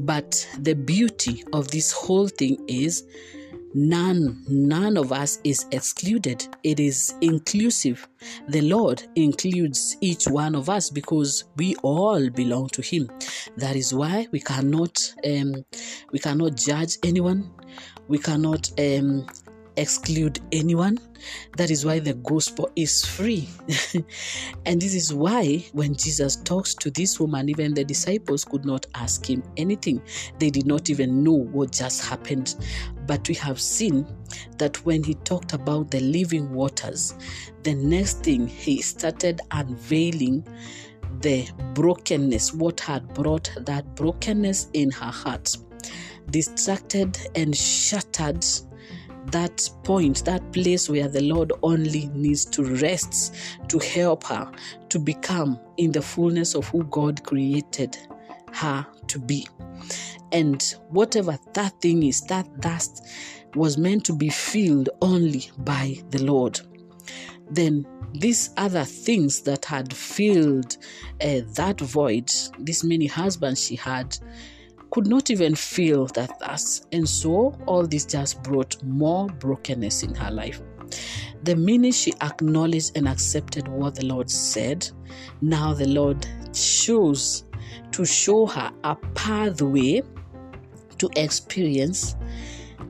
But 0.00 0.46
the 0.58 0.74
beauty 0.74 1.44
of 1.52 1.68
this 1.68 1.92
whole 1.92 2.28
thing 2.28 2.62
is 2.68 3.04
none 3.74 4.44
none 4.48 4.96
of 4.96 5.12
us 5.12 5.40
is 5.44 5.66
excluded. 5.72 6.46
It 6.62 6.80
is 6.80 7.14
inclusive. 7.20 8.08
The 8.48 8.60
lord 8.60 9.02
includes 9.16 9.96
each 10.00 10.26
one 10.26 10.54
of 10.54 10.68
us 10.68 10.90
because 10.90 11.44
we 11.56 11.74
all 11.82 12.30
belong 12.30 12.68
to 12.68 12.82
him. 12.82 13.10
That 13.56 13.76
is 13.76 13.92
why 13.92 14.28
we 14.32 14.40
cannot 14.40 15.14
um, 15.24 15.64
we 16.12 16.18
cannot 16.18 16.56
judge 16.56 16.98
anyone 17.02 17.50
we 18.08 18.18
cannot 18.18 18.70
um, 18.78 19.26
exclude 19.76 20.40
anyone. 20.52 20.98
That 21.56 21.70
is 21.70 21.84
why 21.84 21.98
the 21.98 22.14
gospel 22.14 22.70
is 22.76 23.04
free. 23.04 23.48
and 24.66 24.80
this 24.80 24.94
is 24.94 25.12
why 25.12 25.64
when 25.72 25.94
Jesus 25.94 26.36
talks 26.36 26.74
to 26.74 26.90
this 26.90 27.18
woman, 27.18 27.48
even 27.48 27.74
the 27.74 27.84
disciples 27.84 28.44
could 28.44 28.64
not 28.64 28.86
ask 28.94 29.28
him 29.28 29.42
anything. 29.56 30.02
They 30.38 30.50
did 30.50 30.66
not 30.66 30.90
even 30.90 31.24
know 31.24 31.32
what 31.32 31.72
just 31.72 32.04
happened. 32.04 32.56
But 33.06 33.28
we 33.28 33.34
have 33.36 33.60
seen 33.60 34.06
that 34.58 34.84
when 34.84 35.02
he 35.02 35.14
talked 35.14 35.52
about 35.52 35.90
the 35.90 36.00
living 36.00 36.52
waters, 36.52 37.14
the 37.62 37.74
next 37.74 38.22
thing 38.22 38.46
he 38.46 38.82
started 38.82 39.40
unveiling 39.50 40.46
the 41.20 41.48
brokenness, 41.72 42.52
what 42.52 42.80
had 42.80 43.08
brought 43.14 43.50
that 43.60 43.94
brokenness 43.94 44.68
in 44.74 44.90
her 44.90 45.10
heart, 45.10 45.56
distracted 46.30 47.18
and 47.34 47.56
shattered 47.56 48.44
that 49.26 49.68
point, 49.84 50.24
that 50.24 50.52
place 50.52 50.88
where 50.88 51.08
the 51.08 51.22
Lord 51.22 51.52
only 51.62 52.06
needs 52.14 52.44
to 52.46 52.62
rest 52.76 53.34
to 53.68 53.78
help 53.78 54.24
her 54.24 54.50
to 54.90 54.98
become 54.98 55.58
in 55.76 55.92
the 55.92 56.02
fullness 56.02 56.54
of 56.54 56.68
who 56.68 56.84
God 56.84 57.22
created 57.24 57.96
her 58.52 58.86
to 59.08 59.18
be. 59.18 59.48
And 60.32 60.62
whatever 60.90 61.38
that 61.54 61.80
thing 61.80 62.02
is, 62.02 62.20
that 62.22 62.60
dust 62.60 63.06
was 63.54 63.78
meant 63.78 64.04
to 64.06 64.14
be 64.14 64.28
filled 64.28 64.88
only 65.00 65.50
by 65.58 65.96
the 66.10 66.22
Lord. 66.24 66.60
Then 67.50 67.86
these 68.12 68.50
other 68.56 68.84
things 68.84 69.42
that 69.42 69.64
had 69.64 69.92
filled 69.92 70.76
uh, 71.20 71.40
that 71.54 71.80
void, 71.80 72.30
these 72.58 72.84
many 72.84 73.06
husbands 73.06 73.64
she 73.64 73.76
had, 73.76 74.16
could 74.94 75.08
not 75.08 75.28
even 75.28 75.56
feel 75.56 76.06
that 76.06 76.38
thus. 76.38 76.86
And 76.92 77.08
so 77.08 77.58
all 77.66 77.84
this 77.84 78.04
just 78.04 78.40
brought 78.44 78.80
more 78.84 79.26
brokenness 79.26 80.04
in 80.04 80.14
her 80.14 80.30
life. 80.30 80.62
The 81.42 81.56
minute 81.56 81.94
she 81.94 82.12
acknowledged 82.22 82.96
and 82.96 83.08
accepted 83.08 83.66
what 83.66 83.96
the 83.96 84.06
Lord 84.06 84.30
said, 84.30 84.88
now 85.40 85.74
the 85.74 85.88
Lord 85.88 86.24
chose 86.52 87.44
to 87.90 88.04
show 88.04 88.46
her 88.46 88.72
a 88.84 88.94
pathway 89.14 90.00
to 90.98 91.10
experience 91.16 92.14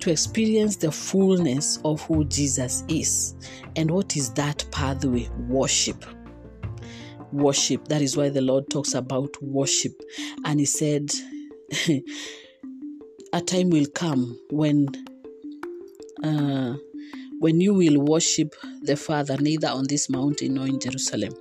to 0.01 0.11
experience 0.11 0.77
the 0.77 0.93
fullness 0.93 1.79
of 1.87 2.03
who 2.03 2.27
Jesus 2.27 2.85
is. 2.89 3.35
And 3.77 3.91
what 3.91 4.15
is 4.15 4.31
that 4.35 4.63
pathway? 4.71 5.31
Worship. 5.49 6.05
Worship. 7.33 7.89
That 7.89 8.03
is 8.03 8.15
why 8.15 8.29
the 8.29 8.43
Lord 8.43 8.69
talks 8.69 8.93
about 8.93 9.31
worship. 9.41 9.99
And 10.45 10.61
He 10.61 10.67
said, 10.67 11.11
a 13.33 13.41
time 13.41 13.71
will 13.71 13.87
come 13.87 14.39
when 14.51 14.89
uh, 16.23 16.75
when 17.41 17.61
you 17.61 17.75
will 17.75 18.01
worship 18.01 18.55
the 18.83 18.97
Father 18.97 19.37
neither 19.39 19.69
on 19.69 19.85
this 19.89 20.09
mountain 20.09 20.55
nor 20.55 20.67
in 20.67 20.81
Jerusalem. 20.81 21.35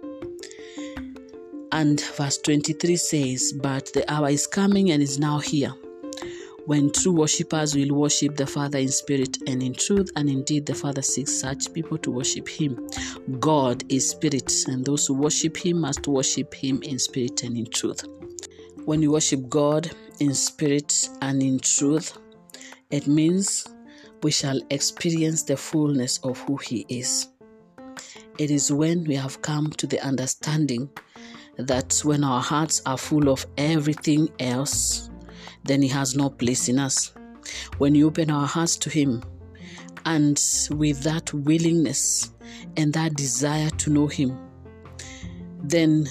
And 1.71 2.01
verse 2.17 2.37
23 2.39 2.95
says, 2.97 3.53
But 3.53 3.91
the 3.93 4.11
hour 4.11 4.29
is 4.29 4.45
coming 4.45 4.91
and 4.91 5.01
is 5.01 5.17
now 5.17 5.39
here 5.39 5.73
when 6.65 6.91
true 6.91 7.11
worshippers 7.11 7.75
will 7.75 7.93
worship 7.93 8.37
the 8.37 8.47
Father 8.47 8.77
in 8.77 8.87
spirit 8.87 9.37
and 9.47 9.61
in 9.61 9.73
truth, 9.73 10.09
and 10.15 10.29
indeed 10.29 10.65
the 10.65 10.73
Father 10.73 11.01
seeks 11.01 11.33
such 11.33 11.73
people 11.73 11.97
to 11.97 12.11
worship 12.11 12.47
Him. 12.47 12.87
God 13.39 13.83
is 13.89 14.09
spirit, 14.09 14.51
and 14.67 14.85
those 14.85 15.07
who 15.07 15.13
worship 15.13 15.57
Him 15.57 15.81
must 15.81 16.07
worship 16.07 16.53
Him 16.53 16.81
in 16.83 16.99
spirit 16.99 17.43
and 17.43 17.57
in 17.57 17.65
truth. 17.65 18.03
When 18.85 19.01
you 19.01 19.11
worship 19.11 19.49
God 19.49 19.91
in 20.19 20.33
spirit 20.33 21.09
and 21.21 21.41
in 21.41 21.59
truth, 21.59 22.17
it 22.91 23.07
means 23.07 23.67
we 24.21 24.31
shall 24.31 24.59
experience 24.69 25.43
the 25.43 25.57
fullness 25.57 26.19
of 26.19 26.39
who 26.39 26.57
He 26.57 26.85
is. 26.89 27.29
It 28.37 28.51
is 28.51 28.71
when 28.71 29.03
we 29.03 29.15
have 29.15 29.41
come 29.41 29.69
to 29.71 29.87
the 29.87 29.99
understanding 29.99 30.89
that 31.57 32.01
when 32.03 32.23
our 32.23 32.41
hearts 32.41 32.81
are 32.85 32.97
full 32.97 33.29
of 33.29 33.45
everything 33.57 34.29
else, 34.39 35.09
then 35.63 35.81
He 35.81 35.87
has 35.89 36.15
no 36.15 36.29
place 36.29 36.69
in 36.69 36.79
us. 36.79 37.13
When 37.77 37.93
you 37.95 38.07
open 38.07 38.31
our 38.31 38.47
hearts 38.47 38.77
to 38.77 38.89
Him, 38.89 39.23
and 40.05 40.41
with 40.71 41.01
that 41.03 41.33
willingness 41.33 42.31
and 42.75 42.91
that 42.93 43.15
desire 43.15 43.69
to 43.69 43.89
know 43.89 44.07
Him, 44.07 44.37
then 45.63 46.07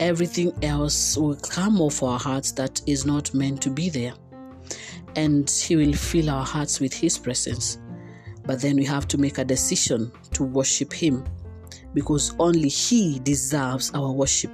everything 0.00 0.52
else 0.62 1.16
will 1.16 1.36
come 1.36 1.80
off 1.80 2.02
our 2.02 2.18
hearts 2.18 2.52
that 2.52 2.80
is 2.86 3.04
not 3.06 3.32
meant 3.34 3.62
to 3.62 3.70
be 3.70 3.88
there. 3.90 4.14
And 5.16 5.48
He 5.48 5.76
will 5.76 5.92
fill 5.92 6.30
our 6.30 6.44
hearts 6.44 6.80
with 6.80 6.92
His 6.92 7.18
presence. 7.18 7.78
But 8.44 8.60
then 8.60 8.76
we 8.76 8.84
have 8.84 9.06
to 9.08 9.18
make 9.18 9.38
a 9.38 9.44
decision 9.44 10.10
to 10.32 10.42
worship 10.42 10.92
Him 10.92 11.24
because 11.94 12.34
only 12.38 12.68
He 12.68 13.20
deserves 13.20 13.90
our 13.94 14.10
worship. 14.12 14.50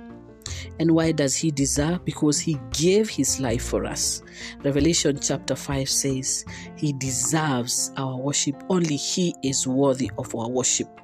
And 0.80 0.90
why 0.92 1.12
does 1.12 1.36
He 1.36 1.50
deserve? 1.50 2.04
Because 2.04 2.38
He 2.38 2.58
gave 2.72 3.08
His 3.08 3.40
life 3.40 3.64
for 3.64 3.84
us. 3.84 4.22
Revelation 4.64 5.18
chapter 5.20 5.54
5 5.54 5.88
says, 5.88 6.44
He 6.76 6.92
deserves 6.92 7.92
our 7.96 8.16
worship. 8.16 8.62
Only 8.68 8.96
He 8.96 9.34
is 9.42 9.66
worthy 9.66 10.10
of 10.18 10.34
our 10.34 10.48
worship. 10.48 11.00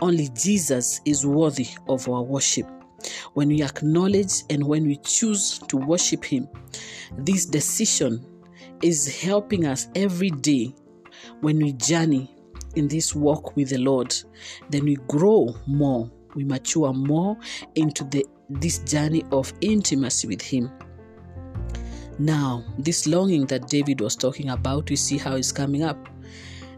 Only 0.00 0.28
Jesus 0.34 1.00
is 1.04 1.24
worthy 1.24 1.68
of 1.88 2.08
our 2.08 2.22
worship 2.22 2.66
when 3.36 3.50
we 3.50 3.62
acknowledge 3.62 4.44
and 4.48 4.64
when 4.64 4.86
we 4.86 4.96
choose 4.96 5.58
to 5.68 5.76
worship 5.76 6.24
Him, 6.24 6.48
this 7.18 7.44
decision 7.44 8.24
is 8.80 9.20
helping 9.20 9.66
us 9.66 9.88
every 9.94 10.30
day 10.30 10.74
when 11.42 11.58
we 11.58 11.72
journey 11.74 12.34
in 12.76 12.88
this 12.88 13.14
walk 13.14 13.54
with 13.54 13.68
the 13.68 13.76
Lord. 13.76 14.16
Then 14.70 14.86
we 14.86 14.96
grow 15.06 15.54
more, 15.66 16.10
we 16.34 16.44
mature 16.44 16.94
more 16.94 17.36
into 17.74 18.04
the 18.04 18.24
this 18.48 18.78
journey 18.78 19.22
of 19.30 19.52
intimacy 19.60 20.28
with 20.28 20.40
Him. 20.40 20.70
Now, 22.18 22.64
this 22.78 23.06
longing 23.06 23.44
that 23.48 23.68
David 23.68 24.00
was 24.00 24.16
talking 24.16 24.48
about, 24.48 24.88
we 24.88 24.96
see 24.96 25.18
how 25.18 25.34
it's 25.36 25.52
coming 25.52 25.82
up. 25.82 26.08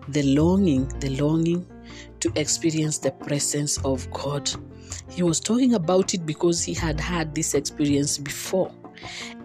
The 0.09 0.25
longing, 0.25 0.89
the 0.99 1.11
longing 1.11 1.71
to 2.19 2.33
experience 2.35 2.99
the 2.99 3.13
presence 3.13 3.79
of 3.85 4.11
God. 4.11 4.51
He 5.11 5.22
was 5.22 5.41
talking 5.41 5.74
about 5.74 6.14
it 6.14 6.24
because 6.26 6.62
he 6.62 6.74
had 6.74 7.01
had 7.01 7.34
this 7.34 7.55
experience 7.55 8.18
before. 8.18 8.72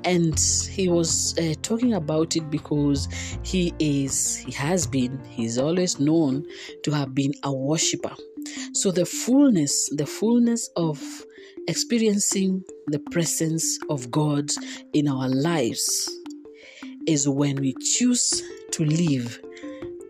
And 0.03 0.37
he 0.69 0.89
was 0.89 1.37
uh, 1.37 1.53
talking 1.61 1.93
about 1.93 2.35
it 2.35 2.49
because 2.49 3.07
he 3.43 3.73
is, 3.79 4.35
he 4.35 4.51
has 4.51 4.85
been, 4.85 5.23
he's 5.29 5.57
always 5.57 5.99
known 5.99 6.45
to 6.83 6.91
have 6.91 7.13
been 7.15 7.33
a 7.43 7.53
worshiper. 7.53 8.13
So 8.73 8.91
the 8.91 9.05
fullness, 9.05 9.89
the 9.95 10.05
fullness 10.05 10.69
of 10.75 11.01
experiencing 11.67 12.63
the 12.87 12.99
presence 12.99 13.79
of 13.89 14.11
God 14.11 14.49
in 14.93 15.07
our 15.07 15.29
lives 15.29 16.11
is 17.07 17.27
when 17.27 17.55
we 17.57 17.73
choose 17.95 18.43
to 18.71 18.85
live 18.85 19.41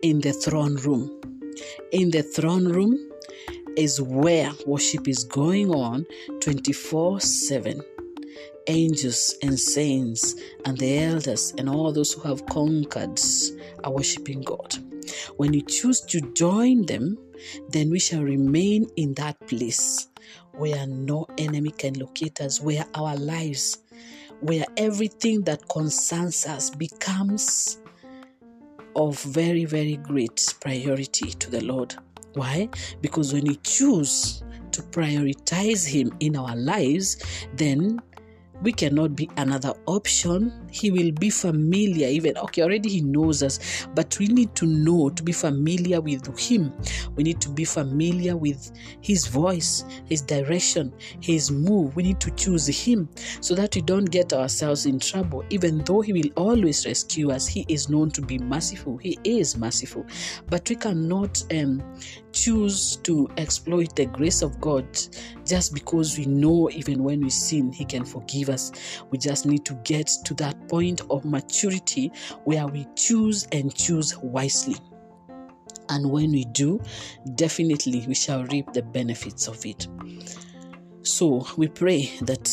in 0.02 0.20
the 0.20 0.32
throne 0.32 0.76
room. 0.76 1.20
In 1.92 2.10
the 2.10 2.22
throne 2.22 2.66
room 2.66 2.98
is 3.76 4.00
where 4.00 4.52
worship 4.66 5.08
is 5.08 5.24
going 5.24 5.70
on 5.70 6.06
24 6.40 7.20
7. 7.20 7.80
Angels 8.66 9.34
and 9.42 9.60
saints 9.60 10.36
and 10.64 10.78
the 10.78 10.98
elders 10.98 11.52
and 11.58 11.68
all 11.68 11.92
those 11.92 12.12
who 12.12 12.22
have 12.22 12.46
conquered 12.46 13.20
are 13.84 13.92
worshiping 13.92 14.40
God. 14.40 14.74
When 15.36 15.52
you 15.52 15.60
choose 15.62 16.00
to 16.02 16.20
join 16.32 16.86
them, 16.86 17.18
then 17.68 17.90
we 17.90 17.98
shall 17.98 18.22
remain 18.22 18.90
in 18.96 19.12
that 19.14 19.38
place 19.46 20.08
where 20.52 20.86
no 20.86 21.26
enemy 21.36 21.70
can 21.70 21.94
locate 21.94 22.40
us, 22.40 22.60
where 22.60 22.86
our 22.94 23.16
lives, 23.16 23.78
where 24.40 24.64
everything 24.76 25.42
that 25.42 25.68
concerns 25.68 26.46
us 26.46 26.70
becomes 26.70 27.78
of 28.96 29.20
very, 29.22 29.64
very 29.64 29.96
great 29.96 30.54
priority 30.60 31.30
to 31.32 31.50
the 31.50 31.62
Lord. 31.62 31.96
Why? 32.34 32.68
Because 33.00 33.32
when 33.32 33.44
we 33.44 33.56
choose 33.56 34.42
to 34.72 34.82
prioritize 34.82 35.86
Him 35.86 36.12
in 36.20 36.36
our 36.36 36.56
lives, 36.56 37.16
then 37.56 38.00
we 38.62 38.72
cannot 38.72 39.14
be 39.16 39.30
another 39.36 39.74
option. 39.86 40.52
He 40.74 40.90
will 40.90 41.12
be 41.12 41.30
familiar, 41.30 42.08
even 42.08 42.36
okay, 42.36 42.62
already 42.62 42.88
he 42.88 43.00
knows 43.00 43.44
us, 43.44 43.86
but 43.94 44.18
we 44.18 44.26
need 44.26 44.56
to 44.56 44.66
know 44.66 45.08
to 45.08 45.22
be 45.22 45.30
familiar 45.30 46.00
with 46.00 46.26
him. 46.36 46.72
We 47.14 47.22
need 47.22 47.40
to 47.42 47.48
be 47.48 47.64
familiar 47.64 48.36
with 48.36 48.72
his 49.00 49.28
voice, 49.28 49.84
his 50.06 50.20
direction, 50.20 50.92
his 51.20 51.52
move. 51.52 51.94
We 51.94 52.02
need 52.02 52.20
to 52.20 52.32
choose 52.32 52.66
him 52.66 53.08
so 53.40 53.54
that 53.54 53.76
we 53.76 53.82
don't 53.82 54.06
get 54.06 54.32
ourselves 54.32 54.84
in 54.84 54.98
trouble. 54.98 55.44
Even 55.50 55.78
though 55.84 56.00
he 56.00 56.12
will 56.12 56.30
always 56.36 56.84
rescue 56.84 57.30
us, 57.30 57.46
he 57.46 57.64
is 57.68 57.88
known 57.88 58.10
to 58.10 58.20
be 58.20 58.38
merciful. 58.38 58.96
He 58.96 59.16
is 59.22 59.56
merciful, 59.56 60.04
but 60.48 60.68
we 60.68 60.74
cannot 60.74 61.40
um, 61.52 61.82
choose 62.32 62.96
to 62.96 63.28
exploit 63.36 63.94
the 63.94 64.06
grace 64.06 64.42
of 64.42 64.60
God 64.60 64.86
just 65.46 65.72
because 65.72 66.18
we 66.18 66.26
know 66.26 66.68
even 66.70 67.02
when 67.02 67.20
we 67.20 67.30
sin, 67.30 67.72
He 67.72 67.84
can 67.84 68.04
forgive 68.04 68.48
us. 68.48 68.72
We 69.10 69.18
just 69.18 69.46
need 69.46 69.64
to 69.66 69.74
get 69.84 70.10
to 70.24 70.34
that 70.34 70.63
point 70.68 71.02
of 71.10 71.24
maturity 71.24 72.12
where 72.44 72.66
we 72.66 72.86
choose 72.96 73.46
and 73.52 73.74
choose 73.74 74.16
wisely. 74.18 74.76
And 75.88 76.10
when 76.10 76.32
we 76.32 76.44
do, 76.46 76.80
definitely 77.34 78.04
we 78.06 78.14
shall 78.14 78.44
reap 78.44 78.72
the 78.72 78.82
benefits 78.82 79.48
of 79.48 79.64
it. 79.66 79.86
So 81.02 81.46
we 81.56 81.68
pray 81.68 82.10
that 82.22 82.48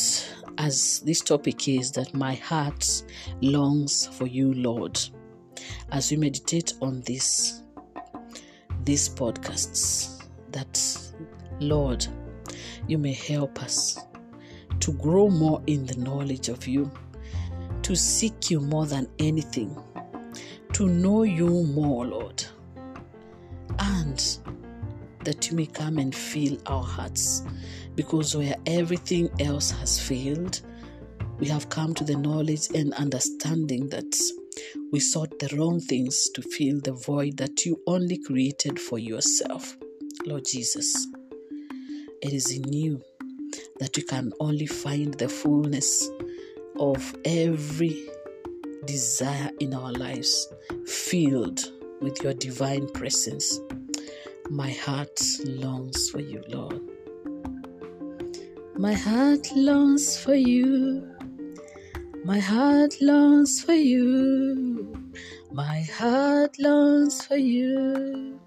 as 0.57 0.99
this 0.99 1.22
topic 1.22 1.68
is, 1.68 1.91
that 1.93 2.14
my 2.14 2.36
heart 2.36 3.03
longs 3.41 4.07
for 4.07 4.28
you, 4.28 4.53
Lord. 4.53 4.99
As 5.91 6.12
we 6.12 6.18
meditate 6.18 6.74
on 6.82 7.01
this 7.01 7.64
these 8.84 9.09
podcasts 9.09 10.24
that, 10.51 11.14
Lord, 11.59 12.05
you 12.88 12.97
may 12.97 13.14
help 13.14 13.62
us 13.62 13.99
to 14.80 14.91
grow 14.93 15.30
more 15.30 15.62
in 15.68 15.86
the 15.86 15.97
knowledge 15.97 16.49
of 16.49 16.68
you, 16.68 16.91
to 17.84 17.95
seek 17.95 18.49
you 18.49 18.59
more 18.59 18.86
than 18.86 19.07
anything, 19.19 19.75
to 20.73 20.88
know 20.88 21.23
you 21.23 21.63
more, 21.65 22.05
Lord, 22.05 22.43
and 23.79 24.38
that 25.23 25.49
you 25.49 25.55
may 25.55 25.65
come 25.65 25.97
and 25.97 26.13
fill 26.13 26.57
our 26.65 26.84
hearts. 26.84 27.43
Because 27.95 28.36
where 28.36 28.55
everything 28.65 29.29
else 29.39 29.71
has 29.71 29.99
failed, 29.99 30.61
we 31.39 31.47
have 31.47 31.69
come 31.69 31.93
to 31.95 32.03
the 32.03 32.15
knowledge 32.15 32.67
and 32.73 32.93
understanding 32.93 33.89
that 33.89 34.15
we 34.91 34.99
sought 34.99 35.39
the 35.39 35.55
wrong 35.55 35.79
things 35.79 36.29
to 36.32 36.41
fill 36.41 36.79
the 36.82 36.93
void 36.93 37.38
that 37.38 37.65
you 37.65 37.82
only 37.88 38.17
created 38.17 38.79
for 38.79 38.99
yourself. 38.99 39.77
Lord 40.25 40.45
Jesus, 40.45 41.07
it 42.21 42.34
is 42.34 42.51
in 42.51 42.71
you 42.71 43.01
that 43.79 43.95
we 43.97 44.03
can 44.03 44.32
only 44.39 44.67
find 44.67 45.13
the 45.15 45.27
fullness 45.27 46.09
of 46.80 47.15
every 47.26 48.09
desire 48.86 49.51
in 49.59 49.74
our 49.74 49.91
lives, 49.91 50.47
filled 50.86 51.72
with 52.01 52.22
your 52.24 52.34
divine 52.34 52.88
presence. 52.89 53.59
My 54.49 54.72
heart 54.72 55.22
longs 55.45 56.09
for 56.09 56.19
you, 56.19 56.43
Lord. 56.49 56.82
My 58.78 58.93
heart 58.93 59.47
longs 59.55 60.17
for 60.17 60.34
you. 60.34 61.07
My 62.26 62.39
heart 62.39 62.95
longs 63.01 63.63
for 63.63 63.74
you. 63.74 64.93
My 65.51 65.82
heart 65.82 66.57
longs 66.59 67.26
for 67.26 67.38
you. 67.38 68.39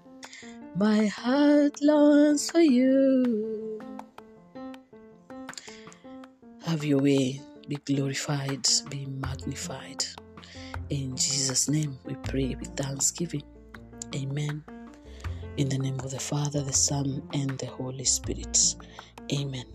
My 0.75 1.05
heart 1.07 1.81
longs 1.81 2.51
for 2.51 2.59
you. 2.59 3.79
Have 6.65 6.83
your 6.83 7.01
way. 7.01 7.41
Be 7.67 7.77
glorified. 7.77 8.67
Be 8.89 9.05
magnified. 9.07 10.05
In 10.89 11.15
Jesus' 11.17 11.67
name 11.67 11.97
we 12.05 12.15
pray 12.15 12.55
with 12.59 12.75
thanksgiving. 12.75 13.43
Amen. 14.13 14.63
In 15.57 15.69
the 15.69 15.77
name 15.77 15.99
of 16.01 16.11
the 16.11 16.19
Father, 16.19 16.61
the 16.61 16.73
Son, 16.73 17.23
and 17.33 17.57
the 17.57 17.67
Holy 17.67 18.05
Spirit. 18.05 18.75
Amen. 19.33 19.65